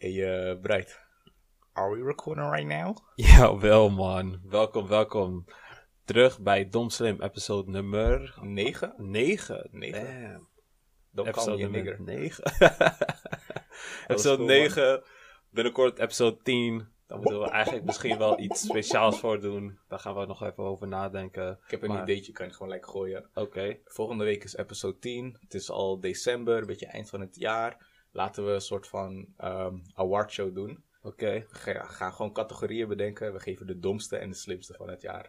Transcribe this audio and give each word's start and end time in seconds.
Hey, 0.00 0.16
uh, 0.24 0.56
Bright. 0.60 0.98
Are 1.76 1.90
we 1.92 2.00
recording 2.02 2.48
right 2.50 2.66
now? 2.66 2.96
Ja, 3.16 3.56
wel 3.58 3.90
man. 3.90 4.40
Welkom, 4.44 4.86
welkom. 4.88 5.44
Terug 6.04 6.40
bij 6.40 6.68
Dom 6.68 6.90
Slim, 6.90 7.22
episode 7.22 7.70
nummer 7.70 8.34
9? 8.42 8.94
9. 8.96 9.68
9. 9.70 10.04
Damn. 10.04 10.48
Dan 11.12 11.24
kan 11.24 11.34
Episode 11.34 11.56
je 11.56 11.68
nummer 11.68 12.00
nigger. 12.00 12.02
9. 12.02 12.42
was 12.58 14.08
episode 14.08 14.36
cool, 14.36 14.48
9. 14.48 15.02
Binnenkort 15.50 15.98
episode 15.98 16.36
10. 16.42 16.88
Daar 17.06 17.18
moeten 17.18 17.40
we 17.40 17.48
eigenlijk 17.50 17.84
misschien 17.84 18.18
wel 18.18 18.38
iets 18.46 18.60
speciaals 18.60 19.20
voor 19.20 19.40
doen. 19.40 19.78
Daar 19.88 19.98
gaan 19.98 20.14
we 20.14 20.26
nog 20.26 20.42
even 20.42 20.64
over 20.64 20.88
nadenken. 20.88 21.58
Ik 21.64 21.70
heb 21.70 21.82
een 21.82 21.88
Maar- 21.88 22.02
ideetje, 22.02 22.32
kan 22.32 22.46
je 22.46 22.52
gewoon 22.52 22.68
lekker 22.68 22.90
gooien. 22.90 23.30
Oké. 23.34 23.76
Volgende 23.84 24.24
week 24.24 24.44
is 24.44 24.56
episode 24.56 24.98
10. 24.98 25.36
Het 25.40 25.54
is 25.54 25.70
al 25.70 26.00
december, 26.00 26.58
een 26.58 26.66
beetje 26.66 26.86
eind 26.86 27.08
van 27.08 27.20
het 27.20 27.36
jaar. 27.36 27.88
Laten 28.12 28.46
we 28.46 28.52
een 28.52 28.60
soort 28.60 28.88
van 28.88 29.26
ehm 29.36 29.74
award 29.94 30.32
show 30.32 30.54
doen. 30.54 30.84
Oké. 31.02 31.30
We 31.50 31.58
ga- 31.58 31.84
gaan 31.84 32.12
gewoon 32.12 32.32
categorieën 32.32 32.88
bedenken. 32.88 33.32
We 33.32 33.40
geven 33.40 33.66
de 33.66 33.78
domste 33.78 34.16
en 34.16 34.28
de 34.28 34.34
slimste 34.36 34.74
van 34.74 34.88
het 34.88 35.02
jaar. 35.02 35.26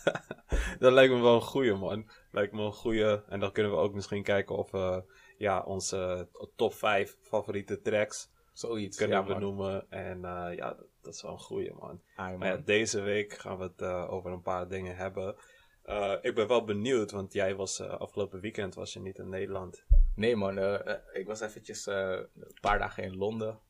dat 0.78 0.92
lijkt 0.92 1.14
me 1.14 1.20
wel 1.20 1.34
een 1.34 1.40
goeie, 1.42 1.74
man. 1.74 2.10
Lijkt 2.30 2.52
me 2.52 2.62
een 2.62 2.72
goeie. 2.72 3.24
En 3.28 3.40
dan 3.40 3.52
kunnen 3.52 3.72
we 3.72 3.78
ook 3.78 3.94
misschien 3.94 4.22
kijken 4.22 4.56
of 4.56 4.70
we 4.70 5.04
ja, 5.36 5.62
onze 5.62 6.28
top 6.56 6.74
5 6.74 7.16
favoriete 7.20 7.80
tracks 7.80 8.30
Zoiets. 8.52 8.96
kunnen 8.96 9.16
ja, 9.16 9.22
man. 9.24 9.34
benoemen. 9.34 9.90
En 9.90 10.24
eh, 10.24 10.56
ja, 10.56 10.76
dat, 11.02 11.14
is 11.14 11.22
wel 11.22 11.32
een 11.32 11.38
goeie, 11.38 11.74
man. 11.74 12.02
Ai, 12.16 12.36
Maar 12.36 12.48
ja, 12.48 12.56
deze 12.56 13.00
week 13.00 13.32
gaan 13.32 13.56
we 13.58 13.62
het 13.64 13.80
eh, 13.80 14.12
over 14.12 14.30
een 14.32 14.42
paar 14.42 14.68
dingen 14.68 14.96
hebben. 14.96 15.36
Eh, 15.82 16.14
ik 16.20 16.34
ben 16.34 16.48
wel 16.48 16.64
benieuwd, 16.64 17.10
want 17.10 17.32
jij 17.32 17.54
was 17.54 17.78
eh, 17.80 17.88
afgelopen 17.88 18.40
weekend 18.40 18.74
was 18.74 18.92
je 18.92 19.00
niet 19.00 19.18
in 19.18 19.28
Nederland. 19.28 19.84
Nee 20.14 20.36
man, 20.36 20.58
eh, 20.58 20.94
ik 21.12 21.26
was 21.26 21.40
eventjes 21.40 21.86
eh, 21.86 22.10
een 22.34 22.58
paar 22.60 22.78
dagen 22.78 23.02
in 23.02 23.16
Londen. 23.16 23.60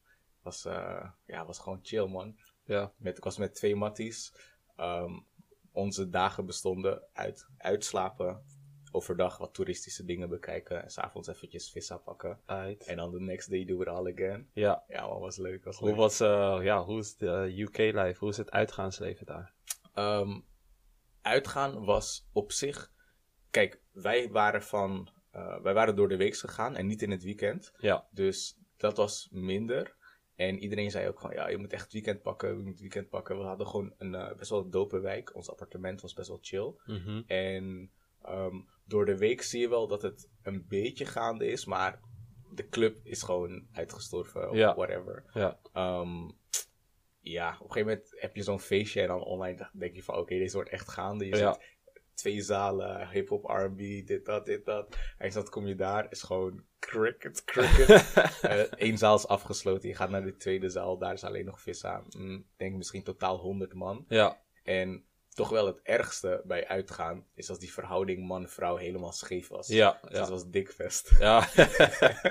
Was, 0.43 0.65
eh, 0.65 1.09
ja, 1.27 1.47
was 1.47 1.59
gewoon 1.59 1.79
chill 1.83 2.07
man. 2.07 2.37
Ja. 2.65 2.93
Met, 2.97 3.17
ik 3.17 3.25
was 3.25 3.39
met 3.39 3.55
twee 3.55 3.77
matties. 3.77 4.35
Ehm, 4.77 5.19
onze 5.73 6.09
dagen 6.09 6.47
bestonden 6.47 7.03
uit 7.13 7.47
uitslapen, 7.59 8.45
overdag 8.93 9.39
wat 9.39 9.55
toeristische 9.55 10.05
dingen 10.05 10.29
bekijken 10.29 10.83
en 10.83 10.91
s'avonds 10.91 11.29
eventjes 11.29 11.71
vissa 11.71 11.97
pakken. 11.97 12.41
Uit. 12.47 12.85
En 12.87 12.97
dan 12.97 13.11
de 13.11 13.21
next 13.21 13.51
day 13.51 13.65
do 13.65 13.81
it 13.81 13.89
all 13.89 14.13
again. 14.13 14.49
Ja. 14.53 14.85
Ja 14.89 15.07
man, 15.07 15.21
was 15.21 15.37
leuk. 15.37 15.65
Was 15.65 15.79
Hoe 15.79 15.89
leuk. 15.89 15.97
was, 15.97 16.21
eh, 16.21 16.59
ja, 16.63 16.85
hoe 16.85 16.99
is 16.99 17.17
de 17.17 17.55
UK-life? 17.57 18.19
Hoe 18.19 18.29
is 18.29 18.37
het 18.37 18.51
uitgaansleven 18.51 19.27
daar? 19.27 19.53
Ehm, 19.95 20.41
uitgaan 21.23 21.85
was 21.85 22.29
op 22.33 22.53
zich. 22.53 22.93
Kijk, 23.51 23.81
wij 23.93 24.31
waren 24.31 24.63
van. 24.63 25.11
eh, 25.31 25.61
wij 25.63 25.75
waren 25.75 25.97
door 25.97 26.09
de 26.09 26.17
week 26.17 26.37
gegaan 26.37 26.77
en 26.77 26.87
niet 26.87 27.03
in 27.03 27.11
het 27.11 27.23
weekend. 27.23 27.73
Ja. 27.79 28.09
Dus 28.11 28.59
dat 28.77 28.97
was 28.97 29.29
minder. 29.31 29.97
En 30.35 30.59
iedereen 30.59 30.91
zei 30.91 31.09
ook 31.09 31.21
van 31.21 31.31
ja, 31.33 31.49
je 31.49 31.57
moet 31.59 31.73
echt 31.73 31.83
het 31.83 31.93
weekend 31.93 32.23
pakken. 32.23 32.49
Je 32.49 32.55
moet 32.63 32.67
het 32.73 32.81
weekend 32.81 33.09
pakken. 33.09 33.39
We 33.39 33.45
hadden 33.45 33.67
gewoon 33.67 33.95
een 33.99 34.15
eh, 34.15 34.37
best 34.37 34.51
wel 34.51 34.69
dope 34.71 35.01
wijk. 35.01 35.35
Ons 35.35 35.51
appartement 35.51 36.01
was 36.01 36.15
best 36.15 36.29
wel 36.29 36.39
chill. 36.41 36.75
Mhm. 36.85 37.23
En 37.27 37.91
ehm, 38.23 38.57
door 38.85 39.05
de 39.07 39.19
week 39.19 39.43
zie 39.43 39.61
je 39.61 39.69
wel 39.69 39.87
dat 39.89 40.03
het 40.03 40.29
een 40.43 40.65
beetje 40.69 41.05
gaande 41.05 41.47
is. 41.47 41.65
Maar 41.65 42.01
de 42.55 42.69
club 42.69 43.01
is 43.07 43.23
gewoon 43.23 43.67
uitgestorven. 43.73 44.51
Of 44.51 44.57
Ja. 44.57 44.75
whatever. 44.75 45.25
Ja. 45.33 45.59
Ehm, 45.73 46.31
ja, 47.23 47.49
op 47.49 47.67
een 47.67 47.73
gegeven 47.73 47.89
moment 47.93 48.21
heb 48.21 48.37
je 48.37 48.43
zo'n 48.43 48.61
feestje 48.61 49.01
en 49.01 49.07
dan 49.09 49.25
online 49.25 49.69
denk 49.73 49.95
je 49.95 50.03
van 50.03 50.17
oké, 50.17 50.39
deze 50.39 50.55
wordt 50.57 50.71
echt 50.71 50.89
gaande. 50.89 51.27
Je 51.27 51.37
Ja. 51.37 51.53
ziet 51.53 51.71
twee 52.15 52.41
zalen, 52.41 53.09
hip-hop, 53.09 53.45
RB, 53.45 53.79
dit, 54.07 54.25
dat, 54.25 54.45
dit, 54.45 54.65
dat. 54.65 54.97
En 55.19 55.31
dan 55.31 55.49
kom 55.49 55.67
je 55.67 55.75
daar, 55.75 56.07
is 56.11 56.23
gewoon 56.23 56.65
cricket, 56.79 57.45
cricket. 57.45 58.13
Eén 58.87 58.99
zaal 58.99 59.15
is 59.17 59.27
afgesloten, 59.27 59.89
je 59.89 59.95
gaat 59.95 60.11
naar 60.11 60.25
de 60.25 60.37
tweede 60.37 60.69
zaal, 60.69 60.99
daar 60.99 61.13
is 61.13 61.25
alleen 61.25 61.45
nog 61.45 61.61
vissa. 61.61 62.03
Mm, 62.17 62.35
Ik 62.35 62.45
denk 62.57 62.77
misschien 62.77 63.03
totaal 63.03 63.37
100 63.39 63.75
man. 63.75 64.05
Ja. 64.09 64.43
En 64.63 65.05
toch 65.35 65.49
wel 65.49 65.67
het 65.67 65.81
ergste 65.83 66.43
bij 66.47 66.69
uitgaan 66.69 67.27
is 67.35 67.49
als 67.49 67.59
die 67.59 67.73
verhouding 67.73 68.27
man-vrouw 68.27 68.77
helemaal 68.77 69.13
scheef 69.13 69.49
was. 69.49 69.67
Ja. 69.69 69.99
Dus 70.03 70.19
dat 70.19 70.29
was 70.29 70.49
dikvest. 70.51 71.13
ja. 71.19 71.49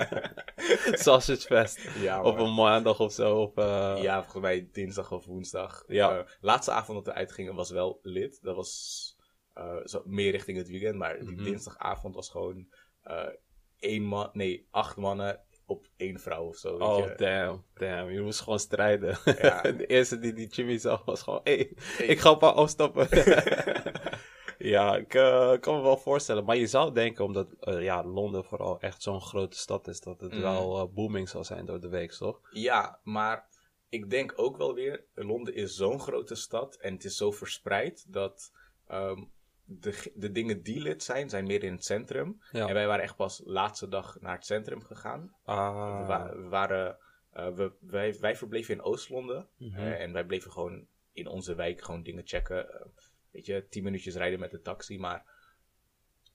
Sausage 1.04 1.40
fest. 1.46 1.78
ja, 1.98 2.22
Op 2.22 2.38
een 2.38 2.54
maandag 2.54 3.00
of 3.00 3.12
zo. 3.12 3.40
Of, 3.40 3.56
eh, 3.56 3.98
Ja, 4.02 4.20
volgens 4.22 4.42
mij 4.42 4.68
dinsdag 4.72 5.12
of 5.12 5.24
woensdag. 5.24 5.84
Ja. 5.86 6.18
Eh, 6.18 6.24
laatste 6.40 6.72
avond 6.72 7.04
dat 7.04 7.14
we 7.14 7.20
uitgingen 7.20 7.54
was 7.54 7.70
wel 7.70 7.98
lid. 8.02 8.38
Dat 8.42 8.56
was 8.56 9.10
eh, 9.52 9.76
zo, 9.84 10.02
meer 10.04 10.30
richting 10.30 10.58
het 10.58 10.68
weekend. 10.68 10.96
Maar 10.96 11.18
die 11.18 11.30
Mhm. 11.34 11.44
dinsdagavond 11.44 12.14
was 12.14 12.30
gewoon 12.30 12.66
één 13.78 14.02
man, 14.02 14.30
nee, 14.32 14.66
acht 14.70 14.96
mannen 14.96 15.40
op 15.66 15.86
één 15.96 16.18
vrouw 16.20 16.46
of 16.46 16.56
zo. 16.56 16.78
weet 16.78 16.88
Oh, 16.88 16.98
je. 16.98 17.14
damn. 17.16 17.64
Damn. 17.74 18.10
Je 18.10 18.20
moest 18.20 18.40
gewoon 18.40 18.58
strijden. 18.58 19.18
Ja. 19.24 19.60
de 19.72 19.86
eerste 19.86 20.18
die 20.18 20.32
die 20.32 20.46
Jimmy 20.48 20.78
zag 20.78 21.04
was 21.04 21.22
gewoon... 21.22 21.40
Hé, 21.44 21.70
hey, 21.96 22.06
ik 22.06 22.18
ga 22.18 22.30
een 22.30 22.38
paar 22.38 22.52
afstappen. 22.52 23.08
ja, 24.72 24.96
ik 24.96 25.14
eh, 25.14 25.52
kan 25.60 25.76
me 25.76 25.82
wel 25.82 25.96
voorstellen. 25.96 26.44
Maar 26.44 26.56
je 26.56 26.66
zou 26.66 26.92
denken, 26.94 27.24
omdat 27.24 27.52
eh, 27.60 27.82
ja, 27.82 28.04
Londen 28.04 28.44
vooral 28.44 28.80
echt 28.80 29.02
zo'n 29.02 29.20
grote 29.20 29.56
stad 29.56 29.88
is... 29.88 30.00
dat 30.00 30.20
het 30.20 30.32
Mm. 30.34 30.40
wel 30.40 30.80
eh, 30.80 30.94
booming 30.94 31.28
zal 31.28 31.44
zijn 31.44 31.66
door 31.66 31.80
de 31.80 31.88
week, 31.88 32.12
toch? 32.12 32.40
Ja, 32.50 32.98
maar 33.02 33.46
ik 33.88 34.10
denk 34.10 34.32
ook 34.36 34.56
wel 34.56 34.74
weer, 34.74 35.04
Londen 35.14 35.54
is 35.54 35.74
zo'n 35.76 36.00
grote 36.00 36.34
stad 36.34 36.74
en 36.76 36.92
het 36.92 37.04
is 37.04 37.16
zo 37.16 37.30
verspreid 37.30 38.04
dat 38.12 38.52
ehm, 38.86 39.22
de, 39.64 40.12
de 40.14 40.30
dingen 40.32 40.62
die 40.62 40.80
lid 40.80 41.02
zijn, 41.02 41.28
zijn 41.30 41.46
meer 41.46 41.62
in 41.62 41.72
het 41.72 41.84
centrum. 41.84 42.42
Ja. 42.52 42.68
En 42.68 42.74
wij 42.74 42.86
waren 42.86 43.02
echt 43.04 43.16
pas 43.16 43.42
laatste 43.44 43.88
dag 43.88 44.20
naar 44.20 44.34
het 44.34 44.46
centrum 44.46 44.82
gegaan. 44.82 45.34
Ah. 45.44 46.00
We, 46.00 46.06
wa- 46.06 46.36
we 46.36 46.48
waren, 46.48 46.98
eh, 47.32 47.48
we, 47.54 47.72
wij, 47.80 48.18
wij 48.20 48.36
verbleven 48.36 48.74
in 48.74 48.82
Oost-Londen. 48.82 49.48
Mhm. 49.56 49.78
en 49.80 50.12
wij 50.12 50.24
bleven 50.24 50.52
gewoon 50.52 50.86
in 51.12 51.26
onze 51.26 51.54
wijk 51.54 51.82
gewoon 51.82 52.02
dingen 52.02 52.26
checken. 52.26 52.72
Eh, 52.72 52.86
weet 53.30 53.46
je, 53.46 53.66
tien 53.68 53.82
minuutjes 53.82 54.14
rijden 54.14 54.40
met 54.40 54.50
de 54.50 54.60
taxi. 54.60 54.98
Maar 54.98 55.24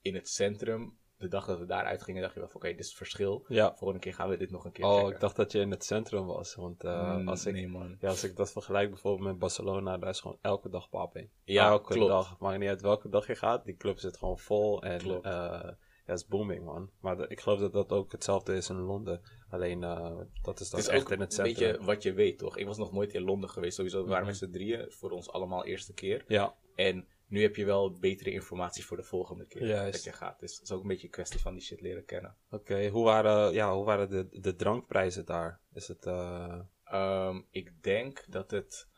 in 0.02 0.14
het 0.14 0.28
centrum, 0.28 0.98
de 1.18 1.28
dag 1.28 1.46
dat 1.46 1.58
we 1.58 1.66
daar 1.66 1.84
uitgingen, 1.84 2.22
dacht 2.22 2.34
je 2.34 2.40
wel 2.40 2.48
van 2.48 2.60
oké, 2.60 2.70
dit 2.70 2.78
is 2.80 2.86
het 2.86 2.96
verschil. 2.96 3.44
Ja. 3.48 3.74
Volgende 3.76 3.98
keer 4.02 4.14
gaan 4.14 4.28
we 4.28 4.36
dit 4.36 4.50
nog 4.50 4.64
een 4.64 4.72
keer 4.72 4.84
Oh, 4.84 4.94
checken. 4.96 5.12
ik 5.14 5.20
dacht 5.20 5.36
dat 5.36 5.52
je 5.52 5.60
in 5.60 5.70
het 5.70 5.84
centrum 5.84 6.26
was. 6.26 6.54
Want 6.54 6.84
eh, 6.84 7.16
Mm, 7.16 7.28
als, 7.28 7.46
ik, 7.46 7.54
nee 7.54 7.68
man. 7.68 7.96
ja, 8.00 8.08
als 8.08 8.24
ik 8.24 8.36
dat 8.36 8.52
vergelijk 8.52 8.90
bijvoorbeeld 8.90 9.28
met 9.28 9.38
Barcelona, 9.38 9.98
daar 9.98 10.10
is 10.10 10.20
gewoon 10.20 10.38
elke 10.40 10.68
dag 10.68 10.88
popping. 10.88 11.30
Ja, 11.44 11.68
elke 11.68 11.92
klopt. 11.92 12.08
dag. 12.10 12.38
Maakt 12.38 12.58
niet 12.58 12.68
uit 12.68 12.80
welke 12.80 13.08
dag 13.08 13.26
je 13.26 13.34
gaat, 13.34 13.64
die 13.64 13.76
club 13.76 13.98
zit 13.98 14.16
gewoon 14.18 14.38
vol. 14.38 14.82
En 14.82 14.98
Klopt. 14.98 15.24
ja, 15.24 15.76
het 16.04 16.18
is 16.18 16.26
booming, 16.26 16.64
man. 16.64 16.90
Maar 17.00 17.16
de- 17.16 17.28
ik 17.28 17.40
geloof 17.40 17.58
dat 17.60 17.72
dat 17.72 17.92
ook 17.92 18.12
hetzelfde 18.12 18.54
is 18.56 18.68
in 18.68 18.76
Londen. 18.80 19.20
Alleen, 19.50 19.82
eh, 19.84 20.16
dat 20.42 20.60
is 20.60 20.70
dan 20.70 20.80
echt 20.80 21.10
in 21.10 21.20
het 21.20 21.38
een 21.38 21.44
centrum. 21.46 21.70
beetje 21.72 21.84
wat 21.84 22.02
je 22.02 22.12
weet, 22.12 22.38
toch? 22.38 22.56
Ik 22.56 22.66
was 22.66 22.78
nog 22.78 22.92
nooit 22.92 23.12
in 23.14 23.22
Londen 23.22 23.50
geweest. 23.50 23.76
Sowieso, 23.76 23.98
we 24.02 24.08
waren 24.08 24.18
Mhm. 24.22 24.30
met 24.30 24.36
z'n 24.36 24.50
drieën. 24.50 24.86
Voor 24.92 25.10
ons 25.10 25.30
allemaal 25.30 25.64
eerste 25.64 25.94
keer. 25.94 26.24
Ja, 26.26 26.54
En 26.74 27.06
nu 27.28 27.42
heb 27.42 27.56
je 27.56 27.64
wel 27.64 27.92
betere 27.98 28.30
informatie 28.30 28.84
voor 28.84 28.96
de 28.96 29.02
volgende 29.02 29.46
keer 29.46 29.66
Juist. 29.66 29.92
dat 29.92 30.04
je 30.04 30.12
gaat. 30.12 30.40
Dus 30.40 30.52
het 30.54 30.62
is 30.62 30.72
ook 30.72 30.82
een 30.82 30.88
beetje 30.88 31.04
een 31.06 31.12
kwestie 31.12 31.40
van 31.40 31.52
die 31.54 31.62
shit 31.62 31.80
leren 31.80 32.04
kennen. 32.04 32.36
oké. 32.50 32.88
Hoe 32.88 33.04
waren, 33.04 33.52
ja, 33.52 33.74
hoe 33.74 33.84
waren 33.84 34.08
de, 34.10 34.40
de 34.40 34.54
drankprijzen 34.54 35.24
daar? 35.26 35.60
Is 35.72 35.88
het... 35.88 36.06
eh, 36.06 36.60
Ehm, 36.84 37.40
ik 37.50 37.82
denk 37.82 38.24
dat 38.28 38.50
het. 38.50 38.88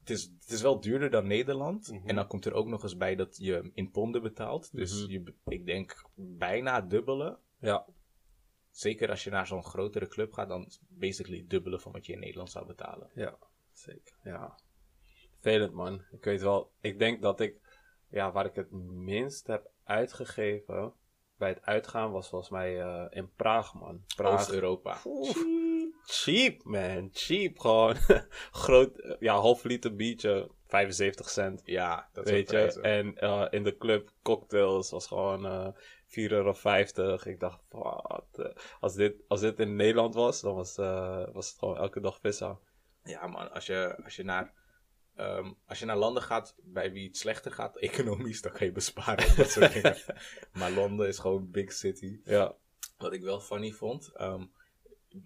Het 0.00 0.10
is, 0.10 0.22
het 0.40 0.50
is 0.50 0.62
wel 0.62 0.80
duurder 0.80 1.10
dan 1.10 1.26
Nederland. 1.26 1.90
Mhm. 1.92 2.08
En 2.08 2.14
dan 2.14 2.26
komt 2.26 2.44
er 2.44 2.52
ook 2.52 2.66
nog 2.66 2.82
eens 2.82 2.96
bij 2.96 3.14
dat 3.14 3.36
je 3.36 3.70
in 3.74 3.90
ponden 3.90 4.22
betaalt. 4.22 4.72
Dus 4.72 5.02
Mhm. 5.02 5.10
je, 5.12 5.34
ik 5.44 5.66
denk 5.66 6.04
bijna 6.14 6.80
dubbele. 6.80 7.38
ja, 7.60 7.86
Zeker 8.70 9.10
als 9.10 9.24
je 9.24 9.30
naar 9.30 9.46
zo'n 9.46 9.64
grotere 9.64 10.06
club 10.06 10.32
gaat, 10.32 10.48
dan 10.48 10.66
is 10.66 10.80
basically 10.88 11.44
dubbele 11.48 11.80
van 11.80 11.92
wat 11.92 12.06
je 12.06 12.12
in 12.12 12.18
Nederland 12.18 12.50
zou 12.50 12.66
betalen. 12.66 13.10
Ja, 13.14 13.38
zeker. 13.72 14.16
Ja. 14.22 14.58
Vervelend, 15.40 15.72
man. 15.72 16.04
Ik 16.10 16.24
weet 16.24 16.42
wel, 16.42 16.72
ik 16.80 16.98
denk 16.98 17.22
dat 17.22 17.40
ik, 17.40 17.60
ja, 18.08 18.32
waar 18.32 18.46
ik 18.46 18.54
het 18.54 18.70
minst 18.72 19.46
heb 19.46 19.70
uitgegeven 19.84 20.94
bij 21.38 21.48
het 21.48 21.62
uitgaan 21.62 22.10
was 22.10 22.28
volgens 22.28 22.50
mij 22.50 22.80
eh, 22.80 23.04
in 23.10 23.32
Praag, 23.36 23.74
man. 23.74 24.04
Praag. 24.16 24.40
Oost-Europa. 24.40 24.98
Oef. 25.04 25.44
Cheap, 26.02 26.64
man. 26.64 27.08
Cheap, 27.12 27.58
gewoon. 27.58 27.96
Groot, 28.64 28.98
eh, 28.98 29.16
ja, 29.18 29.34
half 29.34 29.64
liter 29.64 29.94
biertje, 29.94 30.50
75 30.66 31.28
cent. 31.30 31.62
Ja, 31.64 32.08
dat 32.12 32.24
weet 32.24 32.50
je, 32.50 32.80
en 32.80 33.16
eh, 33.16 33.46
in 33.50 33.62
de 33.62 33.76
club 33.76 34.10
cocktails 34.22 34.90
was 34.90 35.06
gewoon 35.06 35.46
eh 35.46 35.68
4,50 36.08 36.22
euro. 36.32 36.54
Ik 37.24 37.40
dacht, 37.40 37.60
wat, 37.68 38.54
als, 38.80 38.94
dit, 38.94 39.14
als 39.28 39.40
dit 39.40 39.58
in 39.58 39.76
Nederland 39.76 40.14
was, 40.14 40.40
dan 40.40 40.54
was, 40.54 40.76
was 41.32 41.48
het 41.48 41.58
gewoon 41.58 41.76
elke 41.76 42.00
dag 42.00 42.18
vissa. 42.20 42.58
Ja, 43.02 43.26
man, 43.26 43.52
als 43.52 43.66
je, 43.66 44.00
als 44.04 44.16
je, 44.16 44.24
naar, 44.24 44.52
ehm, 45.18 45.52
als 45.66 45.78
je 45.78 45.84
naar 45.84 45.96
landen 45.96 46.22
gaat 46.22 46.54
bij 46.62 46.92
wie 46.92 47.06
het 47.06 47.16
slechter 47.16 47.52
gaat, 47.52 47.76
economisch, 47.90 48.42
dan 48.42 48.52
kan 48.52 48.66
je 48.66 48.72
besparen. 48.72 49.36
Dat 49.36 49.50
soort 49.50 49.72
dingen. 49.72 49.96
Maar 50.58 50.70
Londen 50.70 51.08
is 51.08 51.18
gewoon 51.18 51.50
big 51.50 51.72
city. 51.72 52.20
Ja, 52.24 52.54
Wat 52.98 53.12
ik 53.12 53.22
wel 53.22 53.40
funny 53.40 53.72
vond, 53.72 54.12
ehm, 54.14 54.44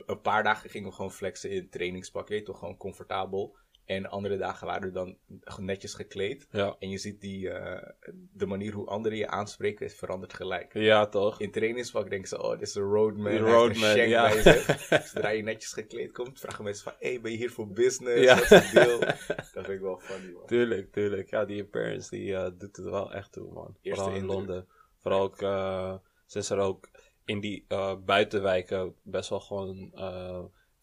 een 0.07 0.21
paar 0.21 0.43
dagen 0.43 0.71
gingen 0.71 0.89
we 0.89 0.95
gewoon 0.95 1.13
flexen 1.13 1.51
in 1.51 1.71
trainingspak, 1.71 2.29
je 2.29 2.35
weet 2.35 2.45
toch, 2.45 2.59
gewoon 2.59 2.77
comfortabel. 2.77 3.57
En 3.85 4.07
andere 4.07 4.37
dagen 4.37 4.67
waren 4.67 4.83
we 4.83 4.91
dan 4.91 5.17
netjes 5.57 5.95
gekleed. 5.95 6.47
Ja. 6.51 6.77
En 6.79 6.91
je 6.91 6.99
ziet 6.99 7.21
die, 7.21 7.51
eh, 7.51 7.89
de 8.33 8.47
manier 8.47 8.73
hoe 8.73 8.87
anderen 8.87 9.19
je 9.19 9.29
aanspreken 9.29 9.87
is 9.87 9.95
veranderd 9.95 10.35
gelijk. 10.35 10.75
Ja, 10.75 11.07
toch? 11.07 11.41
In 11.41 11.51
trainingsvak 11.51 12.11
denken 12.11 12.29
ze, 12.29 12.43
oh, 12.43 12.51
dit 12.51 12.69
is 12.69 12.75
een 12.75 12.83
roadman. 12.83 13.37
Roadman, 13.37 13.99
een 13.99 14.09
ja. 14.09 14.31
Zodra 15.05 15.29
je 15.29 15.43
netjes 15.43 15.73
gekleed 15.73 16.13
komt, 16.13 16.41
vragen 16.41 16.65
mensen 16.65 16.85
van, 16.85 16.93
hey, 16.99 17.21
ben 17.21 17.31
je 17.31 17.37
hier 17.37 17.51
voor 17.51 17.69
business? 17.69 18.23
Ja. 18.23 18.35
Wat 18.37 18.51
is 18.51 18.71
deal? 18.71 18.99
Dat 19.29 19.49
vind 19.53 19.69
ik 19.69 19.81
wel 19.81 19.99
funny, 19.99 20.33
man. 20.33 20.47
Tuurlijk, 20.47 20.93
tuurlijk. 20.93 21.31
Ja, 21.31 21.45
die 21.45 21.63
appearance 21.63 22.11
die 22.11 22.35
eh, 22.35 22.51
doet 22.59 22.77
het 22.77 22.85
wel 22.85 23.13
echt 23.13 23.33
toe, 23.33 23.53
man. 23.53 23.77
Eerste 23.81 24.03
Vooral 24.03 24.09
in 24.09 24.23
indruk. 24.23 24.39
Londen. 24.39 24.67
Vooral 25.01 25.21
ook, 25.21 25.43
eh, 25.43 25.95
sinds 26.27 26.51
er 26.51 26.59
ook 26.59 26.89
in 27.25 27.41
die 27.41 27.67
buitenwijken 28.05 28.95
best 29.03 29.29
wel 29.29 29.41
gewoon 29.41 29.93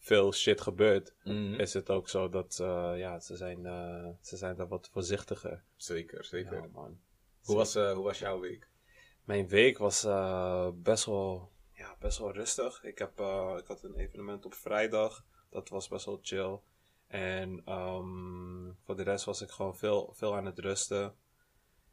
veel 0.02 0.32
shit 0.32 0.60
gebeurt, 0.60 1.14
Mhm. 1.24 1.54
is 1.54 1.72
het 1.74 1.90
ook 1.90 2.08
zo 2.08 2.28
dat 2.28 2.58
eh, 2.60 2.92
ja, 2.96 3.20
ze, 3.20 3.36
zijn, 3.36 3.66
eh, 3.66 4.08
ze 4.20 4.36
zijn 4.36 4.56
daar 4.56 4.68
wat 4.68 4.88
voorzichtiger. 4.92 5.64
Zeker, 5.76 6.24
zeker. 6.24 6.54
Ja, 6.60 6.66
man. 6.72 7.00
Hoe, 7.42 7.56
was, 7.56 7.74
eh, 7.74 7.92
hoe 7.92 8.04
was 8.04 8.18
jouw 8.18 8.40
week? 8.40 8.68
Mijn 9.24 9.48
week 9.48 9.78
was 9.78 10.02
best, 10.74 11.04
wel, 11.04 11.50
ja, 11.72 11.96
best 11.98 12.18
wel 12.18 12.32
rustig. 12.32 12.84
Ik, 12.84 12.98
heb, 12.98 13.10
ik 13.58 13.66
had 13.66 13.82
een 13.82 13.94
evenement 13.94 14.44
op 14.46 14.54
vrijdag. 14.54 15.24
Dat 15.50 15.68
was 15.68 15.88
best 15.88 16.04
wel 16.04 16.18
chill. 16.22 16.58
En 17.06 17.62
ehm, 17.64 18.70
voor 18.84 18.96
de 18.96 19.02
rest 19.02 19.24
was 19.24 19.40
ik 19.40 19.50
gewoon 19.50 19.76
veel, 19.76 20.12
veel 20.16 20.36
aan 20.36 20.46
het 20.46 20.58
rusten. 20.58 21.14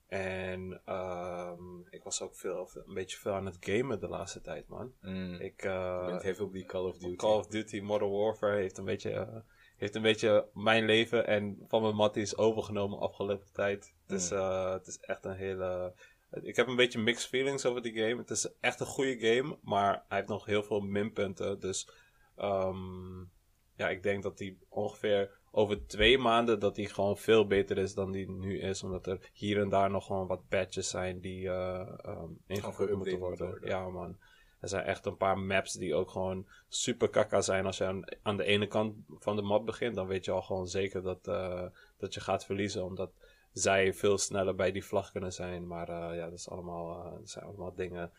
En 0.07 0.81
ehm, 0.85 1.79
ik 1.89 2.03
was 2.03 2.21
ook 2.21 2.35
veel, 2.35 2.69
een 2.85 2.93
beetje 2.93 3.17
veel 3.17 3.33
aan 3.33 3.45
het 3.45 3.57
gamen 3.59 3.99
de 3.99 4.07
laatste 4.07 4.41
tijd, 4.41 4.67
man. 4.67 4.93
Mm. 5.01 5.33
Ik, 5.33 5.61
Je 5.61 5.67
eh, 5.67 6.05
bent 6.05 6.21
heel 6.21 6.35
veel 6.35 6.45
op 6.45 6.53
die 6.53 6.65
Call 6.65 6.83
of 6.85 6.97
Duty. 6.97 7.15
Call 7.15 7.37
of 7.37 7.47
Duty 7.47 7.79
Modern 7.79 8.11
Warfare 8.11 8.55
heeft 8.55 8.77
een 8.77 8.85
beetje, 8.85 9.43
heeft 9.77 9.95
een 9.95 10.01
beetje 10.01 10.47
mijn 10.53 10.85
leven 10.85 11.27
en 11.27 11.65
van 11.67 11.81
mijn 11.81 11.95
matties 11.95 12.37
overgenomen 12.37 12.99
afgelopen 12.99 13.51
tijd. 13.51 13.93
Dus 14.05 14.31
Mm. 14.31 14.37
eh, 14.37 14.71
het 14.71 14.87
is 14.87 14.99
echt 14.99 15.25
een 15.25 15.35
hele... 15.35 15.93
Ik 16.41 16.55
heb 16.55 16.67
een 16.67 16.75
beetje 16.75 16.99
mixed 16.99 17.29
feelings 17.29 17.65
over 17.65 17.81
die 17.81 17.93
game. 17.93 18.17
Het 18.17 18.29
is 18.29 18.49
echt 18.59 18.79
een 18.79 18.85
goede 18.85 19.19
game, 19.19 19.57
maar 19.61 20.03
hij 20.07 20.17
heeft 20.17 20.29
nog 20.29 20.45
heel 20.45 20.63
veel 20.63 20.79
minpunten. 20.79 21.59
Dus 21.59 21.89
ehm, 22.35 23.19
ja, 23.75 23.89
ik 23.89 24.03
denk 24.03 24.23
dat 24.23 24.39
hij 24.39 24.57
ongeveer 24.69 25.36
over 25.57 25.87
twee 25.87 26.17
maanden 26.17 26.59
dat 26.59 26.75
hij 26.75 26.85
gewoon 26.85 27.17
veel 27.17 27.47
beter 27.47 27.77
is 27.77 27.93
dan 27.93 28.11
die 28.11 28.31
nu 28.31 28.59
is. 28.59 28.83
Omdat 28.83 29.07
er 29.07 29.29
hier 29.33 29.59
en 29.59 29.69
daar 29.69 29.89
nog 29.89 30.05
gewoon 30.05 30.27
wat 30.27 30.47
patches 30.47 30.89
zijn 30.89 31.19
die 31.19 31.47
eh 31.47 31.87
ehm 32.01 32.31
ingevoerd 32.47 32.95
moeten 32.95 33.19
worden. 33.19 33.59
Ja 33.63 33.89
man. 33.89 34.17
Er 34.59 34.69
zijn 34.69 34.85
echt 34.85 35.05
een 35.05 35.17
paar 35.17 35.37
maps 35.37 35.73
die 35.73 35.95
ook 35.95 36.09
gewoon 36.09 36.47
super 36.67 37.09
kakka 37.09 37.41
zijn. 37.41 37.65
Als 37.65 37.77
je 37.77 37.85
aan, 37.85 38.03
aan 38.21 38.37
de 38.37 38.43
ene 38.43 38.67
kant 38.67 38.95
van 39.07 39.35
de 39.35 39.41
map 39.41 39.65
begint, 39.65 39.95
dan 39.95 40.07
weet 40.07 40.25
je 40.25 40.31
al 40.31 40.41
gewoon 40.41 40.67
zeker 40.67 41.01
dat, 41.01 41.27
eh, 41.27 41.65
dat 41.97 42.13
je 42.13 42.19
gaat 42.19 42.45
verliezen. 42.45 42.83
Omdat 42.83 43.11
zij 43.51 43.93
veel 43.93 44.17
sneller 44.17 44.55
bij 44.55 44.71
die 44.71 44.85
vlag 44.85 45.11
kunnen 45.11 45.33
zijn. 45.33 45.67
Maar 45.67 45.89
eh, 45.89 46.17
ja, 46.17 46.23
dat, 46.23 46.39
is 46.39 46.49
allemaal, 46.49 47.11
dat 47.19 47.29
zijn 47.29 47.45
allemaal 47.45 47.75
dingen 47.75 48.11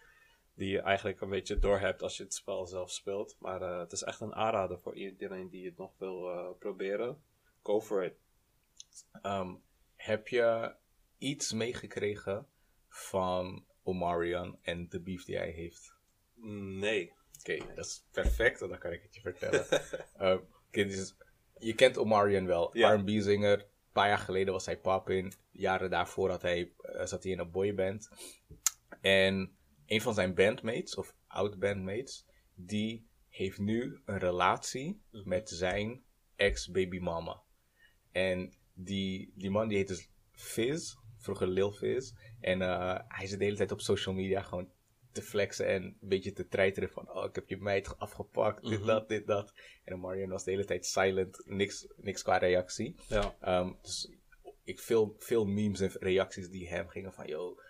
die 0.54 0.70
je 0.70 0.80
eigenlijk 0.80 1.20
een 1.20 1.30
beetje 1.30 1.58
doorhebt 1.58 2.02
als 2.02 2.16
je 2.16 2.22
het 2.22 2.34
spel 2.34 2.66
zelf 2.66 2.90
speelt. 2.90 3.36
Maar 3.38 3.60
het 3.60 3.92
is 3.92 4.02
echt 4.02 4.20
een 4.20 4.34
aanrader 4.34 4.78
voor 4.78 4.94
iedereen 4.94 5.48
die 5.48 5.66
het 5.66 5.76
nog 5.76 5.92
wil 5.98 6.56
proberen. 6.58 7.26
Go 7.68 7.80
for 7.80 8.04
it. 8.04 8.14
Ehm, 9.22 9.54
heb 9.94 10.28
je 10.28 10.74
iets 11.18 11.52
meegekregen 11.52 12.46
van 12.88 13.66
Omarion 13.82 14.58
en 14.62 14.88
de 14.88 15.00
beef 15.00 15.24
die 15.24 15.36
hij 15.36 15.50
heeft? 15.50 15.94
Nee. 16.80 17.12
Oké, 17.38 17.74
dat 17.74 17.84
is 17.86 18.04
perfect, 18.10 18.58
dan 18.58 18.78
kan 18.78 18.92
ik 18.92 19.02
het 19.02 19.14
je 19.14 19.20
vertellen. 19.20 19.66
Ehm, 20.16 20.38
dus 20.70 21.14
je 21.58 21.74
kent 21.74 21.96
Omarion 21.96 22.46
wel, 22.46 22.76
Ja. 22.76 22.94
R&B-zinger. 22.94 23.58
Een 23.60 23.92
paar 23.92 24.08
jaar 24.08 24.18
geleden 24.18 24.52
was 24.52 24.66
hij 24.66 24.78
pop-in. 24.80 25.32
Jaren 25.50 25.90
daarvoor 25.90 26.30
had 26.30 26.42
hij, 26.42 26.72
eh, 26.78 27.06
zat 27.06 27.22
hij 27.22 27.32
in 27.32 27.38
een 27.38 27.50
boyband. 27.50 28.08
En 29.00 29.56
een 29.86 30.00
van 30.00 30.14
zijn 30.14 30.34
bandmates, 30.34 30.94
of 30.94 31.14
oud-bandmates, 31.26 32.26
die 32.54 33.08
heeft 33.28 33.58
nu 33.58 34.00
een 34.04 34.18
relatie 34.18 35.02
Mhm. 35.10 35.28
met 35.28 35.48
zijn 35.50 36.04
ex-babymama. 36.36 37.42
En 38.18 38.52
die, 38.74 39.32
die 39.34 39.50
man 39.50 39.68
die 39.68 39.76
heet 39.78 39.88
dus 39.88 40.08
Fizz, 40.32 40.94
vroeger 41.16 41.46
Lil 41.46 41.72
Fizz. 41.72 42.12
En 42.40 42.62
eh, 42.62 42.98
hij 43.08 43.26
zit 43.26 43.38
de 43.38 43.44
hele 43.44 43.56
tijd 43.56 43.72
op 43.72 43.80
social 43.80 44.14
media 44.14 44.42
gewoon 44.42 44.70
te 45.12 45.22
flexen 45.22 45.66
en 45.66 45.82
een 45.82 45.96
beetje 46.08 46.32
te 46.32 46.48
treiteren 46.48 46.90
van... 46.90 47.10
Oh, 47.12 47.24
ik 47.24 47.34
heb 47.34 47.48
je 47.48 47.56
meid 47.56 47.98
afgepakt, 47.98 48.62
dit, 48.62 48.78
Mhm. 48.78 48.86
dat, 48.86 49.08
dit, 49.08 49.26
dat. 49.26 49.52
En 49.84 50.00
Marion 50.00 50.30
was 50.30 50.44
de 50.44 50.50
hele 50.50 50.64
tijd 50.64 50.86
silent, 50.86 51.42
niks, 51.46 51.86
niks 51.96 52.22
qua 52.22 52.36
reactie. 52.36 52.94
Ja. 53.08 53.36
Ehm, 53.40 53.72
dus 53.82 54.12
ik 54.64 54.80
veel, 54.80 55.14
veel 55.18 55.44
memes 55.44 55.80
en 55.80 55.90
reacties 56.00 56.48
die 56.50 56.68
hem 56.68 56.88
gingen 56.88 57.12
van... 57.12 57.26
Yo, 57.26 57.60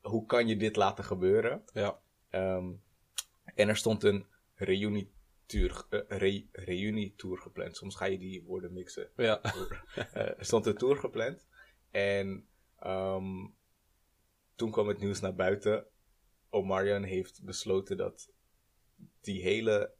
hoe 0.00 0.26
kan 0.26 0.48
je 0.48 0.56
dit 0.56 0.76
laten 0.76 1.04
gebeuren? 1.04 1.62
Ja. 1.72 2.00
Ehm, 2.30 2.72
en 3.54 3.68
er 3.68 3.76
stond 3.76 4.04
een 4.04 4.26
eh, 5.52 6.00
re, 6.08 6.46
reunietour 6.52 7.38
gepland. 7.38 7.76
Soms 7.76 7.96
ga 7.96 8.04
je 8.04 8.18
die 8.18 8.42
woorden 8.42 8.72
mixen. 8.72 9.10
Ja. 9.16 9.42
Er 10.12 10.36
stond 10.44 10.66
een 10.66 10.76
tour 10.76 10.96
gepland. 10.96 11.46
En 11.90 12.48
ehm, 12.78 13.46
toen 14.54 14.70
kwam 14.70 14.88
het 14.88 14.98
nieuws 14.98 15.20
naar 15.20 15.34
buiten. 15.34 15.86
Omarion 16.50 17.02
heeft 17.02 17.44
besloten 17.44 17.96
dat 17.96 18.32
die 19.20 19.42
hele 19.42 19.92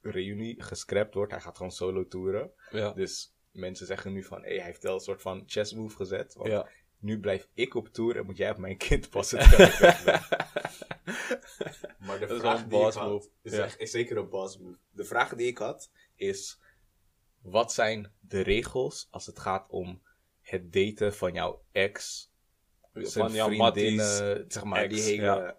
reunie 0.00 0.62
gescrapt 0.62 1.14
wordt. 1.14 1.32
Hij 1.32 1.40
gaat 1.40 1.56
gewoon 1.56 1.72
solo 1.72 2.06
toeren. 2.08 2.52
Ja. 2.70 2.92
Dus 2.92 3.34
mensen 3.50 3.86
zeggen 3.86 4.12
nu 4.12 4.24
van, 4.24 4.42
hey, 4.42 4.54
hij 4.56 4.64
heeft 4.64 4.82
wel 4.82 4.94
een 4.94 5.00
soort 5.00 5.22
van 5.22 5.42
chess 5.46 5.72
move 5.74 5.96
gezet. 5.96 6.34
Want 6.34 6.48
Ja. 6.48 6.68
nu 6.98 7.20
blijf 7.20 7.48
ik 7.54 7.74
op 7.74 7.88
tour 7.88 8.16
en 8.16 8.26
moet 8.26 8.36
jij 8.36 8.50
op 8.50 8.58
mijn 8.58 8.76
kind 8.76 9.10
passen 9.10 9.38
Maar 11.98 12.18
de 12.18 12.26
Dat 12.26 12.30
is 12.30 12.40
vraag 12.40 12.62
een 12.62 12.68
die 12.68 12.86
ik 12.86 12.92
had, 12.92 13.08
move. 13.08 13.28
Is, 13.42 13.52
Ja. 13.52 13.64
echt- 13.64 13.78
is 13.78 13.90
zeker 13.90 14.16
een 14.16 14.28
boss 14.28 14.58
move. 14.58 14.78
De 14.90 15.04
vraag 15.04 15.34
die 15.34 15.46
ik 15.46 15.58
had 15.58 15.90
is: 16.14 16.60
wat 17.42 17.72
zijn 17.72 18.12
de 18.20 18.40
regels 18.40 19.08
als 19.10 19.26
het 19.26 19.38
gaat 19.38 19.66
om 19.70 20.02
het 20.40 20.72
daten 20.72 21.14
van 21.14 21.32
jouw 21.32 21.62
ex? 21.72 22.28
Van 22.92 23.32
jouw 23.32 23.50
matties, 23.50 24.16
zeg 24.48 24.64
maar, 24.64 24.88
die 24.88 25.00
hele. 25.02 25.22
ja. 25.22 25.58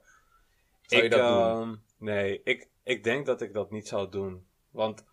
Zou 0.82 1.02
je 1.04 1.08
ik, 1.10 1.12
dat 1.12 1.20
doen? 1.20 1.62
ehm, 1.62 1.76
Nee, 1.98 2.42
ik, 2.44 2.70
ik 2.84 3.04
denk 3.04 3.26
dat 3.26 3.42
ik 3.42 3.54
dat 3.54 3.72
niet 3.72 3.88
zou 3.88 4.10
doen. 4.10 4.48
Want 4.70 5.06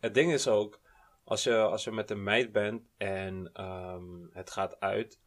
het 0.00 0.14
ding 0.14 0.32
is 0.32 0.48
ook, 0.48 0.80
als 1.24 1.42
je, 1.42 1.56
als 1.56 1.84
je 1.84 1.90
met 1.92 2.10
een 2.10 2.22
meid 2.22 2.52
bent 2.52 2.82
en 2.96 3.50
ehm, 3.52 4.04
het 4.32 4.50
gaat 4.50 4.80
uit, 4.80 5.20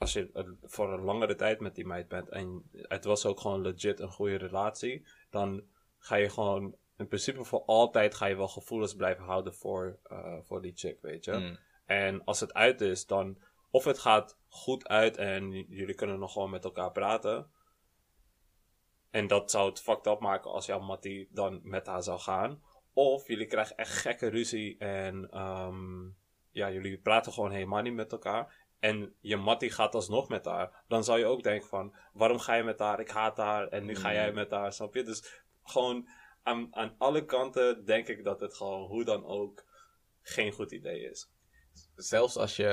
als 0.00 0.12
je 0.12 0.30
eh, 0.32 0.44
voor 0.62 0.92
een 0.92 1.04
langere 1.04 1.34
tijd 1.34 1.60
met 1.60 1.74
die 1.74 1.86
meid 1.86 2.08
bent 2.08 2.28
en 2.28 2.70
het 2.72 3.04
was 3.04 3.26
ook 3.26 3.40
gewoon 3.40 3.60
legit 3.60 4.00
een 4.00 4.10
goede 4.10 4.36
relatie, 4.36 5.06
dan 5.30 5.62
ga 5.98 6.14
je 6.16 6.28
gewoon 6.28 6.74
in 6.96 7.08
principe 7.08 7.44
voor 7.44 7.62
altijd 7.64 8.14
ga 8.14 8.26
je 8.26 8.36
wel 8.36 8.48
gevoelens 8.48 8.94
blijven 8.94 9.24
houden 9.24 9.54
voor, 9.54 9.98
eh, 10.02 10.36
voor 10.42 10.62
die 10.62 10.72
chick, 10.74 11.00
weet 11.02 11.24
je. 11.24 11.32
Mm. 11.32 11.58
En 11.86 12.24
als 12.24 12.40
het 12.40 12.54
uit 12.54 12.80
is, 12.80 13.06
dan 13.06 13.38
of 13.70 13.84
het 13.84 13.98
gaat 13.98 14.38
goed 14.48 14.88
uit 14.88 15.16
en 15.16 15.50
jullie 15.50 15.94
kunnen 15.94 16.18
nog 16.18 16.32
gewoon 16.32 16.50
met 16.50 16.64
elkaar 16.64 16.92
praten. 16.92 17.50
En 19.10 19.26
dat 19.26 19.50
zou 19.50 19.68
het 19.68 19.80
fucked 19.80 20.06
up 20.06 20.20
maken 20.20 20.50
als 20.50 20.66
jouw 20.66 20.80
mattie 20.80 21.28
dan 21.30 21.60
met 21.62 21.86
haar 21.86 22.02
zou 22.02 22.20
gaan. 22.20 22.62
Of 22.92 23.26
jullie 23.26 23.46
krijgen 23.46 23.76
echt 23.76 23.92
gekke 23.92 24.26
ruzie 24.26 24.78
en 24.78 25.30
ehm, 25.30 26.08
ja, 26.50 26.70
jullie 26.70 26.98
praten 26.98 27.32
gewoon 27.32 27.50
helemaal 27.50 27.82
niet 27.82 27.94
met 27.94 28.12
elkaar. 28.12 28.59
En 28.80 29.14
je 29.20 29.36
mattie 29.36 29.70
gaat 29.70 29.94
alsnog 29.94 30.28
met 30.28 30.44
haar. 30.44 30.84
Dan 30.88 31.04
zou 31.04 31.18
je 31.18 31.24
ook 31.26 31.42
denken 31.42 31.68
van, 31.68 31.94
waarom 32.12 32.38
ga 32.38 32.54
je 32.54 32.62
met 32.62 32.78
haar? 32.78 33.00
Ik 33.00 33.08
haat 33.10 33.36
haar 33.36 33.68
en 33.68 33.84
nu 33.84 33.96
ga 33.96 34.08
Mm. 34.08 34.14
jij 34.14 34.32
met 34.32 34.50
haar, 34.50 34.72
snap 34.72 34.94
je? 34.94 35.02
Dus 35.02 35.42
gewoon 35.62 36.08
aan, 36.42 36.68
aan 36.74 36.94
alle 36.98 37.24
kanten 37.24 37.84
denk 37.84 38.08
ik 38.08 38.24
dat 38.24 38.40
het 38.40 38.54
gewoon 38.54 38.86
hoe 38.88 39.04
dan 39.04 39.24
ook 39.24 39.64
geen 40.22 40.52
goed 40.52 40.72
idee 40.72 41.10
is. 41.10 41.30
Zelfs 41.94 42.36
als 42.36 42.56
je, 42.56 42.66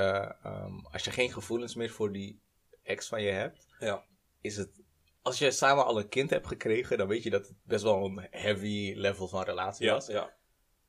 ehm, 0.43 0.79
als 0.91 1.03
je 1.03 1.11
geen 1.11 1.31
gevoelens 1.33 1.75
meer 1.75 1.89
voor 1.89 2.11
die 2.11 2.41
ex 2.83 3.07
van 3.07 3.21
je 3.21 3.31
hebt, 3.31 3.67
Ja. 3.79 4.03
is 4.41 4.57
het. 4.57 4.81
Als 5.21 5.39
je 5.39 5.51
samen 5.51 5.85
al 5.85 5.99
een 5.99 6.09
kind 6.09 6.29
hebt 6.29 6.47
gekregen, 6.47 6.97
dan 6.97 7.07
weet 7.07 7.23
je 7.23 7.29
dat 7.29 7.47
het 7.47 7.57
best 7.63 7.83
wel 7.83 8.05
een 8.05 8.27
heavy 8.31 8.93
level 8.95 9.27
van 9.27 9.43
relatie 9.43 9.85
Ja, 9.85 9.93
was. 9.93 10.07
ja. 10.07 10.35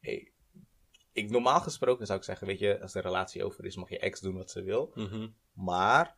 Hey, 0.00 0.32
ik, 1.18 1.30
normaal 1.30 1.60
gesproken 1.60 2.06
zou 2.06 2.18
ik 2.18 2.25
zeggen, 2.25 2.46
weet 2.46 2.58
je, 2.58 2.80
als 2.80 2.92
de 2.92 3.00
relatie 3.00 3.44
over 3.44 3.64
is, 3.64 3.76
mag 3.76 3.88
je 3.88 3.98
ex 3.98 4.20
doen 4.20 4.37
wat 4.37 4.50
ze 4.50 4.62
wil. 4.62 4.92
Mhm. 4.94 5.28
Maar 5.52 6.14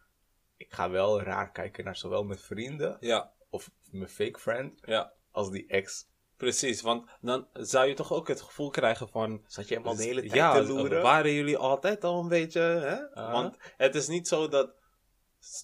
ik 0.56 0.72
ga 0.72 0.90
wel 0.90 1.22
raar 1.22 1.52
kijken 1.52 1.84
naar 1.84 1.96
zowel 1.96 2.24
mijn 2.24 2.38
vrienden 2.38 2.96
ja, 3.00 3.32
of 3.50 3.70
mijn 3.90 4.08
fake 4.08 4.38
friend 4.38 4.80
ja, 4.84 5.12
als 5.30 5.50
die 5.50 5.66
ex. 5.66 6.08
precies. 6.36 6.80
Want 6.80 7.08
dan 7.20 7.46
zou 7.52 7.86
je 7.86 7.94
toch 7.94 8.12
ook 8.12 8.28
het 8.28 8.40
gevoel 8.40 8.70
krijgen 8.70 9.08
van... 9.08 9.44
Zat 9.46 9.68
je 9.68 9.74
hem 9.74 9.86
al 9.86 9.96
de 9.96 10.02
hele 10.02 10.20
tijd 10.20 10.32
ja, 10.32 10.54
te 10.54 10.62
loeren? 10.66 11.02
waren 11.02 11.32
jullie 11.32 11.56
altijd 11.56 12.04
al 12.04 12.20
een 12.20 12.28
beetje, 12.28 12.60
hè? 12.60 13.14
Ah. 13.14 13.32
Want 13.32 13.56
het 13.76 13.94
is 13.94 14.08
niet 14.08 14.28
zo 14.28 14.48
dat 14.48 14.79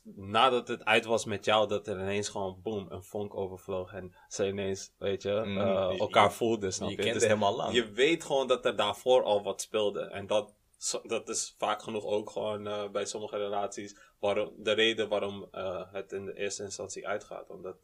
nadat 0.04 0.68
het 0.68 0.84
uit 0.84 1.04
was 1.04 1.24
met 1.24 1.44
jou, 1.44 1.68
dat 1.68 1.86
er 1.86 2.00
ineens 2.00 2.28
gewoon 2.28 2.60
boom, 2.62 2.86
een 2.90 3.02
vonk 3.02 3.34
overvloog. 3.34 3.92
En 3.92 4.14
ze 4.28 4.46
ineens, 4.46 4.92
weet 4.98 5.22
je, 5.22 5.30
Mm, 5.44 5.58
eh, 5.58 5.88
je- 5.92 5.98
elkaar 5.98 6.32
voelden, 6.32 6.72
snap 6.72 6.88
Je 6.90 6.96
je? 6.96 7.02
kent 7.02 7.12
Dus 7.12 7.22
het 7.22 7.32
helemaal 7.32 7.56
lang. 7.56 7.74
je 7.74 7.90
weet 7.90 8.24
gewoon 8.24 8.46
dat 8.48 8.64
er 8.64 8.76
daarvoor 8.76 9.22
al 9.22 9.42
wat 9.42 9.60
speelde. 9.60 10.00
En 10.00 10.26
dat, 10.26 10.54
dat 11.02 11.28
is 11.28 11.54
vaak 11.58 11.82
genoeg 11.82 12.04
ook 12.04 12.30
gewoon 12.30 12.66
eh, 12.66 12.88
bij 12.88 13.04
sommige 13.06 13.36
relaties 13.36 13.96
waarom, 14.18 14.52
de 14.56 14.72
reden 14.72 15.08
waarom 15.08 15.48
eh, 15.50 15.92
het 15.92 16.12
in 16.12 16.24
de 16.24 16.34
eerste 16.34 16.62
instantie 16.62 17.08
uitgaat. 17.08 17.50
Omdat 17.50 17.76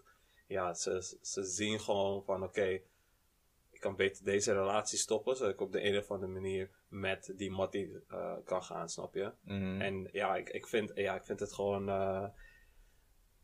ja, 0.47 0.75
ze, 0.75 1.17
ze 1.23 1.45
zien 1.45 1.81
gewoon 1.81 2.23
van 2.25 2.43
oké, 2.43 2.81
kan 3.83 3.97
beter 3.97 4.25
deze 4.25 4.53
relatie 4.53 4.99
stoppen, 4.99 5.37
zodat 5.37 5.53
ik 5.53 5.61
op 5.61 5.73
de 5.73 5.85
een 5.85 5.99
of 5.99 6.11
andere 6.11 6.33
manier 6.33 6.71
met 6.89 7.33
die 7.37 7.51
mattie 7.51 8.01
eh, 8.09 8.37
kan 8.45 8.63
gaan, 8.63 8.89
snap 8.89 9.15
je? 9.15 9.33
Mhm. 9.45 9.81
En 9.81 10.09
ja, 10.13 10.37
ik, 10.37 10.49
ik, 10.49 10.67
vind, 10.67 10.93
ja, 10.95 11.15
ik 11.15 11.25
vind 11.25 11.41
het 11.41 11.53
gewoon 11.53 11.89
eh, 11.89 12.29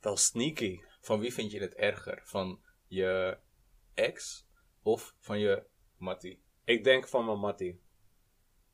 wel 0.00 0.16
sneaky. 0.16 0.80
Van 1.00 1.20
wie 1.20 1.32
vind 1.34 1.50
je 1.50 1.60
het 1.60 1.74
erger? 1.74 2.20
Van 2.24 2.60
je 2.86 3.38
ex 3.94 4.46
of 4.82 5.14
van 5.18 5.38
je 5.38 5.64
mattie? 5.96 6.42
Ik 6.64 6.84
denk 6.84 7.08
van 7.08 7.24
mijn 7.24 7.38
mattie. 7.38 7.80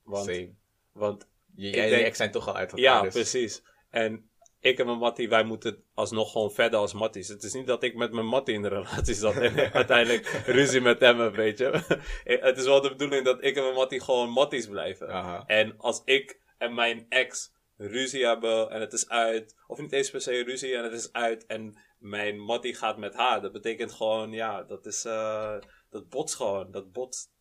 Want, 0.02 0.24
Same. 0.24 0.54
want 0.92 1.28
jij 1.54 1.72
en 1.72 1.88
denk- 1.88 2.00
je 2.00 2.06
ex 2.06 2.16
zijn 2.16 2.30
toch 2.30 2.48
al 2.48 2.56
uit 2.56 2.70
elkaar. 2.70 2.84
Ja, 2.84 3.02
dus- 3.02 3.12
precies. 3.12 3.62
En 3.90 4.30
ik 4.64 4.78
en 4.78 4.86
mijn 4.86 4.98
mattie, 4.98 5.28
wij 5.28 5.44
moeten 5.44 5.84
alsnog 5.94 6.32
gewoon 6.32 6.52
verder 6.52 6.78
als 6.78 6.92
matties. 6.92 7.28
Het 7.28 7.42
is 7.42 7.52
niet 7.52 7.66
dat 7.66 7.82
ik 7.82 7.94
met 7.94 8.12
mijn 8.12 8.26
mattie 8.26 8.54
in 8.54 8.62
de 8.62 8.68
relatie 8.68 9.14
zat 9.14 9.36
en 9.36 9.72
uiteindelijk 9.72 10.26
ruzie 10.46 10.80
met 10.80 11.00
hem 11.00 11.20
heb, 11.20 11.34
weet 11.34 11.58
je. 11.58 12.00
Het 12.24 12.58
is 12.58 12.64
wel 12.64 12.80
de 12.80 12.88
bedoeling 12.88 13.24
dat 13.24 13.44
ik 13.44 13.56
en 13.56 13.62
mijn 13.62 13.74
mattie 13.74 14.00
gewoon 14.00 14.30
matties 14.30 14.66
blijven. 14.66 15.08
Aha. 15.08 15.44
En 15.46 15.74
als 15.78 16.02
ik 16.04 16.40
en 16.58 16.74
mijn 16.74 17.06
ex 17.08 17.52
ruzie 17.76 18.26
hebben 18.26 18.70
en 18.70 18.80
het 18.80 18.92
is 18.92 19.08
uit, 19.08 19.54
of 19.66 19.78
niet 19.78 19.92
eens 19.92 20.10
per 20.10 20.20
se 20.20 20.42
ruzie 20.42 20.76
en 20.76 20.84
het 20.84 20.92
is 20.92 21.12
uit 21.12 21.46
en 21.46 21.76
mijn 21.98 22.38
mattie 22.38 22.74
gaat 22.74 22.98
met 22.98 23.14
haar, 23.14 23.40
dat 23.40 23.52
betekent 23.52 23.92
gewoon, 23.92 24.32
ja, 24.32 24.62
dat 24.62 24.86
is, 24.86 25.04
eh, 25.04 25.56
dat 25.90 26.08
botst 26.08 26.36
gewoon, 26.36 26.70
dat 26.70 26.92
botst. 26.92 27.32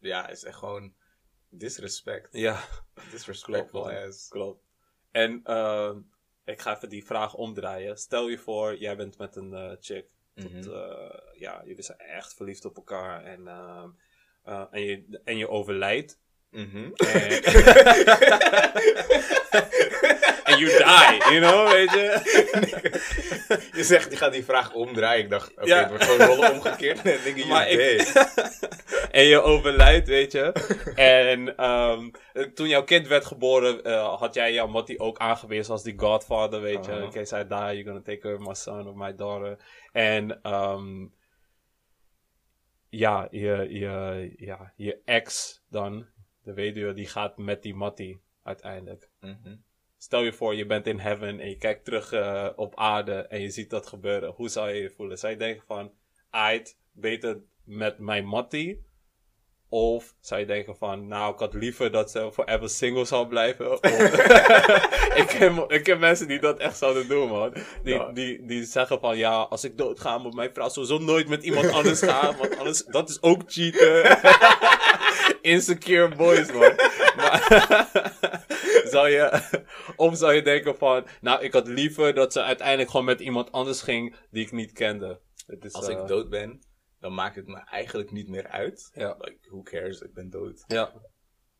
Ja, 0.00 0.28
is 0.28 0.44
echt 0.44 0.58
gewoon 0.58 0.94
disrespect. 1.48 2.28
Ja. 2.32 2.64
Disrespectful 3.10 3.82
Klopt, 3.82 4.06
as. 4.06 4.28
Klopt. 4.28 4.62
En 5.10 5.40
ehm, 5.44 6.00
ik 6.48 6.60
ga 6.60 6.76
even 6.76 6.88
die 6.88 7.04
vraag 7.04 7.34
omdraaien. 7.34 7.98
Stel 7.98 8.28
je 8.28 8.38
voor, 8.38 8.76
jij 8.78 8.96
bent 8.96 9.18
met 9.18 9.36
een 9.36 9.54
eh, 9.54 9.72
chick. 9.80 10.06
Tot, 10.34 10.50
Mhm. 10.52 10.70
eh, 10.70 11.18
ja, 11.38 11.62
jullie 11.64 11.82
zijn 11.82 11.98
echt 11.98 12.34
verliefd 12.34 12.64
op 12.64 12.76
elkaar. 12.76 13.24
En, 13.24 13.48
ehm, 13.48 13.88
eh, 14.44 14.64
en, 14.70 14.80
je, 14.82 15.20
en 15.24 15.36
je 15.36 15.48
overlijdt. 15.48 16.20
Mhm. 16.50 16.90
En, 16.96 17.42
en 20.44 20.58
you 20.58 20.70
die, 20.70 21.18
you 21.32 21.38
know, 21.40 21.70
weet 21.70 21.90
je. 21.90 22.06
Je 23.78 23.84
zegt, 23.84 24.10
je 24.10 24.16
gaat 24.16 24.32
die 24.32 24.44
vraag 24.44 24.72
omdraaien. 24.72 25.24
Ik 25.24 25.30
dacht, 25.30 25.50
oké, 25.52 25.64
Ja. 25.66 25.78
het 25.78 25.88
wordt 25.88 26.04
gewoon 26.04 26.26
rollen 26.26 26.52
omgekeerd. 26.52 27.02
En 27.02 27.18
denk 27.24 27.36
je, 27.36 27.46
Maar 27.46 27.68
ik- 27.68 28.00
en 29.18 29.24
je 29.24 29.40
overlijdt, 29.42 30.08
weet 30.08 30.32
je. 30.32 30.52
En 30.94 31.56
ehm, 31.56 32.10
toen 32.54 32.68
jouw 32.68 32.84
kind 32.84 33.06
werd 33.08 33.24
geboren, 33.24 33.82
eh, 33.84 34.18
had 34.18 34.34
jij 34.34 34.52
jouw 34.52 34.66
mattie 34.66 34.98
ook 34.98 35.18
aangewezen 35.18 35.72
als 35.72 35.82
die 35.82 35.98
godfather, 35.98 36.60
weet 36.60 36.84
je. 36.84 36.92
Aha. 36.92 37.00
In 37.02 37.10
case 37.10 37.36
I 37.38 37.44
die, 37.48 37.58
you're 37.58 37.84
gonna 37.84 38.00
take 38.02 38.18
care 38.18 38.34
of 38.34 38.46
my 38.46 38.54
son 38.54 38.88
of 38.88 38.94
my 38.94 39.14
daughter. 39.14 39.56
En 39.92 40.38
ehm, 40.42 41.06
ja, 42.88 43.28
je, 43.30 43.66
je, 43.70 44.32
ja, 44.36 44.72
je 44.76 45.00
ex 45.04 45.60
dan, 45.70 46.06
de 46.48 46.54
weduwe, 46.54 46.92
die 46.92 47.06
gaat 47.06 47.36
met 47.38 47.62
die 47.62 47.74
mattie 47.74 48.20
uiteindelijk. 48.42 49.08
Mhm. 49.20 49.56
Stel 49.98 50.22
je 50.22 50.32
voor, 50.32 50.54
je 50.54 50.66
bent 50.66 50.86
in 50.86 50.98
heaven 50.98 51.40
en 51.40 51.48
je 51.48 51.56
kijkt 51.58 51.84
terug 51.84 52.12
eh, 52.12 52.48
op 52.56 52.76
aarde 52.76 53.12
en 53.12 53.40
je 53.40 53.50
ziet 53.50 53.70
dat 53.70 53.86
gebeuren. 53.86 54.30
Hoe 54.32 54.48
zou 54.48 54.70
je 54.70 54.82
je 54.82 54.90
voelen? 54.90 55.18
Zou 55.18 55.32
je 55.32 55.38
denken 55.38 55.62
van, 55.66 55.92
aight, 56.30 56.78
beter 56.92 57.38
met 57.64 57.98
mijn 57.98 58.24
mattie? 58.26 58.86
Of 59.70 60.14
zou 60.20 60.40
je 60.40 60.46
denken 60.46 60.76
van, 60.76 61.06
nou, 61.08 61.32
ik 61.32 61.38
had 61.38 61.54
liever 61.54 61.90
dat 61.90 62.10
ze 62.10 62.32
forever 62.32 62.68
single 62.68 63.04
zou 63.04 63.26
blijven. 63.28 63.72
Of- 63.72 63.80
ik, 65.22 65.26
ken, 65.26 65.64
ik 65.68 65.82
ken 65.82 65.98
mensen 65.98 66.28
die 66.28 66.40
dat 66.40 66.58
echt 66.58 66.76
zouden 66.78 67.08
doen, 67.08 67.28
man. 67.28 67.52
Die, 67.82 67.94
Ja. 67.94 68.12
die, 68.12 68.46
die 68.46 68.64
zeggen 68.64 69.00
van, 69.00 69.16
ja, 69.16 69.40
als 69.40 69.64
ik 69.64 69.76
doodga, 69.78 70.18
moet 70.18 70.34
mijn 70.34 70.52
vrouw 70.52 70.68
sowieso 70.68 70.98
nooit 70.98 71.28
met 71.28 71.42
iemand 71.42 71.70
anders 71.70 72.00
gaan. 72.02 72.36
Want 72.36 72.56
anders, 72.58 72.84
dat 72.84 73.08
is 73.08 73.22
ook 73.22 73.42
cheaten. 73.46 74.02
Insecure 75.48 76.16
boys, 76.16 76.52
man. 76.52 76.72
Maar, 77.16 77.40
zou 78.94 79.08
je, 79.08 79.42
of 79.96 80.16
zou 80.16 80.32
je 80.34 80.42
denken 80.42 80.76
van, 80.76 81.06
nou, 81.20 81.42
ik 81.42 81.52
had 81.52 81.66
liever 81.66 82.14
dat 82.14 82.32
ze 82.32 82.42
uiteindelijk 82.42 82.90
gewoon 82.90 83.06
met 83.06 83.20
iemand 83.20 83.52
anders 83.52 83.82
ging 83.82 84.16
die 84.30 84.44
ik 84.44 84.52
niet 84.52 84.72
kende. 84.72 85.20
Het 85.46 85.64
is, 85.64 85.72
Als 85.72 85.88
eh, 85.88 85.98
ik 85.98 86.06
dood 86.06 86.28
ben, 86.28 86.60
dan 87.00 87.14
maakt 87.14 87.36
het 87.36 87.46
me 87.46 87.56
eigenlijk 87.56 88.10
niet 88.10 88.28
meer 88.28 88.48
uit. 88.48 88.90
Ja. 88.92 89.16
Like, 89.18 89.38
who 89.48 89.62
cares, 89.62 90.00
ik 90.00 90.14
ben 90.14 90.30
dood. 90.30 90.64
Ja, 90.66 90.92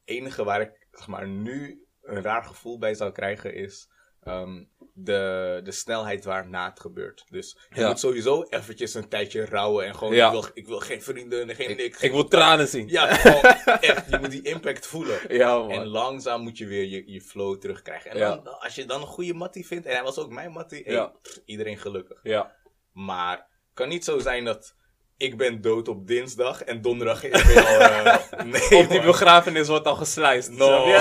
enige 0.04 0.44
waar 0.44 0.60
ik 0.60 0.86
zeg 0.90 1.06
maar, 1.06 1.28
nu 1.28 1.86
een 2.02 2.22
raar 2.22 2.44
gevoel 2.44 2.78
bij 2.78 2.94
zou 2.94 3.12
krijgen 3.12 3.54
is 3.54 3.88
ehm, 4.28 4.64
de, 5.00 5.60
de 5.64 5.72
snelheid 5.72 6.24
waarna 6.24 6.68
het 6.70 6.80
gebeurt. 6.80 7.24
Dus 7.30 7.58
je 7.74 7.80
Ja. 7.80 7.88
moet 7.88 7.98
sowieso 7.98 8.42
eventjes 8.48 8.94
een 8.94 9.08
tijdje 9.08 9.44
rouwen 9.46 9.86
en 9.86 9.94
gewoon, 9.94 10.14
Ja. 10.14 10.26
ik, 10.26 10.32
wil, 10.32 10.44
ik 10.54 10.66
wil 10.66 10.78
geen 10.80 11.02
vrienden, 11.02 11.54
geen 11.54 11.76
niks. 11.76 12.00
ik 12.02 12.10
wil 12.12 12.28
tranen 12.28 12.68
zien. 12.68 12.88
Ja, 12.88 13.14
gewoon 13.14 13.42
echt, 13.80 14.10
je 14.10 14.18
moet 14.18 14.30
die 14.30 14.42
impact 14.42 14.86
voelen. 14.86 15.18
Ja, 15.28 15.58
man. 15.58 15.70
En 15.70 15.86
langzaam 15.86 16.42
moet 16.42 16.58
je 16.58 16.66
weer 16.66 16.84
je, 16.84 17.12
je 17.12 17.20
flow 17.20 17.58
terugkrijgen. 17.60 18.10
En 18.10 18.18
dan, 18.18 18.60
als 18.60 18.74
je 18.74 18.84
dan 18.84 19.00
een 19.00 19.06
goede 19.06 19.34
mattie 19.34 19.66
vindt, 19.66 19.86
en 19.86 19.92
hij 19.94 20.02
was 20.02 20.18
ook 20.18 20.30
mijn 20.30 20.50
mattie, 20.52 20.82
hey, 20.84 20.94
Ja. 20.94 21.06
pff, 21.22 21.40
iedereen 21.44 21.78
gelukkig. 21.78 22.20
Ja, 22.22 22.56
Maar 22.92 23.36
het 23.36 23.46
kan 23.74 23.88
niet 23.88 24.04
zo 24.04 24.18
zijn 24.18 24.44
dat 24.44 24.74
ik 25.16 25.36
ben 25.36 25.60
dood 25.60 25.88
op 25.88 26.06
dinsdag 26.06 26.62
en 26.62 26.82
donderdag 26.82 27.24
is 27.24 27.42
weer 27.44 27.66
al... 27.66 27.78
eh, 27.80 28.44
nee, 28.44 28.78
of 28.80 28.86
die 28.86 28.96
man. 28.96 29.06
begrafenis 29.06 29.68
wordt 29.68 29.86
al 29.86 29.96
geslijst. 29.96 30.50
No. 30.50 30.84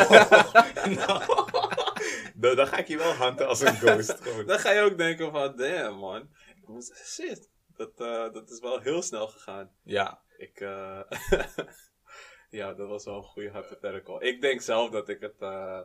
Dan, 2.40 2.56
dan 2.56 2.68
ga 2.68 2.78
ik 2.78 2.88
je 2.88 2.98
wel 2.98 3.12
hanten 3.12 3.48
als 3.48 3.62
een 3.62 3.76
ghost. 3.76 4.22
Gewoon. 4.22 4.46
Dan 4.52 4.60
ga 4.60 4.72
je 4.72 4.82
ook 4.82 4.98
denken 4.98 5.32
van, 5.32 5.56
damn 5.56 5.98
man. 5.98 6.30
Shit, 7.06 7.50
dat, 7.76 7.92
eh, 8.00 8.34
dat 8.34 8.50
is 8.50 8.60
wel 8.60 8.80
heel 8.80 9.02
snel 9.02 9.28
gegaan. 9.28 9.72
Ja, 9.84 10.22
Ik, 10.38 10.60
eh, 10.60 11.02
ja, 12.60 12.74
dat 12.74 12.88
was 12.88 13.06
wel 13.06 13.16
een 13.16 13.24
goede 13.24 13.52
hypothetical. 13.52 14.24
Ik 14.24 14.42
denk 14.42 14.62
zelf 14.62 14.90
dat 14.90 15.10
ik 15.10 15.20
het, 15.20 15.36
eh, 15.40 15.82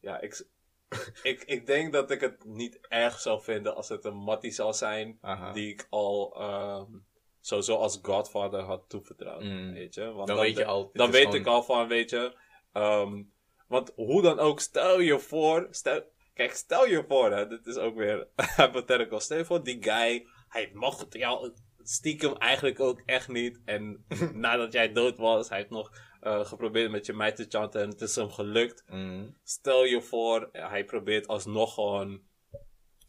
ja, 0.00 0.20
ik, 0.20 0.46
ik, 1.22 1.42
ik 1.42 1.66
denk 1.66 1.92
dat 1.92 2.10
ik 2.10 2.20
het 2.20 2.44
niet 2.44 2.78
erg 2.88 3.20
zou 3.20 3.42
vinden 3.42 3.74
als 3.74 3.88
het 3.88 4.04
een 4.04 4.16
mattie 4.16 4.50
zou 4.50 4.72
zijn 4.72 5.18
aha. 5.20 5.52
die 5.52 5.72
ik 5.72 5.86
al 5.90 6.36
ehm 6.40 6.92
sowieso 7.40 7.76
als 7.76 7.98
Godfather 8.02 8.60
had 8.60 8.88
toevertrouwd. 8.88 9.42
Mm. 9.42 9.72
Weet 9.72 9.94
je? 9.94 10.12
Want 10.12 10.28
Dan 10.28 10.36
weet 10.36 10.56
je 10.56 10.64
al, 10.64 10.90
Dan 10.92 11.10
weet 11.10 11.34
ik 11.34 11.46
al 11.46 11.62
van, 11.62 11.88
weet 11.88 12.10
je. 12.10 12.36
ehm, 12.72 13.22
want 13.66 13.92
hoe 13.94 14.22
dan 14.22 14.38
ook, 14.38 14.60
stel 14.60 15.00
je 15.00 15.18
voor. 15.18 15.68
Stel, 15.70 16.02
kijk, 16.34 16.52
stel 16.54 16.86
je 16.86 17.04
voor, 17.08 17.32
hè, 17.32 17.46
dit 17.46 17.66
is 17.66 17.76
ook 17.76 17.94
weer 17.94 18.28
hypothetical. 18.56 19.20
Stel 19.20 19.38
je 19.38 19.44
voor, 19.44 19.64
die 19.64 19.82
guy, 19.82 20.26
hij 20.48 20.70
mag 20.72 21.06
jou 21.10 21.52
stiekem 21.82 22.36
eigenlijk 22.36 22.80
ook 22.80 23.02
echt 23.06 23.28
niet. 23.28 23.60
En 23.64 24.04
nadat 24.34 24.72
jij 24.72 24.92
dood 24.92 25.16
was, 25.16 25.48
hij 25.48 25.58
heeft 25.58 25.70
nog 25.70 25.92
eh, 26.20 26.44
geprobeerd 26.44 26.90
met 26.90 27.06
je 27.06 27.12
mij 27.12 27.32
te 27.32 27.46
chanten 27.48 27.82
en 27.82 27.88
het 27.88 28.00
is 28.00 28.16
hem 28.16 28.30
gelukt. 28.30 28.84
Mm. 28.88 29.36
Stel 29.42 29.84
je 29.84 30.02
voor, 30.02 30.48
hij 30.52 30.84
probeert 30.84 31.26
alsnog 31.26 31.74
gewoon. 31.74 32.22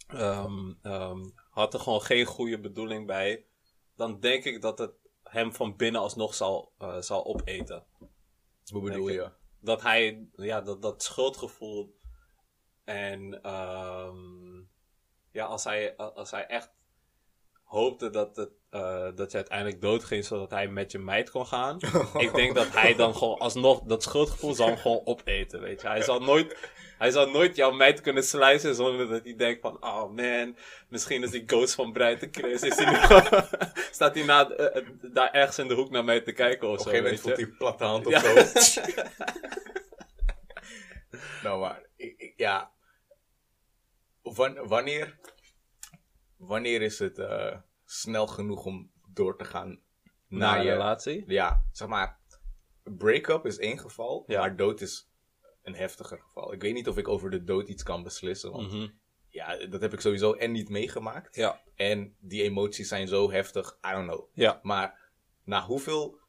ehm, 0.07 0.73
ehm, 0.81 1.19
had 1.49 1.73
er 1.73 1.79
gewoon 1.79 2.01
geen 2.01 2.25
goede 2.25 2.59
bedoeling 2.59 3.07
bij. 3.07 3.45
Dan 3.95 4.19
denk 4.19 4.43
ik 4.43 4.61
dat 4.61 4.79
het 4.79 4.91
hem 5.23 5.53
van 5.53 5.75
binnen 5.75 6.01
alsnog 6.01 6.33
zal, 6.33 6.71
eh, 6.77 7.01
zal 7.01 7.25
opeten. 7.25 7.85
Hoe 8.71 8.81
bedoel 8.81 9.09
je? 9.09 9.31
Dat 9.65 9.81
hij, 9.81 10.27
ja, 10.35 10.61
dat, 10.61 10.81
dat 10.81 11.03
schuldgevoel. 11.03 11.99
En 12.83 13.41
ehm, 13.41 14.63
ja, 15.31 15.45
als 15.45 15.63
hij, 15.63 15.95
als 15.95 16.31
hij 16.31 16.47
echt 16.47 16.71
hoopte 17.75 18.09
dat, 18.09 18.35
het, 18.35 18.49
eh, 18.69 19.07
dat 19.15 19.31
je 19.31 19.37
uiteindelijk 19.37 19.81
doodging 19.81 20.25
zodat 20.25 20.49
hij 20.51 20.67
met 20.67 20.91
je 20.91 20.99
meid 20.99 21.29
kon 21.29 21.45
gaan. 21.45 21.79
ik 22.17 22.33
denk 22.33 22.55
dat 22.55 22.67
hij 22.73 22.95
dan 22.95 23.15
gewoon 23.15 23.39
alsnog 23.39 23.81
dat 23.81 24.03
schuldgevoel 24.03 24.53
zal 24.53 24.67
hem 24.67 24.77
gewoon 24.77 25.01
opeten, 25.05 25.61
weet 25.61 25.81
je. 25.81 25.87
Hij 25.87 26.01
zal 26.01 26.19
nooit, 26.19 26.69
hij 26.97 27.11
zal 27.11 27.29
nooit 27.29 27.55
jouw 27.55 27.71
meid 27.71 28.01
kunnen 28.01 28.23
slicen 28.23 28.75
zonder 28.75 29.07
dat 29.09 29.23
hij 29.23 29.35
denkt 29.35 29.61
van, 29.61 29.83
oh 29.83 30.09
man, 30.11 30.57
misschien 30.89 31.23
is 31.23 31.31
die 31.31 31.43
ghost 31.47 31.75
van 31.75 31.91
Breiten 31.93 32.27
Chris, 32.31 32.61
is 32.61 32.75
hij 32.77 32.91
nu 32.91 32.97
staat 33.91 34.15
hij 34.15 34.23
na, 34.23 34.49
eh, 34.49 34.75
eh, 34.77 34.87
daar 35.01 35.31
ergens 35.31 35.57
in 35.59 35.67
de 35.67 35.73
hoek 35.73 35.89
naar 35.89 36.03
mij 36.03 36.21
te 36.21 36.31
kijken 36.31 36.67
of 36.67 36.73
Op 36.73 36.77
een 36.79 36.83
zo, 36.83 36.89
gegeven 36.89 37.03
moment 37.03 37.21
voelt 37.21 37.37
hij 37.49 37.57
platte 37.57 37.83
hand 37.83 38.05
of 38.07 38.11
Ja. 38.11 38.19
zo. 38.53 38.83
nou, 41.43 41.59
maar, 41.59 41.81
ik, 41.95 42.13
ik- 42.17 42.33
ja. 42.37 42.71
Wan- 44.21 44.67
wanneer, 44.67 45.15
wanneer 46.45 46.81
is 46.81 46.99
het 46.99 47.17
eh, 47.19 47.57
snel 47.85 48.27
genoeg 48.27 48.65
om 48.65 48.91
door 49.13 49.37
te 49.37 49.45
gaan 49.45 49.79
Na 50.27 50.37
naar 50.55 50.63
je... 50.63 50.71
relatie? 50.71 51.23
Ja, 51.27 51.65
zeg 51.71 51.87
maar, 51.87 52.19
break-up 52.83 53.45
is 53.45 53.57
één 53.57 53.79
geval, 53.79 54.23
Ja. 54.27 54.39
maar 54.39 54.55
dood 54.55 54.81
is 54.81 55.09
een 55.61 55.75
heftiger 55.75 56.19
geval. 56.19 56.53
Ik 56.53 56.61
weet 56.61 56.73
niet 56.73 56.87
of 56.87 56.97
ik 56.97 57.07
over 57.07 57.29
de 57.29 57.43
dood 57.43 57.67
iets 57.67 57.83
kan 57.83 58.03
beslissen, 58.03 58.51
want 58.51 58.71
Mhm. 58.71 58.87
ja, 59.29 59.65
dat 59.65 59.81
heb 59.81 59.93
ik 59.93 59.99
sowieso 60.01 60.33
en 60.33 60.51
niet 60.51 60.69
meegemaakt. 60.69 61.35
Ja. 61.35 61.61
En 61.75 62.15
die 62.19 62.41
emoties 62.43 62.87
zijn 62.87 63.07
zo 63.07 63.31
heftig, 63.31 63.77
I 63.87 63.91
don't 63.91 64.07
know. 64.07 64.29
Ja. 64.33 64.59
Maar 64.63 65.11
na 65.43 65.61
hoeveel 65.65 66.19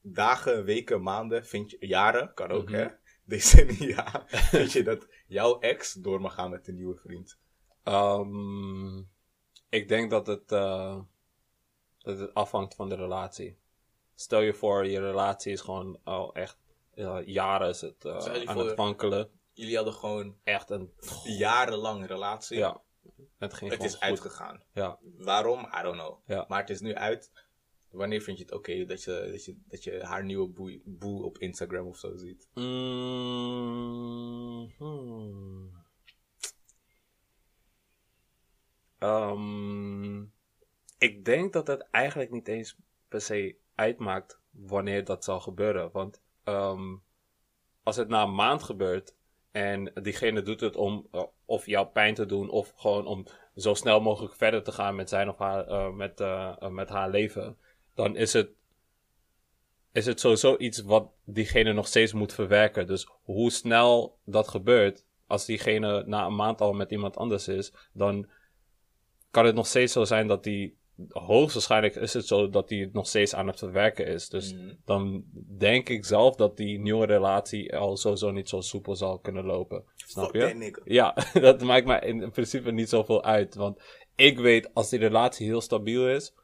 dagen, 0.00 0.64
weken, 0.64 1.02
maanden, 1.02 1.46
vind 1.46 1.70
je, 1.70 1.76
jaren, 1.86 2.34
kan 2.34 2.50
ook 2.50 2.64
Mhm. 2.68 2.74
hè, 2.74 2.86
decennia, 3.24 4.24
vind 4.26 4.72
je 4.72 4.82
dat 4.82 5.08
jouw 5.26 5.58
ex 5.60 5.92
door 5.92 6.20
mag 6.20 6.34
gaan 6.34 6.50
met 6.50 6.68
een 6.68 6.74
nieuwe 6.74 6.96
vriend? 6.96 7.38
Ehm, 7.82 9.02
ik 9.68 9.88
denk 9.88 10.10
dat 10.10 10.26
het, 10.26 10.52
eh, 10.52 10.98
dat 11.98 12.18
het 12.18 12.34
afhangt 12.34 12.74
van 12.74 12.88
de 12.88 12.94
relatie. 12.94 13.58
Stel 14.14 14.40
je 14.40 14.54
voor, 14.54 14.86
je 14.86 15.00
relatie 15.00 15.52
is 15.52 15.60
gewoon 15.60 15.98
al 16.04 16.34
echt 16.34 16.58
eh, 16.94 17.18
jaren 17.24 17.68
is 17.68 17.80
het, 17.80 17.94
je 18.02 18.42
aan 18.46 18.54
voor- 18.54 18.66
het 18.66 18.76
wankelen. 18.76 19.30
Jullie 19.52 19.76
hadden 19.76 19.94
gewoon 19.94 20.36
Echt 20.44 20.70
een... 20.70 20.92
jarenlang 21.24 22.06
relatie. 22.06 22.58
Ja. 22.58 22.82
Het 23.38 23.54
ging 23.54 23.70
Het 23.70 23.82
is 23.84 23.92
goed. 23.92 24.00
uitgegaan. 24.02 24.62
Ja. 24.72 24.98
Waarom? 25.16 25.68
I 25.78 25.82
don't 25.82 25.96
know. 25.98 26.18
Ja. 26.26 26.44
Maar 26.48 26.60
het 26.60 26.70
is 26.70 26.80
nu 26.80 26.94
uit. 26.94 27.32
Wanneer 27.90 28.20
vind 28.22 28.38
je 28.38 28.44
het 28.44 28.52
oké 28.52 28.84
dat, 28.84 29.02
je, 29.02 29.28
dat, 29.30 29.44
je, 29.44 29.56
dat 29.68 29.84
je 29.84 30.02
haar 30.04 30.24
nieuwe 30.24 30.48
boe, 30.48 30.80
boe 30.84 31.24
op 31.24 31.38
Instagram 31.38 31.86
of 31.86 31.96
zo 31.98 32.16
ziet? 32.16 32.48
Mm, 33.48 34.72
hmm. 34.78 35.77
Ehm, 38.98 40.22
ik 40.98 41.24
denk 41.24 41.52
dat 41.52 41.66
het 41.66 41.88
eigenlijk 41.90 42.30
niet 42.30 42.48
eens 42.48 42.76
per 43.08 43.20
se 43.20 43.56
uitmaakt 43.74 44.40
wanneer 44.50 45.04
dat 45.04 45.24
zal 45.24 45.40
gebeuren. 45.40 45.90
Want 45.92 46.22
ehm, 46.44 46.96
als 47.82 47.96
het 47.96 48.08
na 48.08 48.22
een 48.22 48.34
maand 48.34 48.62
gebeurt 48.62 49.16
en 49.50 49.92
diegene 50.02 50.42
doet 50.42 50.60
het 50.60 50.76
om 50.76 51.08
eh, 51.10 51.22
of 51.44 51.66
jou 51.66 51.86
pijn 51.86 52.14
te 52.14 52.26
doen 52.26 52.50
of 52.50 52.72
gewoon 52.76 53.06
om 53.06 53.26
zo 53.56 53.74
snel 53.74 54.00
mogelijk 54.00 54.34
verder 54.34 54.62
te 54.62 54.72
gaan 54.72 54.94
met 54.94 55.08
zijn 55.08 55.28
of 55.28 55.38
haar, 55.38 55.66
eh, 55.66 55.90
met, 55.90 56.20
eh, 56.20 56.68
met 56.68 56.88
haar 56.88 57.10
leven, 57.10 57.58
dan 57.94 58.16
is 58.16 58.32
het 58.32 58.50
is 59.92 60.06
het 60.06 60.20
sowieso 60.20 60.56
iets 60.58 60.82
wat 60.82 61.10
diegene 61.24 61.72
nog 61.72 61.86
steeds 61.86 62.12
moet 62.12 62.32
verwerken. 62.32 62.86
Dus 62.86 63.08
hoe 63.22 63.50
snel 63.50 64.18
dat 64.24 64.48
gebeurt, 64.48 65.06
als 65.26 65.44
diegene 65.44 66.04
na 66.06 66.26
een 66.26 66.34
maand 66.34 66.60
al 66.60 66.72
met 66.72 66.90
iemand 66.90 67.16
anders 67.16 67.48
is, 67.48 67.72
dan 67.92 68.28
kan 69.30 69.46
het 69.46 69.54
nog 69.54 69.66
steeds 69.66 69.92
zo 69.92 70.04
zijn 70.04 70.26
dat 70.26 70.44
die, 70.44 70.76
hoogstwaarschijnlijk 71.08 71.94
is 71.94 72.12
het 72.12 72.26
zo 72.26 72.48
dat 72.48 72.68
die 72.68 72.82
het 72.84 72.92
nog 72.92 73.06
steeds 73.06 73.34
aan 73.34 73.46
het 73.46 73.58
verwerken 73.58 74.06
is. 74.06 74.28
Dus 74.28 74.54
Mhm. 74.54 74.72
dan 74.84 75.24
denk 75.58 75.88
ik 75.88 76.04
zelf 76.04 76.36
dat 76.36 76.56
die 76.56 76.78
nieuwe 76.78 77.06
relatie 77.06 77.76
al 77.76 77.96
sowieso 77.96 78.30
niet 78.30 78.48
zo 78.48 78.60
soepel 78.60 78.96
zal 78.96 79.18
kunnen 79.18 79.44
lopen. 79.44 79.84
Snap 79.96 80.34
je? 80.34 80.40
Ja, 80.84 81.14
dat 81.40 81.62
maakt 81.62 81.86
mij 81.86 82.00
in, 82.00 82.22
in 82.22 82.30
principe 82.30 82.72
niet 82.72 82.88
zoveel 82.88 83.24
uit. 83.24 83.54
Want 83.54 83.82
ik 84.16 84.38
weet 84.38 84.74
als 84.74 84.88
die 84.90 84.98
relatie 84.98 85.46
heel 85.46 85.60
stabiel 85.60 86.08
is, 86.08 86.34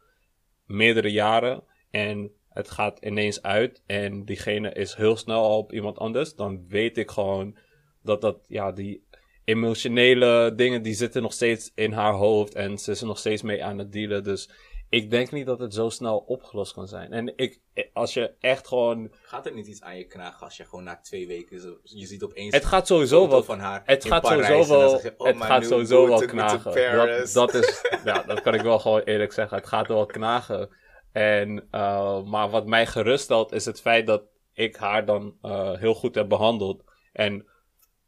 meerdere 0.67 1.13
jaren, 1.13 1.63
en 1.91 2.33
het 2.49 2.71
gaat 2.71 2.99
ineens 3.05 3.43
uit 3.43 3.83
en 3.87 4.25
diegene 4.25 4.73
is 4.73 4.95
heel 4.95 5.17
snel 5.17 5.43
al 5.43 5.59
op 5.59 5.73
iemand 5.73 5.99
anders, 5.99 6.35
dan 6.35 6.69
weet 6.69 6.99
ik 6.99 7.11
gewoon 7.11 7.57
dat 8.03 8.21
dat, 8.21 8.39
ja, 8.49 8.73
die 8.73 9.05
emotionele 9.45 10.53
dingen, 10.57 10.83
die 10.83 10.95
zitten 10.95 11.23
nog 11.23 11.33
steeds 11.33 11.73
in 11.75 11.93
haar 11.93 12.13
hoofd 12.13 12.55
en 12.55 12.79
ze 12.79 12.91
is 12.91 13.01
er 13.01 13.07
nog 13.07 13.19
steeds 13.19 13.43
mee 13.43 13.65
aan 13.65 13.79
het 13.79 13.93
dealen. 13.93 14.25
Dus 14.25 14.51
ik 14.89 15.11
denk 15.11 15.31
niet 15.31 15.47
dat 15.47 15.59
het 15.59 15.75
zo 15.75 15.89
snel 15.89 16.19
opgelost 16.19 16.73
kan 16.73 16.89
zijn. 16.89 17.13
En 17.13 17.33
ik, 17.37 17.61
als 17.93 18.15
je 18.15 18.35
echt 18.41 18.69
gewoon, 18.69 19.13
Gaat 19.23 19.47
er 19.47 19.55
niet 19.55 19.67
iets 19.67 19.83
aan 19.83 19.97
je 19.97 20.07
knagen 20.07 20.41
als 20.41 20.57
je 20.57 20.65
gewoon 20.65 20.85
na 20.85 21.01
twee 21.01 21.27
weken, 21.27 21.81
je 21.83 22.07
ziet 22.07 22.23
opeens 22.23 22.55
het 22.55 22.65
gaat 22.65 22.87
sowieso 22.87 23.29
wel 23.29 23.43
van 23.43 23.59
haar 23.59 23.83
Het 23.85 24.05
in 24.05 24.11
gaat 24.11 24.23
Parijs 24.23 24.47
sowieso 24.47 24.79
wel, 24.79 25.03
je, 25.03 25.15
oh, 25.17 25.27
het 25.27 25.37
gaat 25.37 25.67
sowieso 25.67 26.09
wel 26.09 26.27
knagen. 26.27 26.97
Dat, 26.97 27.33
dat 27.33 27.55
is, 27.55 27.83
ja, 28.05 28.23
dat 28.23 28.41
kan 28.41 28.55
ik 28.55 28.61
wel 28.61 28.79
gewoon 28.79 29.01
eerlijk 29.01 29.33
zeggen. 29.33 29.57
Het 29.57 29.67
gaat 29.67 29.89
wel 29.89 30.07
knagen. 30.07 30.69
En, 31.13 31.67
eh, 31.71 32.23
maar 32.23 32.51
wat 32.51 32.67
mij 32.67 32.87
geruststelt 32.87 33.53
is 33.53 33.65
het 33.65 33.81
feit 33.81 34.07
dat 34.07 34.23
ik 34.53 34.77
haar 34.77 35.05
dan 35.05 35.37
eh, 35.43 35.73
heel 35.73 35.95
goed 35.95 36.15
heb 36.15 36.29
behandeld. 36.29 36.85
En 37.13 37.47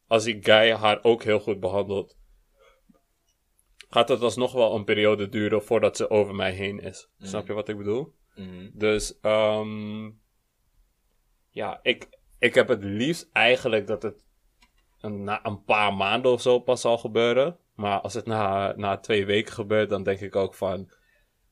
als 0.07 0.25
die 0.25 0.45
guy 0.45 0.71
haar 0.71 1.05
ook 1.05 1.23
heel 1.23 1.41
goed 1.41 1.61
behandelt, 1.61 2.17
gaat 3.89 4.09
het 4.09 4.21
alsnog 4.21 4.53
wel 4.53 4.75
een 4.75 4.85
periode 4.85 5.29
duren 5.29 5.63
voordat 5.63 5.97
ze 5.97 6.11
over 6.11 6.35
mij 6.35 6.53
heen 6.53 6.81
is. 6.81 7.09
Mm. 7.19 7.27
Snap 7.27 7.47
je 7.47 7.53
wat 7.53 7.69
ik 7.69 7.77
bedoel? 7.77 8.15
Mhm. 8.35 8.71
Dus 8.73 9.21
ehm 9.21 10.11
ja, 11.51 11.79
ik, 11.83 12.09
ik 12.39 12.55
heb 12.55 12.69
het 12.69 12.85
liefst 12.85 13.29
eigenlijk 13.33 13.87
dat 13.87 14.03
het 14.03 14.25
een, 15.01 15.25
na 15.25 15.45
een 15.45 15.65
paar 15.65 15.95
maanden 15.95 16.33
of 16.33 16.41
zo 16.41 16.59
pas 16.59 16.81
zal 16.81 16.99
gebeuren. 16.99 17.59
Maar 17.75 18.01
als 18.01 18.15
het 18.15 18.27
na, 18.27 18.73
na 18.77 18.97
twee 18.97 19.27
weken 19.27 19.53
gebeurt, 19.53 19.89
dan 19.89 20.03
denk 20.03 20.21
ik 20.21 20.37
ook 20.37 20.55
van... 20.55 20.91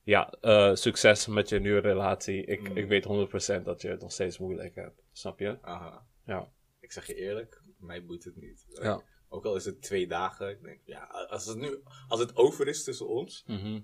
Ja, 0.02 0.30
eh, 0.40 0.74
succes 0.74 1.26
met 1.26 1.48
je 1.48 1.60
nieuwe 1.60 1.80
relatie. 1.80 2.44
Ik, 2.44 2.68
Mm. 2.68 2.76
ik 2.76 2.88
weet 2.88 3.04
100% 3.04 3.64
dat 3.64 3.82
je 3.82 3.88
het 3.88 4.00
nog 4.00 4.12
steeds 4.12 4.38
moeilijk 4.38 4.74
hebt. 4.74 5.02
Snap 5.12 5.38
je? 5.38 5.58
Aha. 5.60 6.06
Ja. 6.24 6.48
Ik 6.80 6.92
zeg 6.92 7.06
je 7.06 7.14
eerlijk, 7.14 7.62
mij 7.84 8.04
boeit 8.04 8.24
het 8.24 8.36
niet. 8.36 8.64
Ja. 8.68 9.02
Ook 9.28 9.44
al 9.44 9.56
is 9.56 9.64
het 9.64 9.82
twee 9.82 10.06
dagen, 10.06 10.50
ik 10.50 10.62
denk, 10.62 10.80
ja, 10.84 11.04
als 11.06 11.46
het 11.46 11.58
nu, 11.58 11.82
als 12.08 12.20
het 12.20 12.36
over 12.36 12.68
is 12.68 12.84
tussen 12.84 13.08
ons, 13.08 13.44
Mhm. 13.46 13.80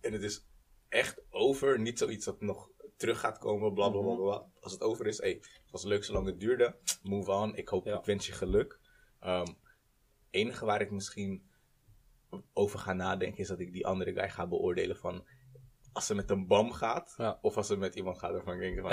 en 0.00 0.12
het 0.12 0.22
is 0.22 0.46
echt 0.88 1.22
over, 1.30 1.80
niet 1.80 1.98
zoiets 1.98 2.24
dat 2.24 2.40
nog 2.40 2.70
terug 2.96 3.20
gaat 3.20 3.38
komen, 3.38 3.74
bla 3.74 3.88
bla 3.90 4.00
bla 4.00 4.12
Mhm. 4.12 4.22
bla. 4.22 4.46
Als 4.60 4.72
het 4.72 4.82
over 4.82 5.06
is, 5.06 5.18
hey, 5.18 5.32
het 5.40 5.70
was 5.70 5.84
leuk 5.84 6.04
zolang 6.04 6.26
het 6.26 6.40
duurde, 6.40 6.76
move 7.02 7.30
on, 7.32 7.56
ik 7.56 7.68
hoop, 7.68 7.86
Ja. 7.86 7.98
ik 7.98 8.04
wens 8.04 8.26
je 8.26 8.32
geluk. 8.32 8.78
Ehm 9.20 9.46
enige 10.30 10.64
waar 10.64 10.80
ik 10.80 10.90
misschien 10.90 11.50
over 12.52 12.78
ga 12.78 12.92
nadenken, 12.92 13.38
is 13.40 13.48
dat 13.48 13.60
ik 13.60 13.72
die 13.72 13.86
andere 13.86 14.12
guy 14.12 14.30
ga 14.30 14.46
beoordelen 14.46 14.96
van, 14.96 15.26
als 15.92 16.06
ze 16.06 16.14
met 16.14 16.30
een 16.30 16.46
bam 16.46 16.72
gaat, 16.72 17.14
Ja. 17.16 17.38
of 17.42 17.56
als 17.56 17.66
ze 17.66 17.76
met 17.76 17.94
iemand 17.94 18.18
gaat 18.18 18.34
ik 18.34 18.58
denk 18.60 18.80
van, 18.80 18.90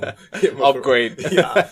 hebt 0.30 0.58
me 0.58 0.66
Upgrade. 0.66 1.14
Ja. 1.34 1.70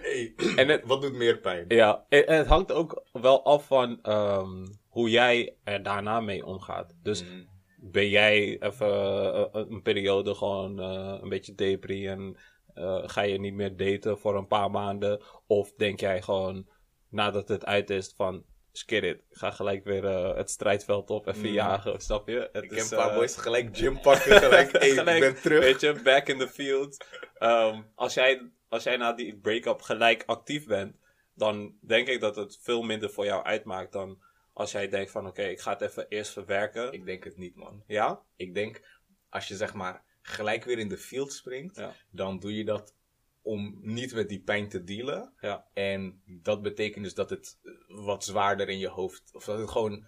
Hey, 0.00 0.34
En 0.56 0.68
het- 0.68 0.82
wat 0.84 1.02
doet 1.02 1.12
meer 1.14 1.38
pijn? 1.38 1.64
Ja, 1.68 2.04
en, 2.08 2.26
en 2.26 2.36
het 2.38 2.46
hangt 2.46 2.72
ook 2.72 3.04
wel 3.12 3.44
af 3.44 3.66
van 3.66 3.98
ehm, 4.02 4.66
hoe 4.88 5.10
jij 5.10 5.56
er 5.64 5.82
daarna 5.82 6.20
mee 6.20 6.46
omgaat. 6.46 6.94
Dus 7.02 7.24
Mhm. 7.24 7.42
ben 7.76 8.08
jij 8.08 8.56
even 8.62 8.88
eh, 9.34 9.46
een 9.52 9.82
periode 9.82 10.34
gewoon 10.34 10.80
eh, 10.80 11.18
een 11.22 11.28
beetje 11.28 11.54
depri 11.54 12.06
en 12.06 12.36
eh, 12.74 13.02
ga 13.04 13.20
je 13.22 13.38
niet 13.40 13.54
meer 13.54 13.76
daten 13.76 14.18
voor 14.18 14.36
een 14.36 14.46
paar 14.46 14.70
maanden? 14.70 15.22
Of 15.46 15.72
denk 15.76 16.00
jij 16.00 16.22
gewoon 16.22 16.68
nadat 17.08 17.48
het 17.48 17.64
uit 17.64 17.90
is 17.90 18.12
van 18.16 18.44
skid 18.72 19.02
it, 19.04 19.22
ga 19.30 19.50
gelijk 19.50 19.84
weer 19.84 20.04
eh, 20.06 20.36
het 20.36 20.50
strijdveld 20.50 21.10
op, 21.10 21.26
even 21.26 21.40
Mm. 21.48 21.52
jagen, 21.52 22.00
snap 22.00 22.28
je? 22.28 22.48
Het 22.52 22.64
Ik 22.64 22.70
heb 22.70 22.78
is, 22.78 22.90
een 22.90 22.96
paar 22.96 23.08
eh, 23.10 23.16
boys 23.16 23.36
gelijk 23.36 23.76
gym 23.76 24.00
pakken, 24.00 24.40
gelijk, 24.42 24.72
hey, 24.72 24.90
gelijk, 24.90 25.24
ik 25.24 25.32
ben 25.32 25.42
terug. 25.42 25.60
Weet 25.60 25.80
je, 25.80 26.00
back 26.02 26.26
in 26.28 26.38
the 26.38 26.48
field. 26.48 27.04
Ehm, 27.38 27.82
als, 27.94 28.14
jij, 28.14 28.50
als 28.68 28.82
jij 28.82 28.96
na 28.96 29.12
die 29.12 29.36
break-up 29.36 29.80
gelijk 29.80 30.22
actief 30.26 30.66
bent, 30.66 30.96
dan 31.34 31.76
denk 31.80 32.08
ik 32.08 32.20
dat 32.20 32.36
het 32.36 32.58
veel 32.62 32.82
minder 32.82 33.10
voor 33.10 33.24
jou 33.24 33.44
uitmaakt 33.44 33.92
dan 33.92 34.22
als 34.52 34.72
jij 34.72 34.88
denkt 34.88 35.10
van 35.10 35.26
oké, 35.26 35.42
ik 35.42 35.60
ga 35.60 35.72
het 35.72 35.80
even 35.80 36.06
eerst 36.08 36.32
verwerken. 36.32 36.92
Ik 36.92 37.04
denk 37.04 37.24
het 37.24 37.36
niet, 37.36 37.56
man. 37.56 37.82
Ja? 37.86 38.22
Ik 38.36 38.54
denk, 38.54 38.80
als 39.28 39.48
je 39.48 39.56
zeg 39.56 39.74
maar 39.74 40.02
gelijk 40.22 40.64
weer 40.64 40.78
in 40.78 40.88
de 40.88 40.98
field 40.98 41.32
springt, 41.32 41.76
Ja. 41.76 41.94
dan 42.10 42.38
doe 42.38 42.56
je 42.56 42.64
dat 42.64 42.94
om 43.42 43.78
niet 43.82 44.14
met 44.14 44.28
die 44.28 44.42
pijn 44.42 44.68
te 44.68 44.84
dealen. 44.84 45.32
Ja. 45.40 45.66
En 45.72 46.22
dat 46.26 46.62
betekent 46.62 47.04
dus 47.04 47.14
dat 47.14 47.30
het 47.30 47.58
eh, 47.62 47.72
wat 48.04 48.24
zwaarder 48.24 48.68
in 48.68 48.78
je 48.78 48.88
hoofd, 48.88 49.30
of 49.34 49.44
dat 49.44 49.58
het 49.58 49.70
gewoon 49.70 50.06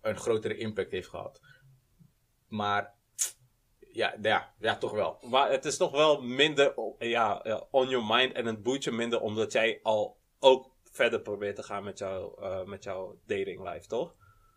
een 0.00 0.16
grotere 0.16 0.56
impact 0.56 0.90
heeft 0.90 1.08
gehad. 1.08 1.40
Maar, 2.48 2.94
ja, 3.92 4.16
ja, 4.22 4.54
ja 4.58 4.78
toch 4.78 4.92
wel. 4.92 5.18
Maar 5.30 5.50
het 5.50 5.64
is 5.64 5.76
toch 5.76 5.90
wel 5.90 6.22
minder 6.22 6.74
ja, 6.98 7.42
on 7.70 7.88
your 7.88 8.06
mind 8.06 8.32
en 8.32 8.46
het 8.46 8.62
boeit 8.62 8.84
je 8.84 8.90
minder 8.90 9.20
omdat 9.20 9.52
jij 9.52 9.80
al 9.82 10.18
ook 10.38 10.70
verder 10.90 11.20
probeert 11.20 11.56
te 11.56 11.62
gaan 11.62 11.84
met, 11.84 11.98
jou, 11.98 12.42
eh, 12.42 12.64
met 12.64 12.84
jouw 12.84 13.20
dating 13.26 13.68
life, 13.68 13.86
toch? 13.86 14.14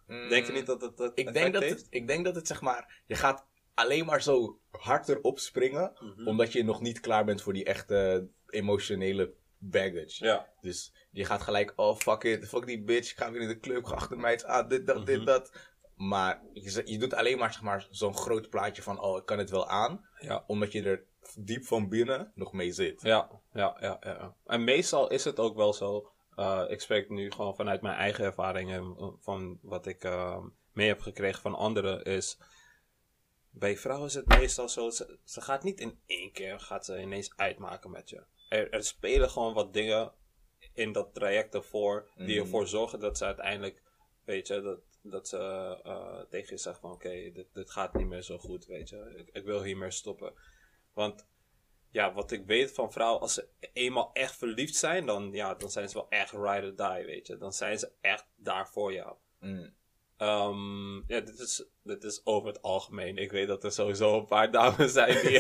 Denk 0.08 0.46
je 0.46 0.52
niet 0.52 0.66
dat 0.66 0.82
het, 0.82 0.98
dat 0.98 1.10
Mm. 1.10 1.28
ik 1.28 1.34
denk 1.34 1.54
dat, 1.54 1.62
heeft? 1.62 1.78
het, 1.78 1.88
ik 1.90 2.08
denk 2.08 2.26
dat 2.26 2.36
het 2.36 2.48
zeg 2.48 2.62
maar, 2.62 3.04
je 3.06 3.16
gaat 3.16 3.46
alleen 3.74 4.06
maar 4.06 4.22
zo 4.22 4.60
hard 4.72 5.10
erop 5.10 5.40
springen, 5.40 5.92
Mhm. 6.00 6.28
omdat 6.28 6.52
je 6.52 6.64
nog 6.64 6.82
niet 6.82 7.00
klaar 7.00 7.26
bent 7.26 7.42
voor 7.42 7.54
die 7.54 7.64
echte 7.66 8.28
emotionele 8.48 9.34
baggage. 9.58 10.26
Ja. 10.26 10.48
Dus 10.62 10.94
je 11.12 11.26
gaat 11.26 11.42
gelijk, 11.42 11.74
oh 11.76 11.96
fuck 11.96 12.24
it, 12.24 12.48
fuck 12.48 12.66
die 12.66 12.84
bitch, 12.84 13.12
ik 13.12 13.18
ga 13.18 13.32
weer 13.32 13.42
in 13.42 13.48
de 13.48 13.60
club, 13.60 13.86
ga 13.86 13.96
achter 13.96 14.18
mij 14.18 14.44
aan, 14.46 14.68
dit, 14.68 14.88
dat, 14.88 14.96
Mhm. 14.96 15.06
dit, 15.06 15.26
dat. 15.26 15.52
Maar 15.96 16.42
je, 16.54 16.82
je 16.86 16.98
doet 16.98 17.14
alleen 17.14 17.38
maar, 17.38 17.54
zeg 17.54 17.62
maar 17.62 17.88
zo'n 17.90 18.16
groot 18.16 18.50
plaatje 18.50 18.82
van, 18.82 19.02
oh 19.02 19.18
ik 19.18 19.26
kan 19.26 19.38
het 19.38 19.50
wel 19.50 19.68
aan, 19.68 20.06
Ja. 20.20 20.44
omdat 20.48 20.72
je 20.72 20.84
er 20.84 21.04
diep 21.38 21.66
van 21.66 21.90
binnen 21.90 22.32
nog 22.36 22.54
mee 22.54 22.72
zit. 22.72 23.02
Ja, 23.02 23.30
ja, 23.54 23.78
ja, 23.80 23.98
ja. 24.02 24.12
ja. 24.14 24.36
En 24.46 24.64
meestal 24.64 25.10
is 25.10 25.24
het 25.24 25.40
ook 25.40 25.56
wel 25.56 25.74
zo. 25.74 26.08
eh, 26.36 26.64
ik 26.68 26.82
spreek 26.82 27.10
nu 27.10 27.32
gewoon 27.32 27.56
vanuit 27.56 27.82
mijn 27.82 27.96
eigen 27.96 28.24
ervaringen. 28.26 28.96
eh, 28.98 29.08
Van 29.20 29.60
wat 29.62 29.86
ik 29.86 30.04
eh, 30.04 30.38
mee 30.72 30.88
heb 30.88 31.02
gekregen 31.02 31.42
van 31.42 31.56
anderen. 31.56 32.04
Is. 32.04 32.38
Bij 33.56 33.78
vrouwen 33.78 34.08
is 34.08 34.14
het 34.14 34.28
meestal 34.28 34.70
zo. 34.70 34.90
Ze, 34.90 35.20
ze 35.24 35.42
gaat 35.42 35.64
niet 35.64 35.80
in 35.80 36.00
één 36.06 36.32
keer. 36.32 36.60
Gaat 36.60 36.86
ze 36.86 37.02
ineens 37.02 37.34
uitmaken 37.36 37.92
met 37.92 38.10
je. 38.10 38.24
Er, 38.50 38.72
er 38.72 38.84
spelen 38.84 39.30
gewoon 39.30 39.54
wat 39.54 39.74
dingen 39.74 40.12
in 40.74 40.92
dat 40.92 41.14
traject 41.14 41.54
ervoor. 41.54 42.10
Die 42.16 42.26
Mhm. 42.36 42.40
ervoor 42.40 42.68
zorgen 42.68 43.00
dat 43.00 43.18
ze 43.18 43.26
uiteindelijk 43.26 43.82
Weet 44.24 44.48
je, 44.48 44.62
dat, 44.62 44.80
dat 45.02 45.28
ze 45.28 45.38
eh, 45.84 46.20
tegen 46.30 46.56
je 46.56 46.62
zegt 46.62 46.80
van 46.80 46.92
oké, 46.92 47.32
dit, 47.32 47.54
dit 47.54 47.72
gaat 47.72 47.94
niet 47.94 48.08
meer 48.08 48.22
zo 48.22 48.38
goed, 48.38 48.66
weet 48.66 48.90
je. 48.90 49.14
Ik, 49.18 49.30
ik 49.32 49.46
wil 49.46 49.64
hiermee 49.64 49.92
stoppen. 49.92 50.34
Want 50.94 51.28
ja, 51.90 52.14
wat 52.14 52.32
ik 52.32 52.46
weet 52.46 52.72
van 52.72 52.92
vrouwen, 52.92 53.22
als 53.22 53.34
ze 53.34 53.48
eenmaal 53.74 54.10
echt 54.14 54.36
verliefd 54.38 54.76
zijn, 54.76 55.06
dan, 55.06 55.32
ja, 55.32 55.56
dan 55.56 55.72
zijn 55.72 55.90
ze 55.90 55.94
wel 55.96 56.10
echt 56.10 56.32
ride 56.32 56.68
or 56.68 56.76
die, 56.96 57.06
weet 57.06 57.28
je. 57.28 57.38
Dan 57.38 57.54
zijn 57.54 57.80
ze 57.80 57.92
echt 58.02 58.28
daar 58.36 58.70
voor 58.70 58.94
jou. 58.94 59.16
Mm. 59.40 59.74
Ehm, 60.18 60.96
ja, 60.96 61.20
dit 61.22 61.40
is, 61.40 61.66
dit 61.84 62.04
is 62.04 62.22
over 62.24 62.48
het 62.48 62.62
algemeen. 62.62 63.18
Ik 63.18 63.32
weet 63.32 63.48
dat 63.48 63.64
er 63.64 63.72
sowieso 63.72 64.18
een 64.18 64.26
paar 64.26 64.52
dames 64.52 64.92
zijn 64.92 65.26
die, 65.28 65.40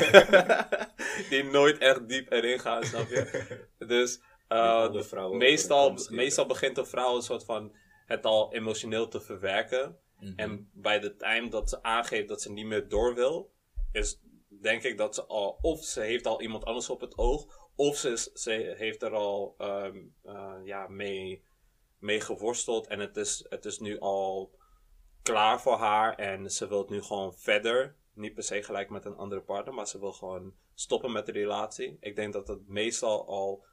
die 1.30 1.44
nooit 1.44 1.78
echt 1.78 2.10
diep 2.10 2.32
erin 2.32 2.60
gaan, 2.60 2.84
snap 2.84 3.08
je? 3.10 3.68
Dus 3.88 4.22
uh, 4.50 4.90
over 4.94 5.38
meestal, 5.38 5.98
meestal 6.10 6.46
begint 6.46 6.78
een 6.78 6.86
vrouw 6.86 7.16
een 7.16 7.22
soort 7.22 7.46
van 7.46 7.76
het 8.06 8.26
al 8.26 8.54
emotioneel 8.54 9.08
te 9.08 9.22
verwerken. 9.22 9.98
Mhm. 10.20 10.34
En 10.36 10.70
bij 10.74 11.00
de 11.00 11.16
time 11.16 11.50
dat 11.50 11.70
ze 11.70 11.84
aangeeft 11.84 12.28
dat 12.28 12.42
ze 12.42 12.52
niet 12.52 12.66
meer 12.66 12.88
door 12.88 13.16
wil, 13.16 13.52
is 13.92 14.20
denk 14.62 14.84
ik 14.84 14.98
dat 14.98 15.16
ze 15.16 15.26
al, 15.26 15.58
of 15.62 15.84
ze 15.84 16.02
heeft 16.02 16.26
al 16.26 16.42
iemand 16.42 16.66
anders 16.66 16.90
op 16.90 17.02
het 17.02 17.18
oog, 17.18 17.70
of 17.76 17.98
ze, 17.98 18.10
is- 18.10 18.32
ze 18.34 18.74
heeft 18.78 19.02
er 19.02 19.12
al 19.14 19.56
ehm, 19.58 19.98
eh, 20.24 20.54
ja, 20.64 20.88
mee, 20.88 21.44
mee 22.00 22.22
geworsteld 22.22 22.88
en 22.88 23.00
het 23.00 23.18
is, 23.18 23.46
het 23.50 23.66
is 23.66 23.80
nu 23.80 24.00
al 24.00 24.52
klaar 25.24 25.62
voor 25.62 25.78
haar 25.78 26.16
en 26.16 26.52
ze 26.52 26.68
wil 26.68 26.86
nu 26.90 27.02
gewoon 27.02 27.34
verder. 27.38 27.96
Niet 28.14 28.34
per 28.34 28.44
se 28.44 28.64
gelijk 28.64 28.90
met 28.90 29.06
een 29.06 29.16
andere 29.16 29.42
partner, 29.42 29.74
maar 29.74 29.88
ze 29.88 30.00
wil 30.00 30.14
gewoon 30.14 30.54
stoppen 30.74 31.12
met 31.12 31.26
de 31.26 31.32
relatie. 31.32 31.98
Ik 32.00 32.16
denk 32.16 32.34
dat 32.34 32.48
dat 32.48 32.60
meestal 32.68 33.28
al 33.28 33.66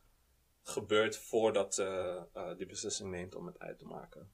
gebeurt 0.62 1.16
voordat 1.16 1.74
ze 1.74 2.18
eh, 2.32 2.56
die 2.56 2.66
beslissing 2.66 3.10
neemt 3.10 3.34
om 3.34 3.46
het 3.46 3.58
uit 3.58 3.78
te 3.78 3.84
maken. 3.86 4.30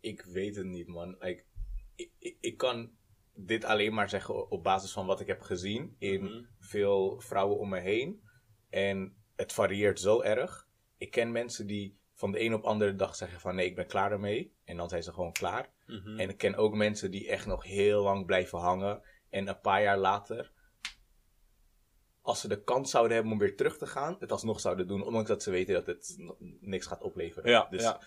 Ik 0.00 0.22
weet 0.22 0.56
het 0.56 0.66
niet, 0.66 0.86
man. 0.86 1.22
Ik, 1.22 1.46
ik, 1.94 2.36
ik 2.40 2.56
kan 2.56 2.90
dit 3.34 3.64
alleen 3.64 3.94
maar 3.94 4.08
zeggen 4.08 4.50
op 4.50 4.62
basis 4.62 4.92
van 4.92 5.06
wat 5.06 5.20
ik 5.20 5.26
heb 5.26 5.40
gezien 5.40 5.96
in 5.98 6.22
Mhm. 6.24 6.44
veel 6.58 7.20
vrouwen 7.20 7.58
om 7.58 7.68
me 7.68 7.78
heen. 7.80 8.22
En 8.68 9.16
het 9.36 9.52
varieert 9.52 10.00
zo 10.00 10.20
erg. 10.20 10.68
Ik 10.96 11.10
ken 11.10 11.32
mensen 11.32 11.66
die 11.66 11.98
van 12.14 12.32
de 12.32 12.40
een 12.40 12.54
op 12.54 12.64
andere 12.64 12.94
dag 12.94 13.16
zeggen 13.16 13.40
van 13.40 13.54
nee, 13.54 13.66
ik 13.66 13.74
ben 13.74 13.86
klaar 13.86 14.12
ermee. 14.12 14.54
En 14.70 14.76
dan 14.76 14.88
zijn 14.88 15.02
ze 15.02 15.12
gewoon 15.12 15.32
klaar. 15.32 15.70
Mhm. 15.86 16.18
En 16.18 16.28
ik 16.28 16.36
ken 16.36 16.54
ook 16.54 16.74
mensen 16.74 17.10
die 17.10 17.28
echt 17.28 17.46
nog 17.46 17.64
heel 17.64 18.02
lang 18.02 18.26
blijven 18.26 18.58
hangen. 18.58 19.02
En 19.30 19.48
een 19.48 19.60
paar 19.60 19.82
jaar 19.82 19.98
later, 19.98 20.52
als 22.20 22.40
ze 22.40 22.48
de 22.48 22.62
kans 22.62 22.90
zouden 22.90 23.14
hebben 23.14 23.32
om 23.32 23.38
weer 23.38 23.56
terug 23.56 23.78
te 23.78 23.86
gaan, 23.86 24.16
het 24.18 24.32
alsnog 24.32 24.60
zouden 24.60 24.86
doen. 24.86 25.02
Ondanks 25.02 25.28
dat 25.28 25.42
ze 25.42 25.50
weten 25.50 25.74
dat 25.74 25.86
het 25.86 26.16
niks 26.60 26.86
gaat 26.86 27.02
opleveren. 27.02 27.50
Ja, 27.50 27.66
dus 27.70 27.82
ja. 27.82 28.00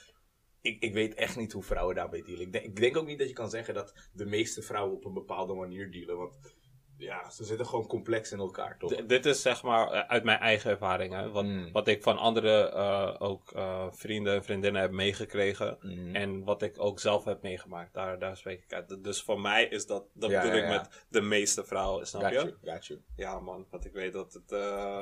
Ik, 0.62 0.84
ik 0.84 0.94
weet 0.94 1.14
echt 1.14 1.38
niet 1.38 1.52
hoe 1.52 1.64
vrouwen 1.64 1.96
daarbij 1.96 2.22
dealen. 2.22 2.46
Ik 2.46 2.52
denk, 2.52 2.66
ik 2.66 2.76
denk 2.76 2.98
ook 2.98 3.06
niet 3.06 3.20
dat 3.20 3.28
je 3.28 3.34
kan 3.34 3.50
zeggen 3.50 3.74
dat 3.74 4.10
de 4.14 4.26
meeste 4.26 4.62
vrouwen 4.62 4.96
op 4.96 5.06
een 5.06 5.14
bepaalde 5.14 5.54
manier 5.54 5.92
dealen. 5.92 6.18
Want 6.18 6.56
ja, 7.04 7.30
ze 7.30 7.44
zitten 7.44 7.66
gewoon 7.66 7.88
complex 7.88 8.32
in 8.32 8.40
elkaar, 8.40 8.78
toch? 8.78 8.94
D- 8.94 9.10
dit 9.10 9.26
is 9.26 9.42
zeg 9.42 9.64
maar 9.64 9.92
eh, 9.92 10.08
uit 10.10 10.24
mijn 10.24 10.40
eigen 10.40 10.72
ervaring. 10.72 11.14
Hè? 11.14 11.30
Wat, 11.32 11.44
Mm. 11.44 11.72
wat 11.72 11.88
ik 11.88 12.04
van 12.04 12.18
andere 12.18 12.70
eh, 12.70 13.16
ook 13.20 13.52
eh, 13.52 13.88
vrienden 13.92 14.34
en 14.36 14.44
vriendinnen 14.44 14.82
heb 14.82 14.92
meegekregen. 14.92 15.78
Mhm. 15.82 16.16
En 16.16 16.44
wat 16.44 16.62
ik 16.62 16.80
ook 16.80 17.00
zelf 17.00 17.24
heb 17.24 17.42
meegemaakt. 17.42 17.94
Daar, 17.94 18.20
daar 18.20 18.38
spreek 18.38 18.64
ik 18.64 18.74
uit. 18.74 19.04
Dus 19.04 19.22
voor 19.22 19.42
mij 19.42 19.66
is 19.66 19.86
dat, 19.86 20.06
dat 20.14 20.30
Ja, 20.30 20.42
bedoel 20.42 20.58
ja, 20.58 20.64
ik 20.64 20.70
ja. 20.72 20.78
met 20.78 21.06
de 21.10 21.22
meeste 21.22 21.64
vrouwen, 21.66 22.08
snap 22.08 22.22
got 22.22 22.32
je? 22.32 22.38
you, 22.62 22.74
got 22.74 22.86
you. 22.86 23.02
Ja 23.16 23.40
man, 23.40 23.68
want 23.70 23.86
ik 23.86 23.94
weet 23.94 24.14
dat 24.14 24.34
het 24.34 24.50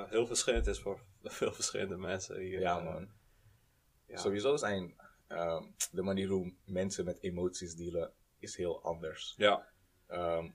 heel 0.09 0.27
verschillend 0.27 0.67
is 0.67 0.79
voor 0.79 0.99
veel 1.23 1.53
verschillende 1.53 1.97
mensen. 1.97 2.39
Hier, 2.39 2.59
Ja, 2.59 2.79
man. 2.79 3.09
Sowieso 4.13 4.55
zijn 4.57 4.95
ehm, 5.27 5.63
de 5.91 6.01
manier 6.01 6.27
hoe 6.27 6.53
mensen 6.65 7.05
met 7.05 7.21
emoties 7.23 7.75
dealen 7.75 8.11
is 8.39 8.55
heel 8.57 8.83
anders. 8.83 9.33
Ja, 9.37 9.69
Ehm, 10.07 10.49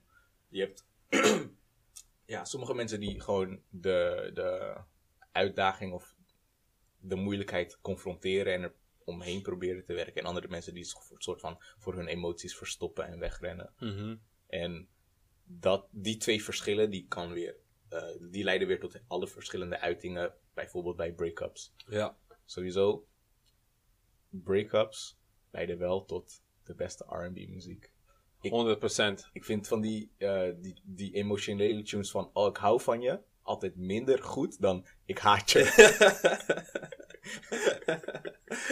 je 0.47 0.59
hebt 0.61 0.85
ja, 2.25 2.45
sommige 2.45 2.73
mensen 2.73 2.99
die 2.99 3.21
gewoon 3.21 3.61
de, 3.69 4.31
de 4.33 4.77
uitdaging 5.31 5.93
of 5.93 6.15
de 6.99 7.15
moeilijkheid 7.15 7.77
confronteren 7.81 8.53
en 8.53 8.61
er 8.61 8.73
omheen 9.03 9.41
proberen 9.41 9.85
te 9.85 9.93
werken. 9.93 10.21
En 10.21 10.27
andere 10.27 10.47
mensen 10.47 10.73
die 10.73 10.83
een 10.83 11.21
soort 11.21 11.41
van 11.41 11.57
voor 11.77 11.95
hun 11.95 12.07
emoties 12.07 12.55
verstoppen 12.55 13.07
en 13.07 13.19
wegrennen. 13.19 13.73
Mhm. 13.79 14.15
En 14.47 14.87
dat, 15.43 15.87
die 15.91 16.17
twee 16.17 16.43
verschillen, 16.43 16.89
die, 16.89 17.05
kan 17.07 17.33
weer, 17.33 17.55
eh, 17.89 18.03
die 18.19 18.43
leiden 18.43 18.67
weer 18.67 18.79
tot 18.79 18.99
alle 19.07 19.27
verschillende 19.27 19.79
uitingen. 19.79 20.33
Bijvoorbeeld 20.53 20.95
bij 20.95 21.13
breakups. 21.13 21.73
ja. 21.87 22.17
Sowieso, 22.45 23.07
breakups 24.29 25.19
leiden 25.51 25.77
wel 25.77 26.05
tot 26.05 26.43
de 26.63 26.75
beste 26.75 27.03
R&B 27.03 27.47
muziek. 27.47 27.91
100%. 28.49 29.29
Ik 29.33 29.45
vind 29.45 29.67
van 29.67 29.81
die, 29.81 30.11
eh, 30.17 30.41
die, 30.61 30.81
die 30.83 31.13
emotionele 31.13 31.81
tunes 31.83 32.11
van 32.11 32.29
oh, 32.33 32.47
ik 32.47 32.57
hou 32.57 32.81
van 32.81 33.01
je 33.01 33.19
altijd 33.41 33.75
minder 33.75 34.23
goed 34.23 34.61
dan 34.61 34.85
ik 35.05 35.17
haat 35.17 35.51
je. 35.51 35.63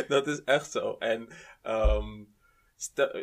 dat 0.07 0.27
is 0.27 0.43
echt 0.43 0.71
zo. 0.71 0.95
En 0.99 1.27
ehm, 1.61 2.23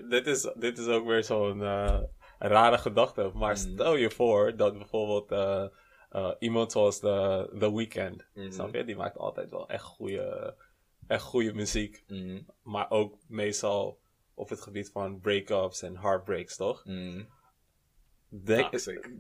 dit, 0.08 0.26
is, 0.26 0.52
dit 0.54 0.78
is 0.78 0.86
ook 0.86 1.06
weer 1.06 1.24
zo'n 1.24 1.62
eh, 1.62 2.00
rare 2.38 2.78
gedachte. 2.78 3.30
Maar 3.34 3.54
Mhm. 3.58 3.72
stel 3.72 3.96
je 3.96 4.10
voor 4.10 4.56
dat 4.56 4.78
bijvoorbeeld 4.78 5.30
eh, 5.30 6.30
iemand 6.38 6.72
zoals 6.72 6.98
The, 6.98 7.50
The 7.58 7.74
Weeknd, 7.74 8.26
Mhm. 8.34 8.50
snap 8.52 8.74
je? 8.74 8.84
Die 8.84 8.96
maakt 8.96 9.18
altijd 9.18 9.50
wel 9.50 9.68
echt 9.68 9.84
goede, 9.84 10.56
echt 11.06 11.22
goede 11.22 11.52
muziek. 11.54 12.04
Mm, 12.06 12.46
Maar 12.62 12.90
ook 12.90 13.18
meestal 13.28 14.00
op 14.42 14.48
het 14.48 14.60
gebied 14.60 14.90
van 14.90 15.20
breakups 15.20 15.82
en 15.82 15.96
heartbreaks, 15.96 16.56
toch? 16.56 16.84
mm. 16.84 17.28
Denk, 18.34 18.70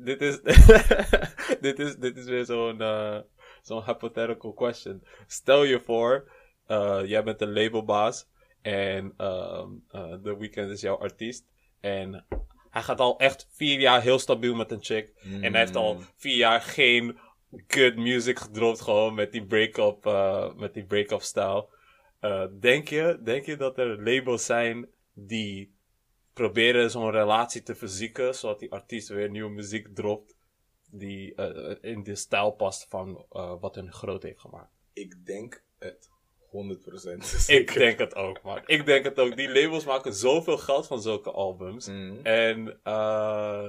dit, 0.04 0.20
is, 0.20 0.40
dit, 1.66 1.78
is, 1.78 1.96
dit 1.96 2.16
is 2.16 2.24
weer 2.24 2.44
zo'n 2.44 2.80
eh, 2.80 3.18
zo'n 3.62 3.84
hypothetical 3.84 4.52
question. 4.52 5.04
Stel 5.26 5.62
je 5.62 5.80
voor, 5.80 6.30
eh, 6.66 7.00
jij 7.04 7.22
bent 7.22 7.40
een 7.40 7.52
labelbaas 7.52 8.28
en 8.62 9.14
ehm, 9.16 9.68
eh, 9.88 10.12
The 10.12 10.36
Weeknd 10.38 10.70
is 10.70 10.80
jouw 10.80 10.98
artiest. 10.98 11.44
En 11.80 12.26
hij 12.70 12.82
gaat 12.82 13.00
al 13.00 13.18
echt 13.18 13.48
vier 13.50 13.80
jaar 13.80 14.02
heel 14.02 14.18
stabiel 14.18 14.54
met 14.54 14.70
een 14.70 14.84
chick. 14.84 15.12
En 15.22 15.52
hij 15.52 15.60
heeft 15.60 15.76
al 15.76 16.00
vier 16.16 16.36
jaar 16.36 16.60
geen 16.60 17.18
good 17.66 17.96
music 17.96 18.38
gedropt, 18.38 18.80
gewoon 18.80 19.14
met 19.14 19.32
die 19.32 19.46
break-up, 19.46 20.04
met 20.56 20.74
die 20.74 20.84
break-up 20.84 21.22
stijl. 21.22 21.70
Denk, 22.60 22.88
je, 22.88 23.20
denk 23.22 23.44
je 23.46 23.56
dat 23.56 23.78
er 23.78 24.02
labels 24.02 24.44
zijn 24.44 24.88
die 25.12 25.74
proberen 26.32 26.90
zo'n 26.90 27.10
relatie 27.10 27.62
te 27.62 27.74
verzieken, 27.74 28.34
zodat 28.34 28.58
die 28.58 28.72
artiest 28.72 29.08
weer 29.08 29.30
nieuwe 29.30 29.50
muziek 29.50 29.94
dropt 29.94 30.36
die 30.92 31.34
eh, 31.34 31.90
in 31.92 32.02
de 32.02 32.14
stijl 32.14 32.50
past 32.50 32.86
van 32.88 33.26
eh, 33.30 33.60
wat 33.60 33.74
hun 33.74 33.92
groot 33.92 34.22
heeft 34.22 34.40
gemaakt? 34.40 34.72
Ik 34.92 35.26
denk 35.26 35.64
het 35.78 36.10
100%. 36.46 36.50
Ik 37.58 37.74
denk 37.74 37.98
het 37.98 38.14
ook, 38.14 38.42
man. 38.42 38.62
Ik 38.66 38.86
denk 38.86 39.04
het 39.04 39.18
ook. 39.18 39.36
Die 39.36 39.52
labels 39.52 39.84
maken 39.84 40.14
zoveel 40.14 40.58
geld 40.58 40.86
van 40.86 41.02
zulke 41.02 41.30
albums. 41.30 41.88
Mm. 41.88 42.20
En 42.22 42.80
eh, 42.82 43.68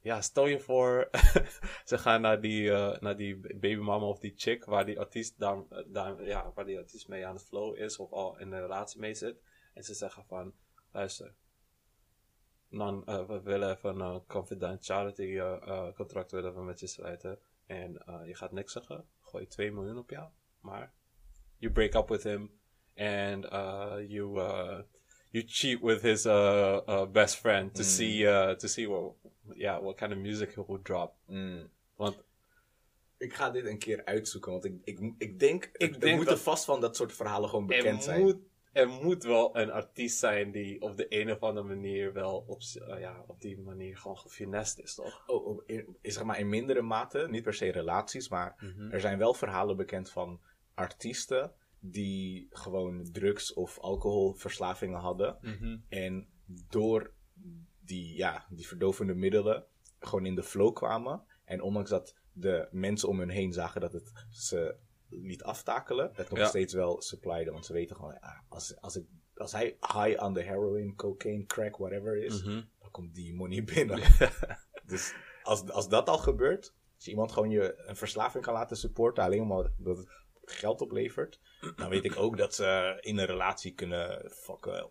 ja, 0.00 0.20
stel 0.20 0.46
je 0.46 0.60
voor, 0.60 1.10
ze 1.84 1.98
gaan 1.98 2.20
naar 2.20 2.40
die, 2.40 2.70
naar 3.00 3.16
die 3.16 3.36
babymama 3.36 4.06
of 4.06 4.18
die 4.18 4.32
chick 4.36 4.64
waar 4.64 4.86
die 4.86 4.98
artiest 4.98 5.38
daar, 5.38 5.62
daar, 5.86 6.24
ja, 6.24 6.52
waar 6.54 6.64
die 6.64 6.78
artiest 6.78 7.08
mee 7.08 7.26
aan 7.26 7.34
het 7.34 7.44
flow 7.44 7.76
is 7.78 7.96
of 7.96 8.12
al 8.12 8.38
in 8.38 8.52
een 8.52 8.60
relatie 8.60 9.00
mee 9.00 9.14
zit. 9.14 9.42
En 9.74 9.82
ze 9.82 9.94
zeggen 9.94 10.24
van, 10.24 10.54
luister, 10.94 11.34
dan, 12.70 13.06
eh, 13.06 13.26
we 13.26 13.40
willen 13.42 13.70
even 13.70 14.00
een 14.00 14.26
confidentiality 14.26 15.22
eh, 15.22 15.52
eh, 15.68 15.94
contract 15.94 16.30
willen 16.30 16.54
we 16.54 16.62
met 16.62 16.80
je 16.80 16.86
sluiten. 16.86 17.38
En 17.66 17.98
eh, 18.06 18.20
je 18.26 18.34
gaat 18.34 18.52
niks 18.52 18.72
zeggen, 18.72 19.06
gooi 19.20 19.46
2 19.46 19.72
miljoen 19.72 19.98
op 19.98 20.10
jou, 20.10 20.28
maar 20.60 20.92
you 21.56 21.72
break 21.72 21.94
up 21.94 22.08
with 22.08 22.22
him 22.22 22.50
and 22.96 23.44
uh, 23.44 23.94
you 24.08 24.38
uh, 24.38 24.78
you 25.30 25.44
cheat 25.46 25.80
with 25.80 26.00
his 26.02 26.26
uh, 26.26 26.80
uh, 26.88 27.06
best 27.10 27.36
friend 27.36 27.74
to 27.74 27.82
Mm. 27.82 27.88
see 27.88 28.18
uh, 28.24 28.50
to 28.50 28.66
see 28.68 28.88
what 28.88 29.12
yeah 29.54 29.80
what 29.82 29.96
kind 29.96 30.12
of 30.12 30.18
music 30.18 30.54
he 30.54 30.62
would 30.66 30.84
drop. 30.84 31.14
Mm. 31.26 31.70
Want 31.96 32.22
Ik 33.16 33.34
ga 33.34 33.50
dit 33.50 33.64
een 33.66 33.78
keer 33.78 34.04
uitzoeken, 34.04 34.52
want 34.52 34.64
ik, 34.64 34.74
ik, 34.84 34.98
ik 35.18 35.38
denk, 35.38 35.64
ik 35.64 35.72
denk 35.78 36.00
denk 36.00 36.16
moeten 36.16 36.34
dat- 36.34 36.42
vast 36.42 36.64
van 36.64 36.80
dat 36.80 36.96
soort 36.96 37.12
verhalen 37.12 37.48
gewoon 37.48 37.66
bekend 37.66 37.96
er 37.96 38.02
zijn. 38.02 38.20
moet 38.20 38.36
er 38.74 38.88
moet 38.88 39.22
wel 39.24 39.56
een 39.58 39.70
artiest 39.70 40.18
zijn 40.18 40.50
die 40.50 40.80
op 40.82 40.96
de 40.96 41.06
een 41.08 41.30
of 41.32 41.40
andere 41.40 41.66
manier 41.66 42.12
wel 42.12 42.44
op, 42.46 42.60
uh, 42.88 43.00
ja, 43.00 43.24
op 43.26 43.40
die 43.40 43.58
manier 43.60 43.96
gewoon 43.96 44.18
gefinest 44.18 44.78
is, 44.78 44.94
toch? 44.94 45.22
Oh, 45.26 45.46
oh, 45.46 45.62
in, 45.66 45.96
zeg 46.02 46.24
maar 46.24 46.38
in 46.38 46.48
mindere 46.48 46.82
mate, 46.82 47.26
niet 47.30 47.42
per 47.42 47.54
se 47.54 47.70
relaties, 47.70 48.28
maar 48.28 48.54
Mhm. 48.60 48.90
er 48.90 49.00
zijn 49.00 49.18
wel 49.18 49.34
verhalen 49.34 49.76
bekend 49.76 50.10
van 50.10 50.40
artiesten 50.74 51.52
die 51.80 52.46
gewoon 52.50 53.08
drugs- 53.12 53.52
of 53.52 53.78
alcoholverslavingen 53.78 54.98
hadden. 55.00 55.38
Mhm. 55.40 55.76
En 55.88 56.28
door 56.68 57.12
die, 57.80 58.16
ja, 58.16 58.46
die 58.50 58.66
verdovende 58.66 59.14
middelen 59.14 59.64
gewoon 59.98 60.26
in 60.26 60.34
de 60.34 60.42
flow 60.42 60.74
kwamen. 60.74 61.22
En 61.44 61.60
ondanks 61.60 61.90
dat 61.90 62.14
de 62.32 62.68
mensen 62.70 63.08
om 63.08 63.18
hun 63.18 63.28
heen 63.28 63.52
zagen 63.52 63.80
dat 63.80 63.92
het 63.92 64.12
ze 64.30 64.74
liet 65.22 65.42
aftakelen, 65.42 66.10
het 66.14 66.28
nog 66.30 66.38
Ja. 66.38 66.46
steeds 66.46 66.72
wel 66.74 67.02
supplyden. 67.02 67.52
Want 67.52 67.66
ze 67.66 67.72
weten 67.72 67.96
gewoon, 67.96 68.16
ja, 68.20 68.44
als, 68.48 68.80
als 68.80 68.96
ik 68.96 69.04
als 69.36 69.52
hij 69.52 69.76
high 69.80 70.22
on 70.22 70.34
the 70.34 70.40
heroin, 70.40 70.96
cocaine, 70.96 71.46
crack, 71.46 71.76
whatever 71.76 72.24
is, 72.24 72.42
Mhm. 72.42 72.62
dan 72.80 72.90
komt 72.90 73.14
die 73.14 73.34
money 73.34 73.64
binnen. 73.74 74.00
dus 74.86 75.14
als, 75.42 75.70
als 75.70 75.88
dat 75.88 76.08
al 76.08 76.18
gebeurt, 76.18 76.74
als 76.96 77.08
iemand 77.08 77.32
gewoon 77.32 77.50
je 77.50 77.82
een 77.86 77.96
verslaving 77.96 78.44
kan 78.44 78.54
laten 78.54 78.76
supporten, 78.76 79.24
alleen 79.24 79.40
omdat 79.42 79.70
dat 79.78 79.96
het 79.98 80.08
geld 80.44 80.80
oplevert, 80.80 81.40
dan 81.76 81.88
weet 81.88 82.04
ik 82.04 82.16
ook 82.16 82.36
dat 82.36 82.54
ze 82.54 82.98
in 83.00 83.18
een 83.18 83.26
relatie 83.26 83.74
kunnen 83.74 84.30
fucken. 84.30 84.90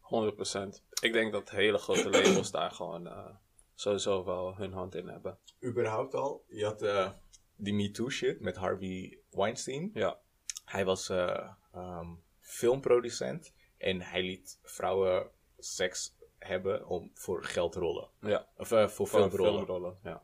100%. 0.00 0.82
Ik 1.00 1.12
denk 1.12 1.32
dat 1.32 1.50
hele 1.50 1.78
grote 1.78 2.10
labels 2.10 2.50
daar 2.50 2.70
gewoon 2.70 3.06
eh, 3.06 3.30
sowieso 3.74 4.24
wel 4.24 4.56
hun 4.56 4.72
hand 4.72 4.94
in 4.94 5.08
hebben. 5.08 5.38
Überhaupt 5.64 6.14
al, 6.14 6.44
je 6.48 6.64
had 6.64 6.82
eh, 6.82 7.10
die 7.56 7.74
MeToo 7.74 8.10
shit 8.10 8.40
met 8.40 8.56
Harvey 8.56 9.18
Weinstein. 9.30 9.90
Ja. 9.94 10.20
Hij 10.64 10.84
was 10.84 11.08
eh, 11.08 11.50
ehm, 11.72 12.08
filmproducent 12.40 13.54
en 13.76 14.00
hij 14.00 14.22
liet 14.22 14.58
vrouwen 14.62 15.30
seks 15.58 16.16
hebben 16.38 16.86
om 16.86 17.10
voor 17.14 17.44
geldrollen. 17.44 18.08
Ja. 18.20 18.48
Of 18.56 18.72
eh, 18.72 18.88
voor 18.88 19.06
filmrollen. 19.06 19.52
filmrollen. 19.52 19.98
Ja. 20.02 20.22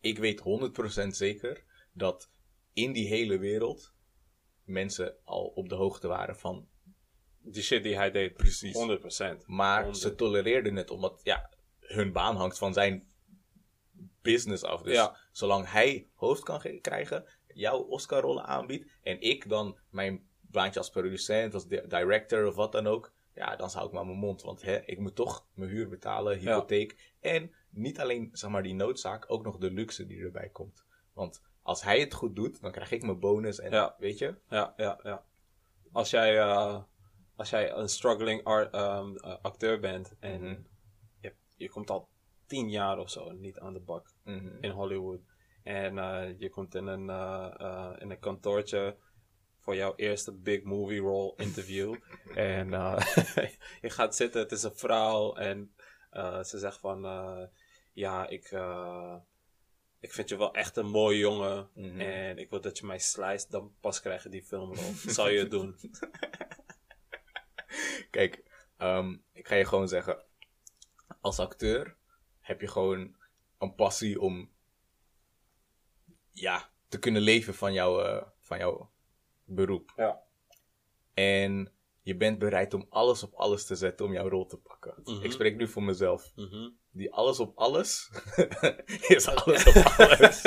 Ik 0.00 0.18
weet 0.18 0.40
100% 1.04 1.06
zeker 1.08 1.64
dat 1.92 2.30
in 2.72 2.92
die 2.92 3.06
hele 3.08 3.38
wereld 3.38 3.94
mensen 4.64 5.16
al 5.24 5.44
op 5.46 5.68
de 5.68 5.74
hoogte 5.74 6.08
waren 6.08 6.36
van. 6.36 6.68
Die 7.38 7.62
shit 7.62 7.82
die 7.82 7.96
hij 7.96 8.10
deed. 8.10 8.34
Precies. 8.34 8.74
100%. 9.42 9.46
Maar 9.46 9.96
ze 9.96 10.14
tolereerden 10.14 10.76
het 10.76 10.90
omdat 10.90 11.20
ja, 11.22 11.50
hun 11.80 12.12
baan 12.12 12.36
hangt 12.36 12.58
van 12.58 12.72
zijn 12.72 13.06
business 14.22 14.62
af. 14.62 14.82
Dus 14.82 14.94
Ja. 14.94 15.16
Zolang 15.32 15.70
hij 15.70 16.08
hoofd 16.14 16.42
kan 16.42 16.60
ge- 16.60 16.78
krijgen, 16.80 17.24
jouw 17.54 17.78
Oscar-rollen 17.78 18.44
aanbiedt 18.44 18.90
en 19.02 19.20
ik 19.20 19.48
dan 19.48 19.78
mijn 19.90 20.26
baantje 20.40 20.80
als 20.80 20.90
producent, 20.90 21.54
als 21.54 21.66
di- 21.66 21.86
director 21.86 22.46
of 22.46 22.54
wat 22.54 22.72
dan 22.72 22.86
ook, 22.86 23.12
ja, 23.34 23.56
dan 23.56 23.70
zou 23.70 23.86
ik 23.86 23.92
maar 23.92 24.06
mijn 24.06 24.18
mond. 24.18 24.42
Want 24.42 24.62
hè, 24.62 24.80
ik 24.84 24.98
moet 24.98 25.14
toch 25.14 25.46
mijn 25.54 25.70
huur 25.70 25.88
betalen, 25.88 26.38
hypotheek. 26.38 27.14
En 27.20 27.52
niet 27.70 28.00
alleen 28.00 28.28
zeg 28.32 28.50
maar, 28.50 28.62
die 28.62 28.74
noodzaak, 28.74 29.24
ook 29.30 29.44
nog 29.44 29.58
de 29.58 29.70
luxe 29.70 30.06
die 30.06 30.22
erbij 30.22 30.48
komt. 30.48 30.84
Want 31.12 31.42
als 31.62 31.82
hij 31.82 32.00
het 32.00 32.14
goed 32.14 32.36
doet, 32.36 32.60
dan 32.60 32.72
krijg 32.72 32.90
ik 32.90 33.02
mijn 33.02 33.18
bonus 33.20 33.58
en 33.60 33.70
Ja. 33.70 33.94
weet 33.98 34.18
je. 34.18 34.34
Ja, 34.48 34.74
ja, 34.76 35.00
ja. 35.02 35.24
Als 35.92 36.10
jij, 36.10 36.38
eh, 36.38 36.82
als 37.36 37.50
jij 37.50 37.72
een 37.72 37.88
struggling 37.88 38.44
art, 38.44 38.72
ehm, 38.74 39.16
eh, 39.16 39.36
acteur 39.42 39.80
bent 39.80 40.14
en 40.20 40.42
Mhm. 40.42 40.60
je, 41.20 41.34
je 41.56 41.68
komt 41.68 41.90
al 41.90 42.08
tien 42.52 42.70
jaar 42.70 42.98
of 42.98 43.10
zo 43.10 43.30
niet 43.30 43.58
aan 43.58 43.72
de 43.72 43.80
bak 43.80 44.14
Mhm. 44.24 44.56
in 44.60 44.70
Hollywood. 44.70 45.20
En 45.62 45.98
eh, 45.98 46.38
je 46.38 46.50
komt 46.50 46.74
in 46.74 46.86
een, 46.86 47.10
eh, 47.10 47.54
eh, 47.58 47.92
in 47.98 48.10
een 48.10 48.18
kantoortje 48.18 48.96
voor 49.58 49.74
jouw 49.76 49.94
eerste 49.96 50.32
big 50.32 50.62
movie 50.62 51.00
role 51.00 51.32
interview. 51.36 51.94
en 52.34 52.68
je 53.86 53.90
gaat 53.90 54.16
zitten, 54.16 54.40
het 54.40 54.52
is 54.52 54.62
een 54.62 54.76
vrouw. 54.76 55.34
En 55.34 55.74
ze 56.44 56.58
zegt 56.58 56.78
van, 56.78 57.00
ja, 57.92 58.26
ik, 58.28 58.44
ik 60.00 60.12
vind 60.12 60.28
je 60.28 60.36
wel 60.36 60.54
echt 60.54 60.76
een 60.76 60.90
mooi 60.90 61.18
jongen. 61.18 61.68
Mhm. 61.74 62.00
En 62.00 62.38
ik 62.38 62.50
wil 62.50 62.60
dat 62.60 62.78
je 62.78 62.86
mij 62.86 62.98
slijst, 62.98 63.50
dan 63.50 63.74
pas 63.80 64.00
krijg 64.00 64.22
je 64.22 64.28
die 64.28 64.44
filmrol. 64.44 64.92
Zal 65.06 65.28
je 65.28 65.38
het 65.38 65.50
doen? 65.50 65.76
Kijk, 68.10 68.42
ehm, 68.76 69.16
ik 69.32 69.46
ga 69.48 69.54
je 69.54 69.64
gewoon 69.64 69.88
zeggen. 69.88 70.24
Als 71.20 71.38
acteur 71.38 71.96
heb 72.52 72.60
je 72.60 72.68
gewoon 72.68 73.16
een 73.58 73.74
passie 73.74 74.20
om 74.20 74.50
ja, 76.30 76.70
te 76.88 76.98
kunnen 76.98 77.22
leven 77.22 77.54
van, 77.54 77.72
jouw 77.72 78.00
eh, 78.00 78.26
van 78.40 78.58
jouw 78.58 78.90
beroep. 79.44 79.92
Ja. 79.96 80.22
En 81.14 81.72
je 82.02 82.16
bent 82.16 82.38
bereid 82.38 82.74
om 82.74 82.86
alles 82.88 83.22
op 83.22 83.34
alles 83.34 83.66
te 83.66 83.74
zetten 83.74 84.06
om 84.06 84.12
jouw 84.12 84.28
rol 84.28 84.46
te 84.46 84.56
pakken. 84.56 84.94
Mhm. 85.04 85.22
Ik 85.22 85.32
spreek 85.32 85.56
nu 85.56 85.68
voor 85.68 85.82
mezelf. 85.82 86.32
Mhm. 86.36 86.70
Die 86.90 87.12
alles 87.12 87.40
op 87.40 87.58
alles 87.58 88.10
is 89.16 89.28
alles 89.28 89.66
op 89.66 89.74
alles. 89.98 90.42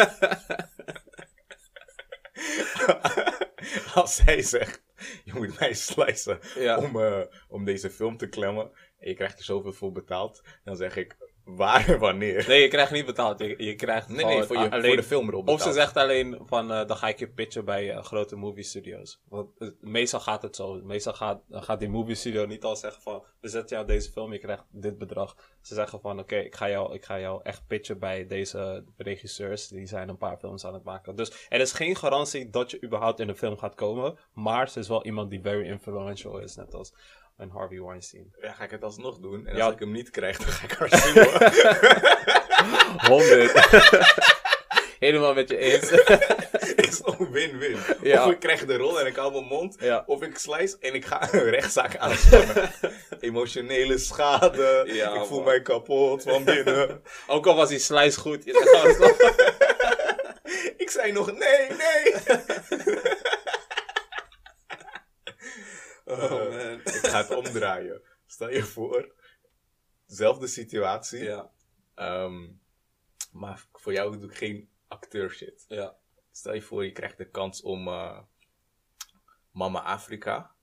Als 3.93 4.15
zij 4.15 4.41
zegt, 4.41 4.83
je 5.23 5.33
moet 5.33 5.59
mij 5.59 5.73
slicen 5.73 6.39
Ja. 6.55 6.77
om, 6.77 6.99
eh, 6.99 7.21
om 7.47 7.65
deze 7.65 7.89
film 7.89 8.17
te 8.17 8.27
klemmen. 8.29 8.71
En 8.97 9.09
je 9.09 9.15
krijgt 9.15 9.37
er 9.37 9.43
zoveel 9.43 9.73
voor 9.73 9.91
betaald. 9.91 10.43
Dan 10.63 10.75
zeg 10.75 10.95
ik, 10.95 11.17
waar 11.45 11.89
en 11.89 11.99
wanneer? 11.99 12.45
Nee, 12.47 12.61
je 12.61 12.67
krijgt 12.67 12.91
niet 12.91 13.05
betaald. 13.05 13.39
Je, 13.39 13.55
je 13.57 13.75
krijgt 13.75 14.09
Nee, 14.09 14.25
nee, 14.25 14.43
voor, 14.43 14.57
je, 14.57 14.71
alleen... 14.71 14.85
voor 14.85 14.95
de 14.95 15.03
filmrol 15.03 15.39
Of 15.39 15.45
betaald. 15.45 15.61
ze 15.61 15.71
zegt 15.71 15.97
alleen 15.97 16.39
van, 16.45 16.71
eh, 16.71 16.87
dan 16.87 16.97
ga 16.97 17.07
ik 17.07 17.19
je 17.19 17.27
pitchen 17.27 17.65
bij 17.65 17.91
eh, 17.91 18.03
grote 18.03 18.35
movie 18.35 18.63
studios. 18.63 19.21
Want 19.29 19.49
eh, 19.57 19.67
meestal 19.79 20.19
gaat 20.19 20.41
het 20.41 20.55
zo. 20.55 20.81
Meestal 20.83 21.13
gaat, 21.13 21.41
gaat 21.49 21.79
die 21.79 21.89
movie 21.89 22.15
studio 22.15 22.45
niet 22.45 22.63
al 22.63 22.75
zeggen 22.75 23.01
van, 23.01 23.23
we 23.41 23.47
zetten 23.47 23.75
jou 23.75 23.87
deze 23.87 24.11
film, 24.11 24.33
je 24.33 24.39
krijgt 24.39 24.63
dit 24.69 24.97
bedrag. 24.97 25.35
Ze 25.61 25.73
zeggen 25.73 25.99
van, 26.01 26.19
oké, 26.19 26.35
ik 26.35 26.55
ga 26.55 26.69
jou, 26.69 26.93
ik 26.93 27.05
ga 27.05 27.19
jou 27.19 27.39
echt 27.43 27.67
pitchen 27.67 27.99
bij 27.99 28.27
deze 28.27 28.83
regisseurs. 28.97 29.67
Die 29.67 29.85
zijn 29.85 30.09
een 30.09 30.17
paar 30.17 30.37
films 30.37 30.65
aan 30.65 30.73
het 30.73 30.83
maken. 30.83 31.15
Dus 31.15 31.47
er 31.49 31.59
is 31.59 31.71
geen 31.71 31.95
garantie 31.95 32.49
dat 32.49 32.71
je 32.71 32.83
überhaupt 32.83 33.19
in 33.19 33.27
de 33.27 33.35
film 33.35 33.57
gaat 33.57 33.75
komen. 33.75 34.17
Maar 34.33 34.69
ze 34.69 34.79
is 34.79 34.87
wel 34.87 35.05
iemand 35.05 35.29
die 35.29 35.41
very 35.41 35.65
influential 35.65 36.37
is, 36.39 36.55
net 36.55 36.73
als 36.73 36.93
een 37.37 37.49
Harvey 37.49 37.81
Weinstein. 37.81 38.33
Ja, 38.41 38.51
ga 38.53 38.63
ik 38.63 38.71
het 38.71 38.83
alsnog 38.83 39.17
doen. 39.19 39.47
En 39.47 39.53
als 39.53 39.57
Ja. 39.63 39.71
ik 39.71 39.79
hem 39.79 39.91
niet 39.91 40.09
krijg, 40.09 40.37
dan 40.37 40.47
ga 40.47 40.63
ik 40.65 40.71
haar 40.71 40.99
suwen. 40.99 41.29
100. 43.07 43.53
Helemaal 44.99 45.33
met 45.33 45.49
je 45.49 45.57
eens. 45.57 45.91
is 46.89 47.01
een 47.05 47.31
win-win. 47.31 47.77
Ja. 48.01 48.25
Of 48.25 48.31
ik 48.31 48.39
krijg 48.39 48.65
de 48.65 48.77
rol 48.77 48.99
en 48.99 49.05
ik 49.05 49.15
hou 49.15 49.31
mijn 49.31 49.45
mond. 49.45 49.75
Ja. 49.79 50.03
Of 50.05 50.21
ik 50.21 50.37
slice 50.37 50.77
en 50.79 50.93
ik 50.93 51.05
ga 51.05 51.33
een 51.33 51.49
rechtszaak 51.49 51.97
aanspannen. 51.97 52.71
Emotionele 53.19 53.97
schade. 53.97 54.83
Ja, 54.85 55.13
ik 55.13 55.25
voel 55.25 55.37
man. 55.37 55.45
mij 55.47 55.61
kapot 55.61 56.23
van 56.23 56.43
binnen. 56.43 57.01
Ook 57.27 57.47
al 57.47 57.55
was 57.55 57.69
die 57.69 57.79
slice 57.79 58.19
goed. 58.19 58.43
Je 58.43 58.93
stop. 58.95 59.33
ik 60.77 60.89
zei 60.89 61.11
nog 61.11 61.31
nee, 61.31 61.67
nee. 61.69 62.13
Oh, 66.05 66.29
man. 66.29 66.79
ik 66.79 66.87
ga 67.11 67.17
het 67.17 67.35
omdraaien. 67.35 68.01
Stel 68.25 68.49
je 68.49 68.63
voor, 68.63 69.13
zelfde 70.05 70.47
situatie. 70.47 71.23
Ja, 71.23 71.51
Ehm, 71.95 72.47
maar 73.31 73.65
voor 73.71 73.93
jou 73.93 74.17
doe 74.19 74.29
ik 74.29 74.35
geen 74.37 74.69
acteur 74.87 75.29
shit. 75.31 75.65
ja. 75.67 75.97
Stel 76.31 76.53
je 76.53 76.61
voor, 76.61 76.85
je 76.85 76.91
krijgt 76.91 77.17
de 77.17 77.29
kans 77.29 77.61
om 77.61 77.87
eh, 77.87 78.21
Mama 79.51 79.81
Afrika 79.83 80.55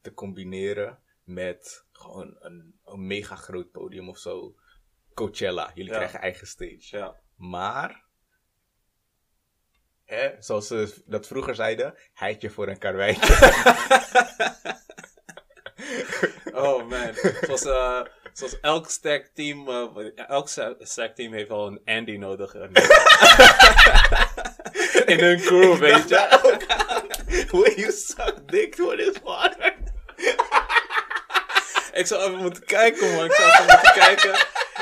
te 0.00 0.14
combineren 0.14 1.02
met 1.24 1.86
gewoon 1.92 2.36
een, 2.40 2.78
een 2.84 3.06
mega 3.06 3.36
groot 3.36 3.70
podium 3.70 4.08
of 4.08 4.18
zo. 4.18 4.54
Coachella, 5.14 5.70
jullie 5.74 5.90
Ja. 5.92 5.96
krijgen 5.96 6.20
eigen 6.20 6.46
stage. 6.46 6.96
ja. 6.96 7.20
Maar, 7.36 8.03
hè, 10.06 10.30
zoals 10.38 10.66
ze 10.66 10.94
dat 11.06 11.26
vroeger 11.26 11.54
zeiden, 11.54 11.94
heitje 12.14 12.50
voor 12.50 12.68
een 12.68 12.78
karweitje. 12.78 13.34
Oh 16.52 16.88
man. 16.88 17.14
Zoals, 17.40 17.64
eh, 17.64 18.00
zoals 18.32 18.60
elk 18.60 18.90
stack 18.90 19.26
team, 19.34 19.68
eh, 19.68 19.86
elk 20.28 20.48
sta- 20.48 20.74
stack 20.78 21.14
team 21.14 21.32
heeft 21.32 21.48
wel 21.48 21.66
een 21.66 21.80
Andy 21.84 22.16
nodig. 22.16 22.54
eh, 22.54 22.62
In 25.14 25.18
hun 25.20 25.40
crew, 25.40 25.76
weet 25.76 26.08
je. 26.08 27.46
When 27.50 27.74
you 27.76 27.92
suck 27.92 28.34
dick 28.46 28.76
with 28.76 28.98
his 28.98 29.16
water. 29.22 29.74
Ik 31.92 32.06
zou 32.06 32.22
even 32.22 32.36
moeten 32.36 32.64
kijken, 32.64 33.14
man. 33.14 33.24
Ik 33.24 33.32
zou 33.32 33.50
even 33.50 33.64
moeten 33.66 33.92
kijken. 33.92 34.32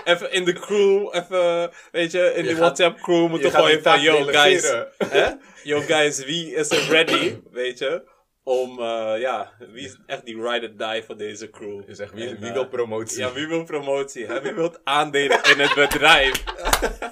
Even 0.04 0.32
in 0.32 0.44
de 0.44 0.52
crew, 0.52 1.08
even, 1.14 1.70
weet 1.92 2.12
je, 2.12 2.32
in 2.34 2.42
Je 2.42 2.42
de 2.42 2.48
gaat- 2.48 2.58
WhatsApp 2.58 3.00
crew 3.00 3.28
moeten 3.28 3.50
gooien 3.50 3.82
van, 3.82 4.00
yo 4.00 4.24
guys, 4.24 4.72
hè? 5.08 5.28
Yo 5.62 5.80
guys, 5.80 6.24
wie 6.24 6.54
is 6.54 6.70
er 6.70 6.90
ready, 6.90 7.40
weet 7.50 7.78
je? 7.78 8.02
Om, 8.44 8.78
eh, 8.80 9.14
ja, 9.20 9.52
wie 9.72 9.84
is 9.84 9.96
echt 10.06 10.24
die 10.24 10.36
ride 10.48 10.66
or 10.66 10.76
die 10.92 11.02
voor 11.02 11.16
deze 11.16 11.50
crew? 11.50 11.80
Je 11.86 11.94
zegt, 11.94 12.12
wie, 12.14 12.28
En, 12.28 12.38
wie 12.38 12.48
eh, 12.48 12.52
wil 12.54 12.68
promotie? 12.68 13.18
Ja, 13.18 13.32
wie 13.32 13.46
wil 13.46 13.64
promotie? 13.64 14.26
Hè? 14.26 14.40
Wie 14.40 14.52
wil 14.52 14.76
aandelen 14.84 15.40
in 15.42 15.60
het 15.60 15.74
bedrijf? 15.74 16.42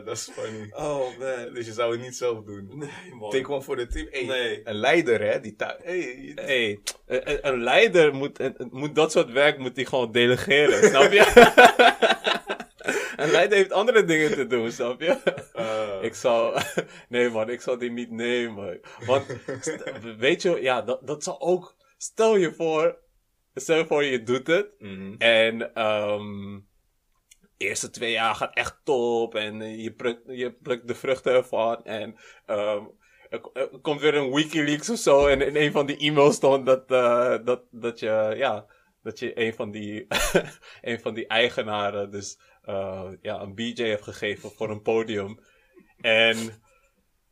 Ah, 0.00 0.06
dat 0.06 0.16
is 0.16 0.30
funny. 0.32 0.70
Oh 0.72 1.18
man. 1.18 1.54
Dus 1.54 1.66
je 1.66 1.72
zou 1.72 1.92
het 1.92 2.00
niet 2.00 2.16
zelf 2.16 2.44
doen. 2.44 2.70
Nee, 2.74 3.14
man. 3.18 3.30
Take 3.30 3.52
one 3.52 3.62
voor 3.62 3.76
de 3.76 3.86
team. 3.86 4.06
Hey, 4.10 4.24
Nee. 4.24 4.60
Een 4.64 4.74
leider, 4.74 5.20
hè? 5.20 5.40
Die 5.40 5.54
hey, 5.58 6.32
Hey, 6.34 6.80
een, 7.42 7.62
leider 7.62 8.14
moet, 8.14 8.38
moet 8.72 8.94
dat 8.94 9.12
soort 9.12 9.30
werk 9.32 9.58
moet 9.58 9.76
hij 9.76 9.84
gewoon 9.84 10.12
delegeren, 10.12 10.82
snap 10.90 11.12
je? 11.12 11.32
een 13.16 13.30
leider 13.30 13.56
heeft 13.58 13.72
andere 13.72 14.04
dingen 14.04 14.30
te 14.34 14.46
doen, 14.46 14.72
snap 14.72 15.00
je? 15.00 15.16
eh, 15.52 15.98
Ik 16.02 16.14
zal, 16.14 16.54
nee 17.08 17.28
man, 17.30 17.50
ik 17.50 17.60
zal 17.60 17.78
die 17.78 17.90
niet 17.90 18.10
nemen. 18.10 18.80
Want, 19.06 19.26
weet 20.18 20.42
je, 20.42 20.58
ja, 20.62 20.82
dat, 20.82 21.06
dat 21.06 21.22
zal 21.22 21.40
ook, 21.40 21.76
stel 21.98 22.36
je 22.36 22.52
voor, 22.54 22.98
stel 23.54 23.76
je 23.76 23.86
voor 23.86 24.04
je 24.04 24.22
doet 24.22 24.46
het. 24.46 24.70
mhm. 24.78 25.14
En, 25.18 25.74
ehm 25.74 26.58
eerste 27.60 27.90
twee 27.90 28.12
jaar 28.12 28.34
gaat 28.34 28.54
echt 28.54 28.80
top. 28.84 29.34
En 29.34 29.62
eh, 29.62 29.82
je 29.82 29.92
plukt, 29.92 30.22
je 30.26 30.52
plukt 30.52 30.88
de 30.88 30.94
vruchten 30.94 31.32
ervan. 31.32 31.84
En, 31.84 32.16
ehm 32.46 32.84
er, 33.30 33.50
er 33.52 33.78
komt 33.82 34.00
weer 34.00 34.14
een 34.14 34.32
Wikileaks 34.34 34.90
of 34.90 34.98
zo. 34.98 35.26
En 35.26 35.40
in 35.40 35.56
een 35.56 35.72
van 35.72 35.86
die 35.86 35.96
e-mails 35.96 36.34
stond 36.34 36.66
dat, 36.66 36.90
eh, 36.90 37.36
dat, 37.44 37.62
dat 37.70 37.98
je, 37.98 38.34
ja, 38.36 38.66
dat 39.02 39.18
je 39.18 39.40
een 39.40 39.54
van 39.54 39.70
die, 39.70 40.06
een 40.80 41.00
van 41.00 41.14
die 41.14 41.26
eigenaren 41.26 42.10
dus 42.10 42.38
eh, 42.62 43.10
ja, 43.22 43.40
een 43.40 43.54
BJ 43.54 43.82
heeft 43.82 44.02
gegeven 44.02 44.50
voor 44.50 44.70
een 44.70 44.82
podium. 44.82 45.40
En 46.00 46.62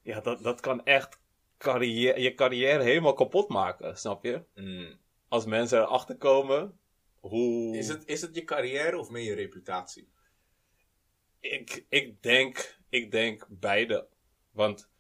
ja, 0.03 0.21
dat, 0.21 0.43
dat 0.43 0.61
kan 0.61 0.85
echt 0.85 1.21
carrière, 1.59 2.21
je 2.21 2.35
carrière 2.35 2.83
helemaal 2.83 3.13
kapot 3.13 3.49
maken, 3.49 3.99
snap 3.99 4.25
je? 4.25 4.43
Mm. 4.55 4.99
Als 5.29 5.45
mensen 5.45 5.81
erachter 5.81 6.17
komen 6.17 6.79
hoe... 7.21 7.77
Is, 7.77 7.89
het, 7.89 8.07
is 8.07 8.21
het 8.21 8.35
je 8.35 8.45
carrière 8.45 8.99
of 8.99 9.11
meer 9.11 9.25
je 9.25 9.35
reputatie? 9.35 10.09
Ik, 11.41 11.85
ik, 11.89 12.23
denk, 12.23 12.79
ik 12.89 13.11
denk 13.11 13.47
beide. 13.49 14.07
Want 14.51 14.91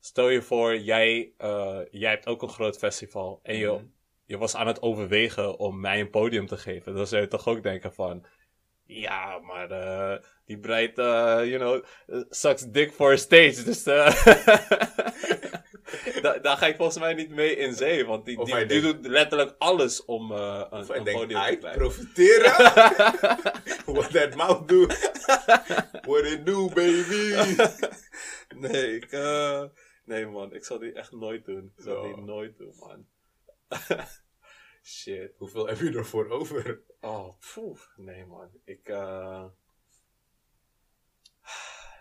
stel 0.00 0.28
je 0.28 0.42
voor, 0.42 0.78
jij, 0.78 1.32
eh, 1.38 1.78
jij 1.90 2.10
hebt 2.10 2.26
ook 2.26 2.42
een 2.42 2.48
groot 2.48 2.78
festival. 2.78 3.40
En 3.42 3.56
je, 3.56 3.66
Mhm. 3.66 3.84
je 4.24 4.38
was 4.38 4.54
aan 4.54 4.66
het 4.66 4.82
overwegen 4.82 5.58
om 5.58 5.80
mij 5.80 6.00
een 6.00 6.10
podium 6.10 6.46
te 6.46 6.56
geven. 6.56 6.94
Dan 6.94 7.06
zou 7.06 7.22
je 7.22 7.28
toch 7.28 7.46
ook 7.46 7.62
denken 7.62 7.94
van... 7.94 8.24
Ja, 8.84 9.38
maar 9.38 9.70
eh, 9.70 10.22
die 10.44 10.58
breidt, 10.58 10.98
eh, 10.98 11.04
you 11.44 11.56
know, 11.56 11.84
sucks 12.30 12.62
dick 12.70 12.92
for 12.92 13.12
a 13.12 13.16
stage. 13.16 13.62
Dus 13.62 13.82
da- 16.22 16.38
daar 16.38 16.56
ga 16.56 16.66
ik 16.66 16.76
volgens 16.76 16.98
mij 16.98 17.14
niet 17.14 17.30
mee 17.30 17.56
in 17.56 17.74
zee. 17.74 18.04
Want 18.06 18.24
die, 18.24 18.44
die, 18.44 18.54
die 18.56 18.66
denkt- 18.66 18.82
doet 18.84 19.06
letterlijk 19.06 19.54
alles 19.58 20.04
om 20.04 20.32
eh, 20.32 20.64
een, 20.70 20.78
een 20.96 21.04
denkt, 21.04 21.20
podium 21.20 21.40
te 21.42 21.56
krijgen. 21.56 21.78
profiteren. 21.78 22.52
What 23.94 24.10
that 24.12 24.34
mouth 24.34 24.68
do. 24.68 24.86
What 26.02 26.24
it 26.24 26.46
do, 26.46 26.68
baby. 26.68 27.34
nee, 28.68 28.96
ik, 28.96 29.12
eh, 29.12 29.62
nee 30.04 30.26
man, 30.26 30.54
ik 30.54 30.64
zal 30.64 30.78
die 30.78 30.92
echt 30.92 31.12
nooit 31.12 31.44
doen. 31.44 31.72
Ik 31.76 31.82
zal 31.84 32.02
die 32.02 32.16
nooit 32.24 32.56
doen, 32.58 32.74
man. 32.78 33.06
Shit. 34.84 35.32
Hoeveel 35.38 35.66
heb 35.66 35.78
je 35.78 35.92
ervoor 35.92 36.28
over? 36.30 36.80
Oh, 37.00 37.28
poef. 37.54 37.92
Nee 37.96 38.24
man, 38.26 38.48
ik, 38.64 38.88
eh, 38.88 39.44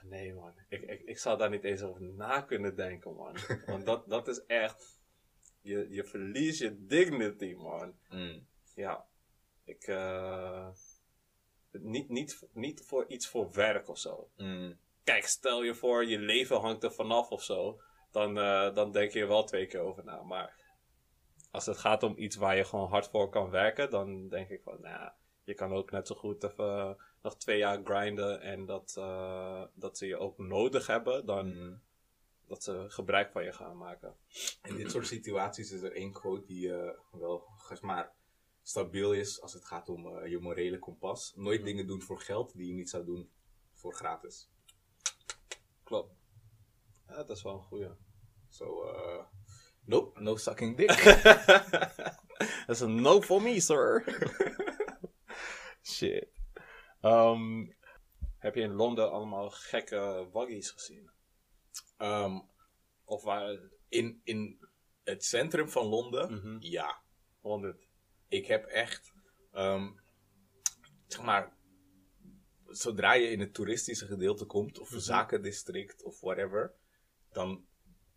Nee 0.03 0.33
man, 0.33 0.53
ik, 0.69 0.81
ik, 0.81 1.01
ik 1.01 1.17
zou 1.17 1.37
daar 1.37 1.49
niet 1.49 1.63
eens 1.63 1.81
over 1.81 2.01
na 2.01 2.41
kunnen 2.41 2.75
denken 2.75 3.15
man. 3.15 3.37
Want 3.65 3.85
dat, 3.85 4.09
dat 4.09 4.27
is 4.27 4.45
echt, 4.45 4.99
je, 5.61 5.87
je 5.89 6.03
verliest 6.03 6.59
je 6.59 6.85
dignity 6.85 7.53
man. 7.53 7.95
Mm. 8.09 8.47
Ja, 8.75 9.05
ik, 9.63 9.83
eh, 9.83 10.69
niet, 11.71 12.09
niet, 12.09 12.47
niet 12.53 12.81
voor 12.81 13.05
iets 13.07 13.27
voor 13.27 13.51
werk 13.51 13.87
of 13.87 13.97
zo. 13.97 14.29
Mm. 14.37 14.77
kijk, 15.03 15.25
stel 15.25 15.63
je 15.63 15.75
voor, 15.75 16.05
je 16.05 16.19
leven 16.19 16.59
hangt 16.59 16.83
er 16.83 16.91
vanaf 16.91 17.29
of 17.29 17.43
zo. 17.43 17.81
Dan, 18.11 18.37
eh, 18.37 18.73
dan 18.73 18.91
denk 18.91 19.11
je 19.11 19.19
er 19.19 19.27
wel 19.27 19.43
twee 19.43 19.67
keer 19.67 19.79
over 19.79 20.03
na. 20.03 20.23
Maar 20.23 20.59
als 21.51 21.65
het 21.65 21.77
gaat 21.77 22.03
om 22.03 22.13
iets 22.17 22.35
waar 22.35 22.57
je 22.57 22.65
gewoon 22.65 22.89
hard 22.89 23.07
voor 23.07 23.29
kan 23.29 23.49
werken, 23.49 23.89
dan 23.89 24.27
denk 24.27 24.49
ik 24.49 24.61
van, 24.63 24.77
nou, 24.81 24.93
ja, 24.93 25.15
je 25.43 25.53
kan 25.53 25.73
ook 25.73 25.91
net 25.91 26.07
zo 26.07 26.15
goed 26.15 26.43
even 26.43 26.97
nog 27.21 27.37
twee 27.37 27.57
jaar 27.57 27.81
grinden 27.83 28.41
en 28.41 28.65
dat, 28.65 28.95
eh, 28.97 29.63
dat 29.73 29.97
ze 29.97 30.05
je 30.07 30.17
ook 30.17 30.37
nodig 30.37 30.87
hebben, 30.87 31.25
dan 31.25 31.47
Mm. 31.47 31.81
dat 32.47 32.63
ze 32.63 32.85
gebruik 32.87 33.31
van 33.31 33.43
je 33.43 33.51
gaan 33.53 33.77
maken. 33.77 34.15
In 34.63 34.75
dit 34.75 34.91
soort 34.91 35.07
situaties 35.07 35.71
is 35.71 35.81
er 35.81 35.95
één 35.95 36.11
quote 36.11 36.45
die 36.45 36.73
eh, 36.75 36.97
wel 37.11 37.47
zeg 37.67 37.81
maar, 37.81 38.11
stabiel 38.61 39.13
is 39.13 39.41
als 39.41 39.53
het 39.53 39.65
gaat 39.65 39.89
om 39.89 40.17
eh, 40.17 40.29
je 40.29 40.39
morele 40.39 40.79
kompas. 40.79 41.33
Nooit 41.35 41.63
dingen 41.63 41.87
doen 41.87 42.01
voor 42.01 42.19
geld 42.21 42.57
die 42.57 42.67
je 42.67 42.73
niet 42.73 42.89
zou 42.89 43.05
doen 43.05 43.29
voor 43.73 43.93
gratis. 43.95 44.49
Klopt. 45.83 46.13
Ja, 47.07 47.15
dat 47.15 47.29
is 47.29 47.43
wel 47.43 47.53
een 47.53 47.61
goeie. 47.61 47.89
So, 48.49 48.83
eh, 48.83 49.23
nope, 49.85 50.21
no 50.21 50.35
sucking 50.35 50.77
dick. 50.77 50.91
Is 52.67 52.79
een 52.79 53.01
no 53.01 53.21
for 53.21 53.41
me, 53.41 53.59
sir. 53.59 54.03
Shit. 55.83 56.27
Ehm, 57.01 57.65
heb 58.37 58.55
je 58.55 58.61
in 58.61 58.73
Londen 58.73 59.11
allemaal 59.11 59.49
gekke 59.49 60.29
waggies 60.31 60.69
gezien? 60.71 61.11
Ehm, 61.97 62.39
Of 63.05 63.23
waar... 63.23 63.59
in, 63.89 64.21
in 64.23 64.59
het 65.03 65.23
centrum 65.25 65.69
van 65.69 65.85
Londen, 65.85 66.33
Mhm. 66.33 66.57
ja. 66.59 67.01
100. 67.39 67.87
Ik 68.27 68.45
heb 68.45 68.65
echt, 68.65 69.13
ehm, 69.51 69.89
zeg 71.07 71.21
maar, 71.23 71.53
zodra 72.67 73.13
je 73.13 73.27
in 73.29 73.39
het 73.39 73.53
toeristische 73.53 74.05
gedeelte 74.05 74.45
komt, 74.45 74.79
of 74.79 74.89
Mhm. 74.89 74.99
zakendistrict 74.99 76.03
of 76.03 76.19
whatever, 76.19 76.73
dan 77.31 77.65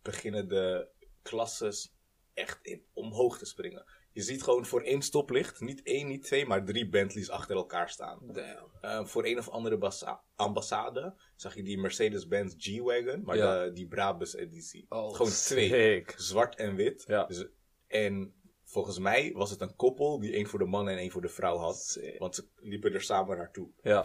beginnen 0.01 0.47
de 0.47 0.87
klasses 1.21 1.93
echt 2.33 2.59
in, 2.65 2.85
omhoog 2.93 3.37
te 3.37 3.45
springen. 3.45 3.85
Je 4.15 4.21
ziet 4.21 4.43
gewoon 4.43 4.65
voor 4.65 4.81
één 4.81 5.01
stoplicht, 5.01 5.59
niet 5.59 5.81
één, 5.83 6.07
niet 6.07 6.23
twee, 6.23 6.45
maar 6.45 6.65
drie 6.65 6.89
Bentleys 6.89 7.29
achter 7.29 7.55
elkaar 7.55 7.89
staan. 7.89 8.19
Damn. 8.21 8.69
Eh, 8.81 9.05
voor 9.05 9.25
een 9.25 9.37
of 9.37 9.49
andere 9.49 9.77
bassa- 9.77 10.23
ambassade 10.35 11.15
zag 11.35 11.55
je 11.55 11.63
die 11.63 11.77
Mercedes-Benz 11.77 12.53
G-Wagon, 12.57 13.23
maar 13.23 13.35
Ja. 13.37 13.63
de, 13.63 13.71
die 13.71 13.87
Brabus-editie. 13.87 14.85
Oh, 14.89 15.13
gewoon 15.15 15.31
twee, 15.31 15.67
sick. 15.69 16.13
zwart 16.17 16.55
en 16.55 16.75
wit. 16.75 17.03
Ja. 17.07 17.25
Dus, 17.25 17.45
en 17.87 18.33
volgens 18.63 18.99
mij 18.99 19.31
was 19.33 19.49
het 19.49 19.61
een 19.61 19.75
koppel 19.75 20.19
die 20.19 20.33
één 20.33 20.47
voor 20.47 20.59
de 20.59 20.65
man 20.65 20.89
en 20.89 20.97
één 20.97 21.11
voor 21.11 21.21
de 21.21 21.29
vrouw 21.29 21.57
had. 21.57 21.77
Sick. 21.77 22.19
Want 22.19 22.35
ze 22.35 22.47
liepen 22.55 22.93
er 22.93 23.01
samen 23.01 23.37
naartoe. 23.37 23.69
Ja. 23.81 24.03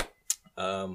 Ehm, 0.54 0.94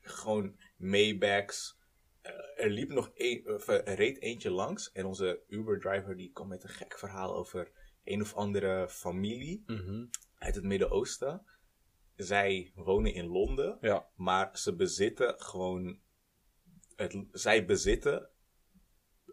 gewoon 0.00 0.56
Maybachs. 0.76 1.76
Eh, 2.22 2.32
er 2.64 2.70
liep 2.70 2.88
nog 2.88 3.10
een, 3.14 3.48
of, 3.54 3.68
er 3.68 3.94
reed 3.94 4.20
eentje 4.22 4.50
langs 4.50 4.92
en 4.92 5.04
onze 5.04 5.42
Uber-driver 5.48 6.16
die 6.16 6.30
kwam 6.32 6.48
met 6.48 6.62
een 6.62 6.68
gek 6.68 6.98
verhaal 6.98 7.34
over 7.36 7.70
een 8.12 8.20
of 8.20 8.34
andere 8.34 8.88
familie 8.88 9.62
Mhm. 9.66 10.04
uit 10.38 10.54
het 10.54 10.64
Midden-Oosten. 10.64 11.42
Zij 12.16 12.72
wonen 12.74 13.14
in 13.14 13.26
Londen, 13.26 13.78
Ja. 13.80 14.06
maar 14.16 14.50
ze 14.58 14.74
bezitten 14.74 15.34
gewoon. 15.40 15.98
Het, 16.96 17.16
zij 17.32 17.64
bezitten 17.64 18.28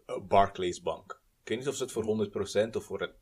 een 0.06 0.26
Barclays 0.26 0.82
Bank. 0.82 1.20
Ik 1.42 1.48
weet 1.48 1.58
niet 1.58 1.68
of 1.68 1.74
ze 1.74 1.82
het 1.82 1.92
voor 1.92 2.04
100% 2.04 2.76
of 2.76 2.84
voor 2.84 3.00
een 3.02 3.12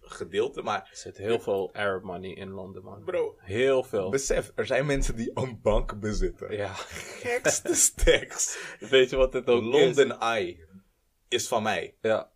gedeelte, 0.00 0.62
maar 0.62 0.88
Er 0.90 0.96
zit 0.96 1.16
heel 1.16 1.40
veel 1.40 1.74
Arab 1.74 2.02
money 2.02 2.30
in 2.30 2.50
Londen, 2.50 2.82
man. 2.82 3.04
bro, 3.04 3.36
Heel 3.38 3.82
veel. 3.82 4.10
besef, 4.10 4.52
er 4.54 4.66
zijn 4.66 4.86
mensen 4.86 5.16
die 5.16 5.30
een 5.34 5.60
bank 5.62 6.00
bezitten. 6.00 6.56
Ja. 6.56 6.72
Gekste 6.74 7.74
stacks. 7.74 8.58
Weet 8.90 9.10
je 9.10 9.16
wat 9.16 9.32
het 9.32 9.46
ook 9.48 9.62
is? 9.62 9.68
London 9.96 10.18
Eye 10.20 10.66
is 11.28 11.48
van 11.48 11.62
mij. 11.62 11.96
Ja. 12.00 12.32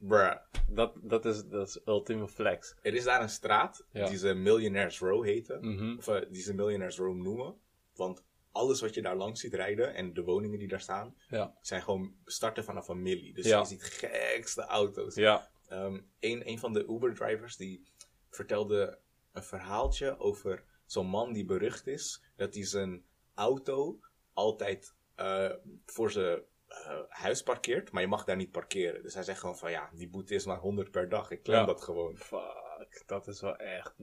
Bruh. 0.00 0.36
Dat, 0.68 0.92
dat, 1.02 1.24
is, 1.24 1.44
dat 1.44 1.68
is 1.68 1.80
ultieme 1.86 2.28
flex. 2.28 2.74
Er 2.82 2.94
is 2.94 3.04
daar 3.04 3.22
een 3.22 3.28
straat 3.28 3.86
Ja. 3.92 4.06
die 4.08 4.18
ze 4.18 4.34
Millionaires 4.34 4.98
Row 4.98 5.24
heten. 5.24 5.74
Mhm. 5.74 5.96
Of 5.98 6.08
eh, 6.08 6.30
die 6.30 6.42
ze 6.42 6.54
Millionaires 6.54 6.96
Row 6.98 7.14
noemen. 7.16 7.54
Want 7.94 8.24
alles 8.52 8.80
wat 8.80 8.94
je 8.94 9.02
daar 9.02 9.16
langs 9.16 9.40
ziet 9.40 9.54
rijden 9.54 9.94
en 9.94 10.14
de 10.14 10.22
woningen 10.22 10.58
die 10.58 10.68
daar 10.68 10.80
staan, 10.80 11.16
Ja. 11.28 11.54
zijn 11.60 11.82
gewoon 11.82 12.14
starten 12.24 12.64
van 12.64 12.76
een 12.76 12.82
familie. 12.82 13.34
Dus 13.34 13.46
Ja. 13.46 13.58
je 13.58 13.64
ziet 13.66 13.82
gekste 13.82 14.62
auto's. 14.62 15.14
Ja. 15.14 15.50
Ehm, 15.68 16.00
een, 16.20 16.48
een 16.48 16.58
van 16.58 16.72
de 16.72 16.86
Uber-drivers 16.88 17.56
die 17.56 17.86
vertelde 18.30 18.98
een 19.32 19.42
verhaaltje 19.42 20.18
over 20.18 20.64
zo'n 20.86 21.06
man 21.06 21.32
die 21.32 21.44
berucht 21.44 21.86
is 21.86 22.22
dat 22.36 22.54
hij 22.54 22.64
zijn 22.64 23.04
auto 23.34 24.00
altijd 24.32 24.94
eh, 25.14 25.50
voor 25.86 26.10
zijn 26.10 26.40
eh, 26.70 26.98
huis 27.08 27.42
parkeert, 27.42 27.92
maar 27.92 28.02
je 28.02 28.08
mag 28.08 28.24
daar 28.24 28.36
niet 28.36 28.50
parkeren. 28.50 29.02
Dus 29.02 29.14
hij 29.14 29.22
zegt 29.22 29.40
gewoon 29.40 29.56
van 29.58 29.70
ja, 29.70 29.90
die 29.92 30.08
boete 30.10 30.34
is 30.34 30.44
maar 30.46 30.58
100 30.58 30.90
per 30.90 31.08
dag, 31.08 31.30
ik 31.30 31.42
klem 31.42 31.58
Ja. 31.60 31.64
dat 31.66 31.82
gewoon. 31.82 32.16
Fuck. 32.16 33.02
Dat 33.06 33.26
is 33.26 33.40
wel 33.40 33.56
echt... 33.56 33.94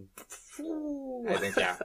Hij 1.23 1.37
denkt 1.39 1.59
ja, 1.59 1.77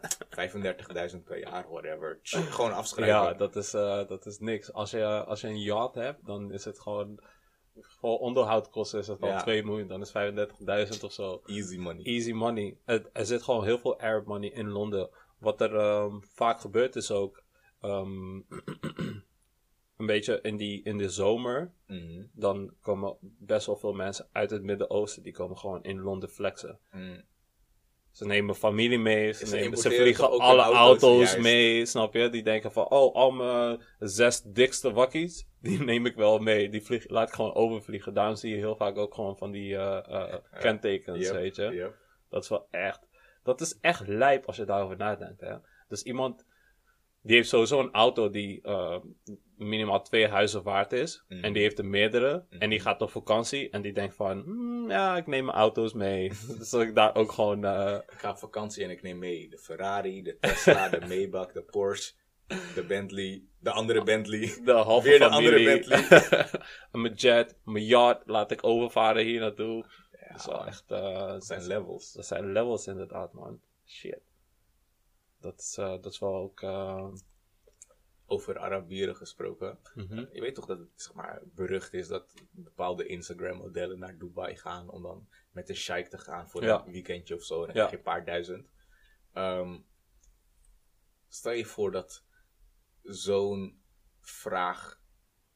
35.000 1.13 1.25
per 1.25 1.39
jaar, 1.39 1.69
whatever. 1.69 2.19
Gewoon 2.23 2.73
afschrijven. 2.73 3.15
Ja, 3.17 3.33
dat 3.35 3.57
is, 3.57 3.75
eh, 3.75 4.07
dat 4.09 4.27
is 4.27 4.39
niks. 4.39 4.73
Als 4.73 4.91
je, 4.91 5.25
als 5.25 5.41
je 5.41 5.47
een 5.47 5.61
yacht 5.61 5.95
hebt, 5.95 6.27
dan 6.27 6.53
is 6.53 6.65
het 6.65 6.81
gewoon... 6.81 7.21
Voor 7.81 8.19
onderhoudkosten 8.19 8.99
is 8.99 9.07
het 9.07 9.21
al 9.23 9.29
Ja. 9.29 9.43
2 9.43 9.65
miljoen. 9.65 9.89
Dan 9.89 10.01
is 10.01 10.13
35.000 10.97 11.05
of 11.05 11.13
zo. 11.13 11.43
Easy 11.47 11.77
money. 11.79 12.05
Easy 12.05 12.33
money. 12.33 12.77
Er 12.85 13.27
zit 13.27 13.43
gewoon 13.43 13.65
heel 13.65 13.79
veel 13.79 13.99
Arab 14.01 14.27
money 14.27 14.49
in 14.51 14.69
Londen. 14.69 15.11
Wat 15.39 15.61
er 15.61 15.77
ehm, 15.77 16.21
vaak 16.35 16.61
gebeurt 16.61 16.97
is 16.97 17.11
ook... 17.11 17.43
ehm, 17.81 18.41
een 20.03 20.15
beetje 20.15 20.39
in, 20.43 20.57
die, 20.57 20.83
in 20.85 20.99
de 20.99 21.09
zomer... 21.09 21.73
Mhm, 21.87 22.23
Dan 22.33 22.75
komen 22.81 23.17
best 23.21 23.67
wel 23.67 23.77
veel 23.77 23.93
mensen 23.93 24.29
uit 24.33 24.51
het 24.51 24.63
Midden-Oosten... 24.63 25.23
die 25.23 25.33
komen 25.33 25.59
gewoon 25.59 25.83
in 25.83 26.01
Londen 26.01 26.29
flexen. 26.29 26.79
mhm. 26.93 27.21
Ze 28.13 28.27
nemen 28.27 28.55
familie 28.55 28.99
mee, 28.99 29.33
ze, 29.33 29.55
nemen, 29.57 29.79
ze 29.79 29.91
vliegen 29.91 30.31
alle 30.39 30.63
auto's, 30.63 31.37
mee, 31.37 31.87
snap 31.87 32.15
je? 32.15 32.29
Die 32.29 32.43
denken 32.43 32.73
van, 32.73 32.89
oh, 32.91 33.15
al 33.15 33.31
mijn 33.31 33.81
zes 33.99 34.43
dikste 34.43 34.93
wakkies, 34.93 35.49
die 35.61 35.83
neem 35.85 36.07
ik 36.07 36.15
wel 36.17 36.39
mee. 36.39 36.69
Die 36.69 36.83
vlieg, 36.83 37.09
laat 37.09 37.29
ik 37.29 37.35
gewoon 37.35 37.55
overvliegen. 37.55 38.15
Daarom 38.15 38.37
zie 38.37 38.51
je 38.51 38.57
heel 38.57 38.77
vaak 38.77 38.97
ook 38.97 39.15
gewoon 39.15 39.37
van 39.37 39.51
die 39.51 39.77
eh, 39.77 40.33
eh, 40.33 40.35
kentekens, 40.61 41.19
Yep, 41.27 41.33
weet 41.35 41.57
je? 41.57 41.63
yep. 41.63 41.95
Dat 42.29 42.43
is 42.43 42.49
wel 42.49 42.67
echt, 42.71 43.09
dat 43.43 43.61
is 43.61 43.79
echt 43.81 44.07
lijp 44.09 44.47
als 44.47 44.57
je 44.57 44.65
daarover 44.65 44.97
nadenkt, 44.97 45.41
hè? 45.41 45.55
Dus 45.89 46.03
iemand, 46.03 46.45
die 47.23 47.37
heeft 47.37 47.49
sowieso 47.49 47.81
een 47.81 47.93
auto 47.93 48.31
die, 48.31 48.61
eh, 48.63 48.97
minimaal 49.57 50.03
twee 50.03 50.29
huizen 50.29 50.63
waard 50.63 50.93
is. 50.93 51.25
Mhm. 51.29 51.45
En 51.45 51.53
die 51.53 51.63
heeft 51.63 51.79
er 51.79 51.87
meerdere. 51.87 52.45
En 52.59 52.69
die 52.71 52.79
Mhm. 52.79 52.89
gaat 52.89 53.03
op 53.03 53.11
vakantie. 53.11 53.71
En 53.71 53.83
die 53.83 53.93
denkt 53.93 54.15
van, 54.15 54.41
"Hmm, 54.43 54.91
ja, 54.91 55.17
ik 55.17 55.27
neem 55.27 55.45
mijn 55.45 55.57
auto's 55.57 55.93
mee. 55.93 56.29
dus 56.59 56.73
ik 56.73 56.95
daar 56.95 57.15
ook 57.15 57.33
gewoon... 57.33 57.65
eh, 57.65 57.95
Ik 58.13 58.19
ga 58.19 58.31
op 58.31 58.39
vakantie 58.39 58.85
en 58.85 58.91
ik 58.91 59.03
neem 59.03 59.19
mee 59.19 59.49
de 59.49 59.59
Ferrari, 59.59 60.23
de 60.23 60.37
Tesla, 60.41 60.89
de 60.89 61.01
Maybach, 61.09 61.53
de 61.53 61.63
Porsche, 61.63 62.13
de 62.75 62.85
Bentley, 62.87 63.43
de 63.61 63.71
andere 63.71 64.03
Bentley. 64.03 64.53
de 64.65 64.73
halve 64.73 65.09
Weer 65.09 65.19
de 65.19 65.25
familie. 65.31 65.49
andere 65.51 65.65
Bentley. 65.65 66.49
mijn 66.93 67.15
jet, 67.15 67.57
mijn 67.65 67.85
yacht 67.85 68.21
laat 68.27 68.51
ik 68.51 68.65
overvaren 68.65 69.25
hier 69.25 69.41
naartoe. 69.41 69.85
Ja, 70.21 70.29
dat 70.29 70.41
is 70.41 70.47
wel 70.47 70.67
echt... 70.67 70.85
eh, 70.91 71.27
dat 71.29 71.45
zijn 71.45 71.67
levels. 71.67 72.13
Dat 72.13 72.27
zijn 72.27 72.53
levels 72.53 72.87
inderdaad, 72.87 73.33
man. 73.33 73.61
Shit. 73.87 74.21
Dat 75.43 75.59
is, 75.61 75.77
eh, 75.79 75.91
dat 75.91 76.07
is 76.13 76.19
wel 76.19 76.35
ook... 76.35 76.61
eh, 76.63 77.09
Over 78.27 78.59
Arabieren 78.59 79.17
gesproken. 79.17 79.79
mhm. 79.95 80.25
Je 80.33 80.41
weet 80.41 80.55
toch 80.55 80.67
dat 80.67 80.79
het 80.79 80.89
zeg 80.95 81.15
maar, 81.15 81.43
berucht 81.45 81.93
is 81.95 82.09
dat 82.09 82.35
bepaalde 82.51 83.07
Instagram-modellen 83.07 83.99
naar 83.99 84.19
Dubai 84.19 84.57
gaan 84.57 84.91
om 84.91 85.03
dan 85.03 85.29
met 85.51 85.67
de 85.67 85.75
sheik 85.75 86.09
te 86.09 86.19
gaan 86.19 86.49
voor 86.51 86.63
Ja. 86.65 86.83
een 86.87 86.93
weekendje 86.93 87.35
of 87.35 87.43
zo. 87.43 87.57
Dan 87.59 87.67
Ja. 87.67 87.73
krijg 87.73 87.91
je 87.91 87.97
een 87.97 88.03
paar 88.03 88.25
duizend. 88.25 88.71
Ehm, 89.33 89.79
stel 91.29 91.53
je 91.53 91.65
voor 91.65 91.91
dat 91.91 92.25
zo'n 93.03 93.83
vraag 94.21 95.01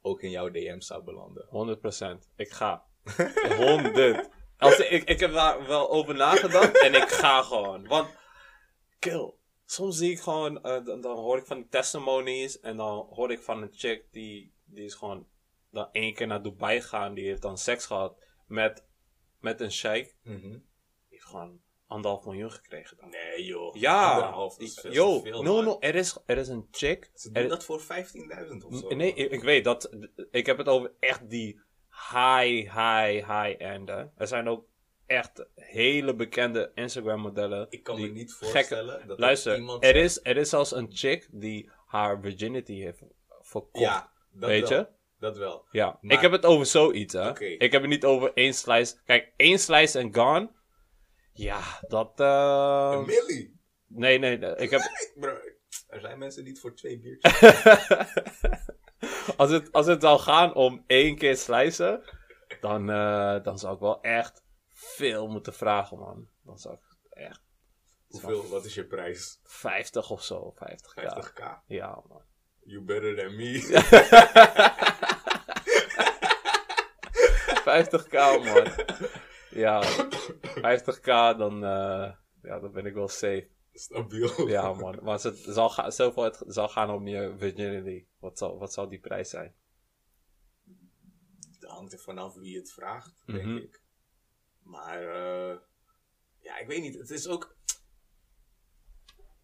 ook 0.01 0.23
in 0.23 0.31
jouw 0.31 0.51
DM 0.51 0.81
zou 0.81 1.03
belanden. 1.05 1.47
100%. 1.49 2.29
Ik 2.37 2.51
ga. 2.51 2.85
100. 3.57 4.29
Als 4.59 4.79
ik, 4.79 5.05
ik 5.09 5.21
heb 5.21 5.33
daar 5.33 5.67
wel 5.67 5.91
over 5.91 6.15
nagedacht 6.15 6.81
en 6.83 6.95
ik 6.95 7.09
ga 7.09 7.43
gewoon. 7.43 7.87
Want, 7.87 8.09
kill. 8.99 9.35
Soms 9.69 9.97
zie 9.97 10.11
ik 10.11 10.21
gewoon, 10.21 10.63
eh, 10.63 10.85
dan, 10.85 11.01
dan 11.01 11.17
hoor 11.17 11.39
ik 11.39 11.47
van 11.47 11.57
die 11.57 11.69
testimonies 11.69 12.61
en 12.61 12.77
dan 12.77 13.07
hoor 13.11 13.31
ik 13.33 13.41
van 13.41 13.63
een 13.63 13.73
chick 13.73 14.05
die, 14.11 14.53
die 14.65 14.85
is 14.85 14.95
gewoon 14.95 15.27
dan 15.71 15.89
één 15.93 16.15
keer 16.15 16.27
naar 16.27 16.43
Dubai 16.43 16.81
gegaan. 16.81 17.15
Die 17.15 17.27
heeft 17.27 17.43
dan 17.43 17.59
seks 17.59 17.87
gehad 17.87 18.25
met, 18.47 18.87
met 19.41 19.61
een 19.61 19.73
sheik. 19.73 20.17
Die 20.23 20.63
heeft 21.09 21.25
gewoon 21.25 21.61
anderhalf 21.87 22.25
miljoen 22.25 22.51
gekregen 22.51 22.97
dan. 22.97 23.09
Nee 23.09 23.45
joh. 23.45 23.75
Ja, 23.77 24.13
Anderhalf, 24.15 24.57
dat 24.57 24.67
is 24.69 24.81
veel 24.81 24.93
yo, 24.93 25.17
te 25.17 25.29
veel, 25.29 25.43
no, 25.43 25.63
no, 25.63 25.77
er 25.81 25.95
is, 25.95 26.19
er 26.27 26.39
is 26.39 26.49
een 26.49 26.69
chick. 26.71 27.11
Ze 27.15 27.31
er- 27.33 27.41
doen 27.41 27.49
dat 27.49 27.65
voor 27.65 27.81
15.000 27.81 27.87
of 28.67 28.77
zo. 28.79 28.89
Nee, 28.95 29.15
ik, 29.15 29.31
ik 29.31 29.43
weet 29.43 29.65
dat. 29.65 29.91
Ik 30.31 30.47
heb 30.47 30.59
het 30.59 30.69
over 30.69 30.93
echt 31.01 31.31
die 31.31 31.61
high, 31.91 32.73
high, 32.75 33.13
high 33.31 33.55
end. 33.63 33.89
hè. 33.89 34.05
Er 34.17 34.27
zijn 34.27 34.49
ook 34.49 34.67
echt 35.07 35.47
hele 35.55 36.15
bekende 36.15 36.71
Instagram 36.75 37.21
modellen. 37.21 37.67
Ik 37.71 37.83
kan 37.83 37.97
die 37.97 38.07
me 38.07 38.13
niet 38.13 38.33
gekke- 38.33 38.53
voorstellen 38.53 39.07
dat 39.09 39.19
Luister, 39.19 39.53
er 39.53 39.59
iemand... 39.59 39.85
er 39.85 39.97
is, 39.97 40.21
er 40.23 40.37
is 40.37 40.49
zelfs 40.49 40.73
een 40.75 40.89
chick 40.91 41.29
die 41.31 41.71
haar 41.87 42.21
virginity 42.21 42.81
heeft 42.81 43.03
verkocht. 43.41 43.85
Ja, 43.85 44.13
dat 44.33 44.49
weet 44.49 44.69
wel. 44.69 44.79
je? 44.79 44.87
Dat 45.19 45.37
wel. 45.37 45.67
Ja, 45.71 45.99
Maar- 46.01 46.15
ik 46.17 46.21
heb 46.21 46.33
het 46.33 46.45
over 46.45 46.67
zoiets, 46.67 47.15
hè. 47.15 47.41
Ik 47.41 47.73
heb 47.73 47.81
het 47.81 47.91
niet 47.91 48.05
over 48.05 48.33
één 48.35 48.55
slice. 48.55 48.97
Kijk, 49.05 49.33
één 49.37 49.59
slice 49.59 49.99
en 49.99 50.15
gone. 50.15 50.51
Ja, 51.33 51.61
dat... 51.89 52.21
eh, 52.21 52.91
Een 52.93 53.07
millie. 53.07 53.61
nee, 53.87 54.19
nee, 54.19 54.39
nee, 54.39 54.57
ik 54.57 54.71
heb... 54.71 54.81
Bro, 55.21 55.33
er 55.89 56.01
zijn 56.01 56.19
mensen 56.19 56.43
die 56.45 56.53
het 56.53 56.61
voor 56.61 56.75
twee 56.75 56.99
biertjes... 56.99 57.41
als, 59.37 59.51
het, 59.51 59.73
als 59.73 59.87
het 59.87 60.03
zou 60.03 60.19
gaan 60.21 60.55
om 60.55 60.85
één 60.87 61.17
keer 61.17 61.37
slicen, 61.37 62.03
dan, 62.61 62.91
eh, 62.91 63.43
dan 63.43 63.59
zou 63.59 63.75
ik 63.75 63.81
wel 63.81 64.01
echt 64.03 64.45
veel 64.79 65.29
moeten 65.29 65.55
vragen, 65.55 65.99
man. 65.99 66.29
Dan 66.43 66.59
zou 66.59 66.75
ik 66.75 66.97
echt 67.11 67.45
Hoeveel, 68.07 68.49
wat 68.49 68.65
is 68.65 68.75
je 68.75 68.87
prijs? 68.87 69.41
50 69.45 70.11
of 70.11 70.23
zo, 70.23 70.55
50k. 70.55 71.03
50k. 71.03 71.43
Ja, 71.67 72.03
man. 72.09 72.23
You 72.61 72.83
better 72.85 73.17
than 73.17 73.37
me. 73.37 73.61
50k, 77.67 78.13
man. 78.45 78.73
Ja, 79.51 79.83
50k, 80.57 81.37
dan, 81.39 81.65
eh, 81.65 82.13
ja, 82.43 82.59
dan 82.61 82.73
ben 82.73 82.87
ik 82.87 82.95
wel 82.95 83.09
safe. 83.09 83.49
Stabiel. 83.73 84.49
Ja, 84.49 84.73
man. 84.73 84.99
Maar 85.03 85.21
het 85.23 85.39
zal, 85.39 85.69
ga, 85.69 85.91
stel 85.91 86.13
voor 86.13 86.25
het 86.25 86.43
zal 86.47 86.69
gaan 86.69 86.91
om 86.91 87.07
je 87.07 87.35
virginity, 87.39 88.07
wat 88.19 88.39
zal, 88.39 88.59
wat 88.59 88.73
zal 88.73 88.89
die 88.89 89.01
prijs 89.01 89.31
zijn? 89.31 89.55
Dat 91.59 91.71
hangt 91.71 91.93
er 91.93 91.99
vanaf 91.99 92.35
wie 92.35 92.57
het 92.57 92.73
vraagt, 92.73 93.23
denk 93.27 93.43
Mhm. 93.43 93.57
ik. 93.57 93.85
Maar, 94.67 95.03
eh, 95.03 95.57
ja, 96.39 96.59
ik 96.59 96.67
weet 96.67 96.81
niet. 96.81 96.95
Het 96.95 97.11
is 97.11 97.27
ook... 97.29 97.57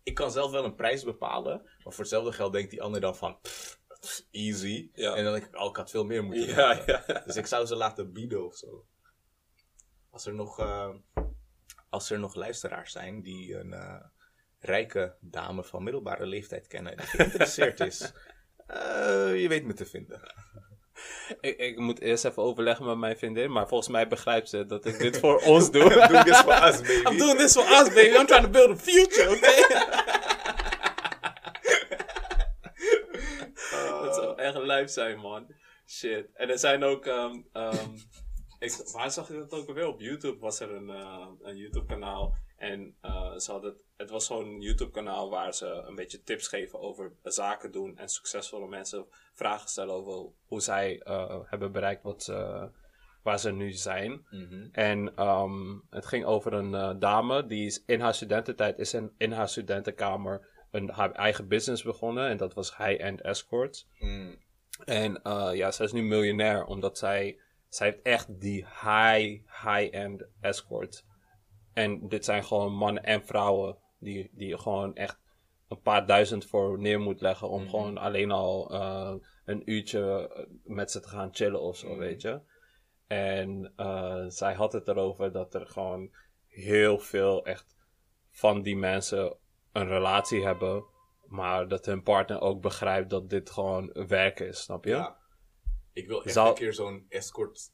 Ik 0.03 0.15
kan 0.15 0.31
zelf 0.31 0.51
wel 0.51 0.65
een 0.65 0.75
prijs 0.75 1.05
bepalen, 1.05 1.63
maar 1.63 1.93
voor 1.93 2.05
hetzelfde 2.05 2.33
geld 2.33 2.53
denkt 2.53 2.71
die 2.71 2.83
ander 2.83 3.01
dan 3.01 3.17
van... 3.17 3.41
pff, 3.41 3.81
pff, 4.01 4.27
easy. 4.31 4.91
Ja. 4.95 5.15
En 5.15 5.25
dan 5.25 5.33
denk 5.33 5.47
ik, 5.47 5.61
oh, 5.61 5.69
ik 5.69 5.77
had 5.77 5.91
veel 5.91 6.05
meer 6.05 6.25
moeten 6.25 6.47
Ja, 6.47 6.83
ja. 6.87 7.23
Dus 7.25 7.37
ik 7.37 7.47
zou 7.47 7.67
ze 7.67 7.77
laten 7.77 8.13
bieden 8.13 8.47
of 8.47 8.57
zo. 8.57 8.87
Als 10.11 10.27
er 10.27 10.35
nog, 10.35 10.59
eh, 10.59 10.95
als 11.91 12.11
er 12.11 12.19
nog 12.19 12.35
luisteraars 12.35 12.93
zijn 12.93 13.23
die 13.23 13.55
een 13.59 13.73
eh, 13.73 14.05
rijke 14.59 15.17
dame 15.21 15.65
van 15.65 15.83
middelbare 15.83 16.27
leeftijd 16.27 16.67
kennen 16.67 16.97
die 16.97 17.07
geïnteresseerd 17.07 17.81
is, 17.81 18.13
je 19.43 19.47
weet 19.49 19.65
me 19.65 19.73
te 19.73 19.87
vinden. 19.87 20.21
Ik, 21.41 21.57
ik 21.59 21.79
moet 21.79 22.01
eerst 22.01 22.25
even 22.25 22.43
overleggen 22.43 22.87
met 22.87 22.97
mijn 22.97 23.17
vriendin, 23.17 23.53
maar 23.53 23.69
volgens 23.69 23.89
mij 23.89 24.09
begrijpt 24.09 24.49
ze 24.49 24.67
dat 24.67 24.85
ik 24.85 24.99
dit 24.99 25.19
voor 25.19 25.43
ons 25.43 25.71
doe. 25.71 25.83
I'm 25.83 26.09
doing 26.09 26.25
this 26.25 26.41
for 26.41 26.69
us, 26.69 26.81
baby. 26.81 27.09
I'm 27.11 27.19
doing 27.19 27.39
this 27.39 27.53
for 27.53 27.65
us, 27.65 27.89
baby. 27.89 28.17
I'm 28.19 28.27
trying 28.27 28.45
to 28.45 28.51
build 28.51 28.71
a 28.71 28.77
future, 28.77 29.31
okay? 29.31 29.65
Dat 34.03 34.15
zou 34.15 34.39
echt 34.39 34.57
lijf 34.57 34.91
zijn, 34.91 35.19
man. 35.19 35.47
Shit. 35.87 36.27
En 36.35 36.51
er 36.51 36.59
zijn 36.59 36.85
ook... 36.85 37.07
ehm, 37.07 37.41
ehm, 37.53 37.91
ik, 38.59 38.73
waar 38.93 39.11
zag 39.11 39.29
je 39.29 39.35
dat 39.35 39.53
ook 39.53 39.73
weer? 39.73 39.87
Op 39.87 40.01
YouTube 40.01 40.39
was 40.39 40.61
er 40.61 40.73
een, 40.73 40.91
eh, 40.91 41.27
een 41.43 41.57
YouTube-kanaal. 41.57 42.35
En 42.57 42.97
eh, 43.01 43.37
ze 43.37 43.51
hadden, 43.51 43.71
het 43.71 43.81
was 44.11 44.27
zo'n 44.27 44.61
YouTube-kanaal 44.61 45.31
waar 45.31 45.55
ze 45.55 45.67
een 45.67 45.95
beetje 45.95 46.23
tips 46.23 46.49
geven 46.49 46.81
over 46.81 47.13
zaken 47.23 47.73
doen. 47.73 47.99
En 47.99 48.09
succesvolle 48.09 48.69
mensen 48.69 49.07
vragen 49.35 49.69
stellen 49.69 49.95
over 49.95 50.33
hoe 50.47 50.61
zij 50.61 51.01
eh, 51.01 51.41
hebben 51.45 51.73
bereikt 51.73 52.03
wat 52.03 52.23
ze, 52.23 52.69
waar 53.23 53.39
ze 53.39 53.53
nu 53.53 53.73
zijn. 53.73 54.27
Mhm. 54.31 54.69
En 54.73 55.15
ehm, 55.17 55.79
het 55.91 56.07
ging 56.07 56.25
over 56.25 56.53
een 56.53 56.75
eh, 56.75 56.95
dame 56.99 57.47
die 57.47 57.67
is 57.67 57.83
in 57.87 58.01
haar 58.01 58.15
studententijd 58.15 58.79
is 58.79 58.95
in, 58.95 59.13
in 59.17 59.33
haar 59.33 59.49
studentenkamer 59.49 60.51
een, 60.71 60.91
haar 60.91 61.13
eigen 61.13 61.49
business 61.49 61.83
begonnen. 61.83 62.29
En 62.29 62.37
dat 62.37 62.55
was 62.55 62.77
high-end 62.77 63.21
escorts. 63.21 63.89
Mm. 63.99 64.37
En 64.85 65.23
eh, 65.23 65.51
ja, 65.53 65.71
zij 65.71 65.87
is 65.87 65.93
nu 65.93 66.03
miljonair 66.03 66.65
omdat 66.65 66.99
zij, 66.99 67.41
zij 67.69 67.87
heeft 67.87 68.03
echt 68.03 68.41
die 68.41 68.65
high, 68.65 69.41
high-end 69.65 70.27
escorts. 70.41 71.05
En 71.73 72.09
dit 72.09 72.25
zijn 72.25 72.45
gewoon 72.45 72.73
mannen 72.75 73.03
en 73.03 73.25
vrouwen 73.25 73.79
die, 74.03 74.31
die 74.33 74.49
je 74.49 74.59
gewoon 74.59 74.95
echt 74.97 75.21
een 75.69 75.81
paar 75.81 76.07
duizend 76.07 76.47
voor 76.47 76.79
neer 76.79 77.01
moet 77.01 77.21
leggen 77.21 77.49
om 77.49 77.61
Mhm. 77.61 77.71
gewoon 77.71 77.99
alleen 77.99 78.31
al 78.31 78.71
eh, 78.71 79.15
een 79.45 79.71
uurtje 79.71 80.29
eh, 80.35 80.45
met 80.65 80.91
ze 80.91 81.01
te 81.01 81.09
gaan 81.09 81.35
chillen 81.35 81.61
of 81.61 81.77
zo, 81.77 81.89
Mhm. 81.89 81.99
weet 81.99 82.21
je. 82.23 82.41
En 83.07 83.73
eh, 83.77 84.25
zij 84.29 84.55
had 84.55 84.73
het 84.73 84.89
erover 84.89 85.33
dat 85.33 85.55
er 85.55 85.67
gewoon 85.67 86.11
heel 86.47 86.99
veel 86.99 87.45
echt 87.45 87.77
van 88.31 88.63
die 88.63 88.77
mensen 88.77 89.37
een 89.73 89.89
relatie 89.89 90.45
hebben, 90.45 90.85
maar 91.27 91.69
dat 91.69 91.87
hun 91.87 92.03
partner 92.03 92.41
ook 92.41 92.61
begrijpt 92.61 93.11
dat 93.11 93.31
dit 93.31 93.51
gewoon 93.51 93.91
werk 94.09 94.41
is, 94.41 94.61
snap 94.63 94.85
je? 94.85 94.91
Ja. 94.91 95.21
Ik 95.93 96.07
wil 96.07 96.25
echt 96.25 96.37
een 96.37 96.55
keer 96.55 96.73
zo'n 96.75 97.07
escort... 97.09 97.71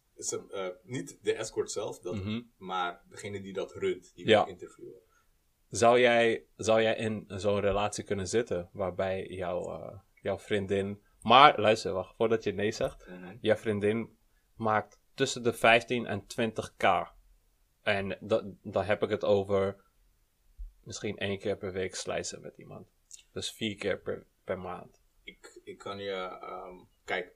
niet 0.82 1.18
de 1.22 1.32
escort 1.32 1.70
zelf, 1.70 1.98
dat, 1.98 2.14
Mhm. 2.14 2.40
maar 2.56 3.02
degene 3.08 3.40
die 3.40 3.52
dat 3.52 3.72
runt, 3.72 4.12
die 4.14 4.26
Ja. 4.28 4.44
wil 4.44 4.52
interviewen. 4.52 5.00
Zou 5.68 6.00
jij, 6.00 6.46
zou 6.56 6.82
jij 6.82 6.96
in 6.96 7.24
zo'n 7.26 7.60
relatie 7.60 8.04
kunnen 8.04 8.28
zitten 8.28 8.68
waarbij 8.72 9.26
jouw, 9.26 9.80
eh, 9.80 9.98
jouw 10.22 10.38
vriendin. 10.38 11.02
Maar 11.20 11.60
luister, 11.60 11.92
wacht, 11.92 12.16
voordat 12.16 12.44
je 12.44 12.52
nee 12.52 12.72
zegt. 12.72 13.06
Mhm. 13.08 13.36
Jouw 13.40 13.56
vriendin 13.56 14.18
maakt 14.54 15.00
tussen 15.14 15.42
de 15.42 15.52
15 15.52 16.06
en 16.06 16.26
20k. 16.26 17.12
En 17.82 18.18
dat, 18.20 18.44
dan 18.62 18.84
heb 18.84 19.02
ik 19.02 19.08
het 19.08 19.24
over 19.24 19.84
misschien 20.82 21.18
één 21.18 21.38
keer 21.38 21.56
per 21.56 21.72
week 21.72 21.94
slicen 21.94 22.40
met 22.40 22.56
iemand. 22.56 22.88
Dus 23.32 23.50
vier 23.50 23.76
keer 23.76 23.98
per, 24.00 24.26
per 24.44 24.58
maand. 24.58 25.02
ik, 25.22 25.60
ik 25.64 25.78
kan 25.78 25.98
je. 25.98 26.38
ehm, 26.40 26.76
kijk, 27.04 27.34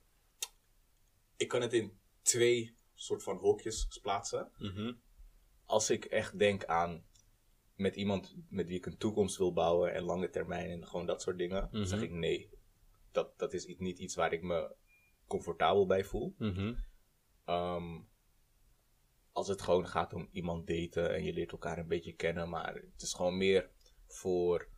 ik 1.36 1.48
kan 1.48 1.60
het 1.60 1.72
in 1.72 1.98
twee 2.22 2.74
soort 2.94 3.22
van 3.22 3.36
hokjes 3.36 3.98
plaatsen. 4.02 4.50
Mhm. 4.58 4.92
Als 5.64 5.90
ik 5.90 6.04
echt 6.04 6.38
denk 6.38 6.64
aan 6.64 7.04
met 7.82 7.96
iemand 7.96 8.34
met 8.48 8.68
wie 8.68 8.76
ik 8.76 8.86
een 8.86 8.96
toekomst 8.96 9.36
wil 9.36 9.52
bouwen 9.52 9.94
en 9.94 10.02
lange 10.02 10.30
termijn 10.30 10.70
en 10.70 10.86
gewoon 10.86 11.06
dat 11.06 11.22
soort 11.22 11.38
dingen, 11.38 11.68
zeg 11.72 11.98
Mhm. 11.98 12.02
ik 12.02 12.10
nee. 12.12 12.50
Dat, 13.12 13.38
dat 13.38 13.52
is 13.52 13.66
niet 13.78 13.98
iets 13.98 14.14
waar 14.14 14.32
ik 14.32 14.42
me 14.42 14.74
comfortabel 15.26 15.86
bij 15.86 16.04
voel. 16.04 16.34
Mhm. 16.38 16.74
Ehm, 17.44 18.00
als 19.32 19.48
het 19.48 19.62
gewoon 19.62 19.86
gaat 19.88 20.12
om 20.14 20.28
iemand 20.32 20.66
daten 20.66 21.14
en 21.14 21.24
je 21.24 21.32
leert 21.32 21.52
elkaar 21.52 21.78
een 21.78 21.88
beetje 21.88 22.12
kennen, 22.12 22.48
maar 22.48 22.74
het 22.74 23.02
is 23.02 23.14
gewoon 23.14 23.36
meer 23.36 23.70
voor 24.06 24.68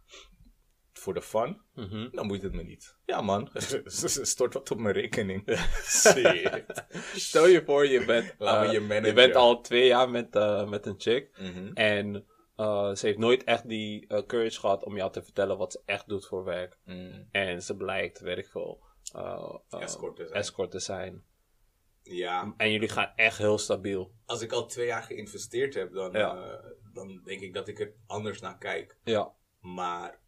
voor 0.96 1.14
de 1.14 1.22
fun, 1.22 1.60
Mhm. 1.74 2.08
dan 2.10 2.26
moet 2.26 2.42
het 2.42 2.52
me 2.52 2.62
niet. 2.62 2.96
Ja 3.04 3.20
man, 3.20 3.50
stort 4.22 4.54
wat 4.54 4.70
op 4.70 4.78
mijn 4.78 4.94
rekening. 4.94 5.42
Shit. 6.02 6.84
Stel 7.14 7.46
je 7.46 7.62
voor, 7.64 7.86
je 7.86 8.04
bent, 8.04 8.34
eh, 8.38 8.72
je 8.72 8.80
je 9.02 9.12
bent 9.12 9.34
al 9.34 9.60
twee 9.60 9.86
jaar 9.86 10.10
met, 10.10 10.36
eh, 10.36 10.68
met 10.68 10.86
een 10.86 10.94
chick. 11.00 11.36
En 11.74 12.26
eh, 12.56 12.94
ze 12.94 13.06
heeft 13.06 13.18
nooit 13.18 13.44
echt 13.44 13.68
die 13.68 14.06
eh, 14.06 14.22
courage 14.26 14.60
gehad 14.60 14.84
om 14.84 14.96
jou 14.96 15.12
te 15.12 15.22
vertellen 15.22 15.58
wat 15.58 15.72
ze 15.72 15.80
echt 15.84 16.08
doet 16.08 16.26
voor 16.26 16.44
werk. 16.44 16.78
Mm. 16.84 17.28
En 17.30 17.62
ze 17.62 17.76
blijkt, 17.76 18.20
weet 18.20 18.38
ik 18.38 18.46
veel, 18.48 18.80
eh, 19.14 19.54
Escort 19.68 20.16
te 20.16 20.24
zijn. 20.26 20.38
escort 20.38 20.70
te 20.70 20.78
zijn. 20.78 21.24
Ja, 22.02 22.54
En 22.56 22.70
jullie 22.72 22.88
gaan 22.88 23.12
echt 23.16 23.38
heel 23.38 23.58
stabiel. 23.58 24.12
als 24.26 24.42
ik 24.42 24.52
al 24.52 24.66
twee 24.66 24.86
jaar 24.86 25.02
geïnvesteerd 25.02 25.74
heb, 25.74 25.92
dan, 25.92 26.12
Ja. 26.12 26.60
dan 26.92 27.20
denk 27.24 27.40
ik 27.40 27.54
dat 27.54 27.68
ik 27.68 27.80
er 27.80 27.92
anders 28.06 28.40
naar 28.40 28.58
kijk. 28.58 28.96
Ja. 29.04 29.32
Maar 29.60 30.20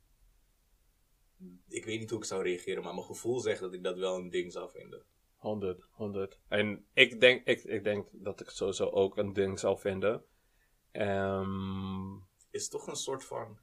ik 1.68 1.84
weet 1.84 1.98
niet 2.00 2.10
hoe 2.10 2.18
ik 2.18 2.24
zou 2.24 2.42
reageren, 2.42 2.82
maar 2.82 2.94
mijn 2.94 3.06
gevoel 3.06 3.40
zegt 3.40 3.60
dat 3.60 3.72
ik 3.72 3.82
dat 3.82 3.98
wel 3.98 4.16
een 4.16 4.30
ding 4.30 4.52
zou 4.52 4.70
vinden. 4.70 5.02
100, 5.36 5.88
100. 5.90 6.40
En 6.48 6.86
ik 6.92 7.20
denk, 7.20 7.46
ik, 7.46 7.64
ik 7.64 7.84
denk 7.84 8.08
dat 8.12 8.40
ik 8.40 8.46
het 8.46 8.56
sowieso 8.56 8.88
ook 8.88 9.16
een 9.16 9.32
ding 9.32 9.58
zou 9.58 9.78
vinden. 9.78 10.24
Ehm, 10.98 12.16
is 12.50 12.68
toch 12.68 12.86
een 12.86 12.96
soort 12.96 13.24
van 13.24 13.58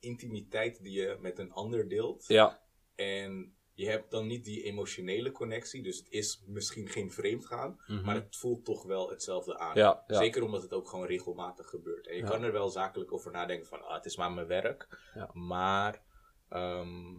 intimiteit 0.00 0.82
die 0.82 0.92
je 1.00 1.16
met 1.20 1.38
een 1.38 1.52
ander 1.52 1.88
deelt. 1.88 2.24
ja, 2.26 2.60
En 2.94 3.56
je 3.74 3.88
hebt 3.88 4.10
dan 4.10 4.26
niet 4.26 4.44
die 4.44 4.62
emotionele 4.62 5.32
connectie, 5.32 5.82
dus 5.82 5.98
het 5.98 6.08
is 6.10 6.42
misschien 6.46 6.88
geen 6.88 7.10
vreemdgaan, 7.12 7.80
Mhm. 7.86 8.04
maar 8.04 8.14
het 8.14 8.36
voelt 8.36 8.64
toch 8.64 8.82
wel 8.82 9.10
hetzelfde 9.10 9.58
aan. 9.58 9.76
ja, 9.76 10.04
ja. 10.06 10.16
Zeker 10.18 10.42
omdat 10.42 10.62
het 10.62 10.72
ook 10.72 10.88
gewoon 10.88 11.06
regelmatig 11.06 11.66
gebeurt. 11.68 12.06
En 12.06 12.14
je 12.16 12.22
Ja. 12.22 12.28
kan 12.28 12.42
er 12.42 12.52
wel 12.52 12.68
zakelijk 12.68 13.12
over 13.12 13.32
nadenken 13.32 13.66
van, 13.66 13.82
ah, 13.82 13.94
het 13.94 14.04
is 14.04 14.16
maar 14.16 14.32
mijn 14.32 14.46
werk. 14.46 15.10
Ja. 15.14 15.30
Maar, 15.32 16.02
ehm, 16.48 17.14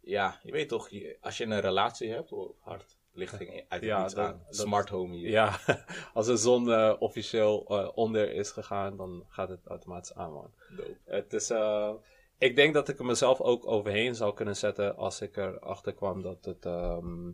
ja, 0.00 0.40
je 0.42 0.52
weet 0.52 0.68
toch, 0.68 0.90
als 1.20 1.36
je 1.36 1.44
een 1.44 1.60
relatie 1.60 2.10
hebt, 2.10 2.32
oh, 2.32 2.56
hard, 2.62 2.98
lichting 3.12 3.50
uit 3.50 3.66
het 3.68 3.82
Ja, 3.82 4.00
niets 4.00 4.16
aan. 4.16 4.42
Smart 4.48 4.88
home 4.88 5.14
hier. 5.16 5.30
Ja, 5.30 5.58
als 6.14 6.26
de 6.26 6.36
zon 6.36 6.72
eh, 6.72 6.94
officieel 6.98 7.66
eh, 7.66 7.88
onder 7.94 8.32
is 8.32 8.50
gegaan, 8.50 8.96
dan 8.96 9.24
gaat 9.28 9.48
het 9.48 9.66
automatisch 9.66 10.14
aan, 10.14 10.32
man. 10.32 10.52
Dope. 10.76 10.96
Het 11.04 11.32
is, 11.32 11.50
eh, 11.50 11.92
ik 12.38 12.56
denk 12.56 12.74
dat 12.74 12.88
ik 12.88 12.98
er 12.98 13.04
mezelf 13.04 13.40
ook 13.40 13.66
overheen 13.66 14.14
zou 14.14 14.34
kunnen 14.34 14.56
zetten 14.56 14.96
als 14.96 15.20
ik 15.20 15.36
erachter 15.36 15.94
kwam 15.94 16.22
dat 16.22 16.44
het, 16.44 16.66
ehm, 16.66 17.30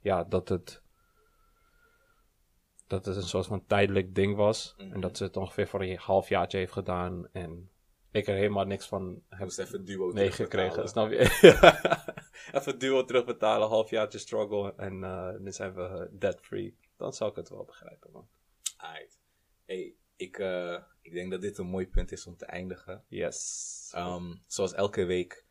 ja, 0.00 0.24
dat 0.24 0.48
het, 0.48 0.82
dat 2.86 3.04
het 3.04 3.16
een 3.16 3.22
soort 3.22 3.46
van 3.46 3.66
tijdelijk 3.66 4.14
ding 4.14 4.36
was. 4.36 4.74
Mhm. 4.78 4.92
En 4.92 5.00
dat 5.00 5.16
ze 5.16 5.24
het 5.24 5.36
ongeveer 5.36 5.68
voor 5.68 5.82
een 5.82 5.96
halfjaartje 5.96 6.58
heeft 6.58 6.72
gedaan 6.72 7.28
en 7.32 7.71
ik 8.12 8.26
er 8.26 8.34
helemaal 8.34 8.64
niks 8.64 8.86
van 8.86 9.22
heb 9.28 9.38
moest 9.38 9.58
even 9.58 9.84
duo 9.84 10.12
meegekregen. 10.12 10.88
terugbetalen. 10.88 10.88
Snap 10.88 11.10
je? 11.10 12.56
even 12.58 12.78
duo 12.78 13.04
terugbetalen, 13.04 13.68
halfjaartje 13.68 14.18
struggle 14.18 14.74
en 14.76 15.04
eh, 15.04 15.34
nu 15.38 15.52
zijn 15.52 15.74
we 15.74 16.10
debt 16.18 16.40
free. 16.40 16.76
Dan 16.96 17.12
zou 17.12 17.30
ik 17.30 17.36
het 17.36 17.48
wel 17.48 17.64
begrijpen, 17.64 18.10
man. 18.12 18.28
Aight. 18.76 19.18
Hey, 19.64 19.94
ik, 20.16 20.38
eh, 20.38 20.82
ik 21.02 21.12
denk 21.12 21.30
dat 21.30 21.40
dit 21.40 21.58
een 21.58 21.66
mooi 21.66 21.88
punt 21.88 22.12
is 22.12 22.26
om 22.26 22.36
te 22.36 22.46
eindigen. 22.46 23.04
Yes. 23.08 23.90
Ehm, 23.94 24.34
zoals 24.46 24.72
elke 24.72 25.04
week, 25.04 25.46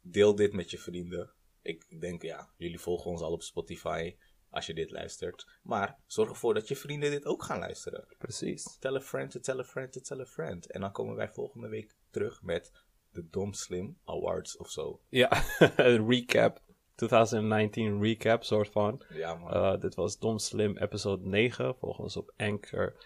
deel 0.00 0.34
dit 0.34 0.52
met 0.52 0.70
je 0.70 0.78
vrienden. 0.78 1.32
Ik 1.62 2.00
denk, 2.00 2.22
ja, 2.22 2.50
jullie 2.56 2.80
volgen 2.80 3.10
ons 3.10 3.20
al 3.20 3.32
op 3.32 3.42
Spotify 3.42 4.16
als 4.52 4.66
je 4.66 4.74
dit 4.74 4.90
luistert. 4.90 5.46
Maar 5.62 5.98
zorg 6.06 6.28
ervoor 6.28 6.54
dat 6.54 6.68
je 6.68 6.76
vrienden 6.76 7.10
dit 7.10 7.26
ook 7.26 7.42
gaan 7.42 7.58
luisteren. 7.58 8.06
Precies. 8.18 8.78
Tell 8.78 8.94
a 8.94 9.00
friend 9.00 9.30
to 9.30 9.40
tell 9.40 9.58
a 9.58 9.64
friend 9.64 9.92
to 9.92 10.00
tell 10.00 10.20
a 10.20 10.26
friend. 10.26 10.70
En 10.70 10.80
dan 10.80 10.92
komen 10.92 11.16
wij 11.16 11.28
volgende 11.28 11.68
week 11.68 11.94
terug 12.10 12.42
met 12.42 12.72
de 13.10 13.28
Dom 13.30 13.52
Slim 13.52 13.98
Awards 14.04 14.56
of 14.56 14.70
zo. 14.70 15.00
Ja, 15.08 15.42
een 15.76 16.08
recap. 16.08 16.60
2019 16.94 18.02
recap, 18.02 18.44
soort 18.44 18.68
van. 18.68 19.04
Ja, 19.08 19.34
man. 19.34 19.52
Eh, 19.52 19.80
dit 19.80 19.94
was 19.94 20.18
Dom 20.18 20.38
Slim 20.38 20.76
episode 20.76 21.26
9. 21.26 21.76
Volg 21.76 21.98
ons 21.98 22.16
op 22.16 22.32
Anchor. 22.36 22.96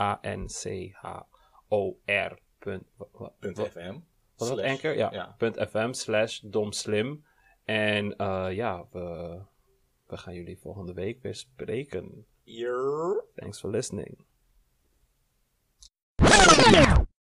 A-N-C-H-O-R. 0.00 1.32
.fm. 3.40 3.98
Was 4.36 4.48
dat. 4.48 4.60
Anchor? 4.60 4.96
Ja. 4.96 5.12
Ja. 5.12 5.34
Punt 5.38 5.56
.fm 5.70 5.92
slash 5.92 6.40
Dom 6.40 6.72
Slim. 6.72 7.24
En 7.64 8.16
eh, 8.16 8.46
ja, 8.50 8.86
we, 8.90 9.40
we 10.06 10.16
gaan 10.16 10.34
jullie 10.34 10.58
volgende 10.58 10.92
week 10.92 11.22
weer 11.22 11.34
spreken. 11.34 12.26
Thanks 13.34 13.60
for 13.60 13.70
listening. 13.70 14.26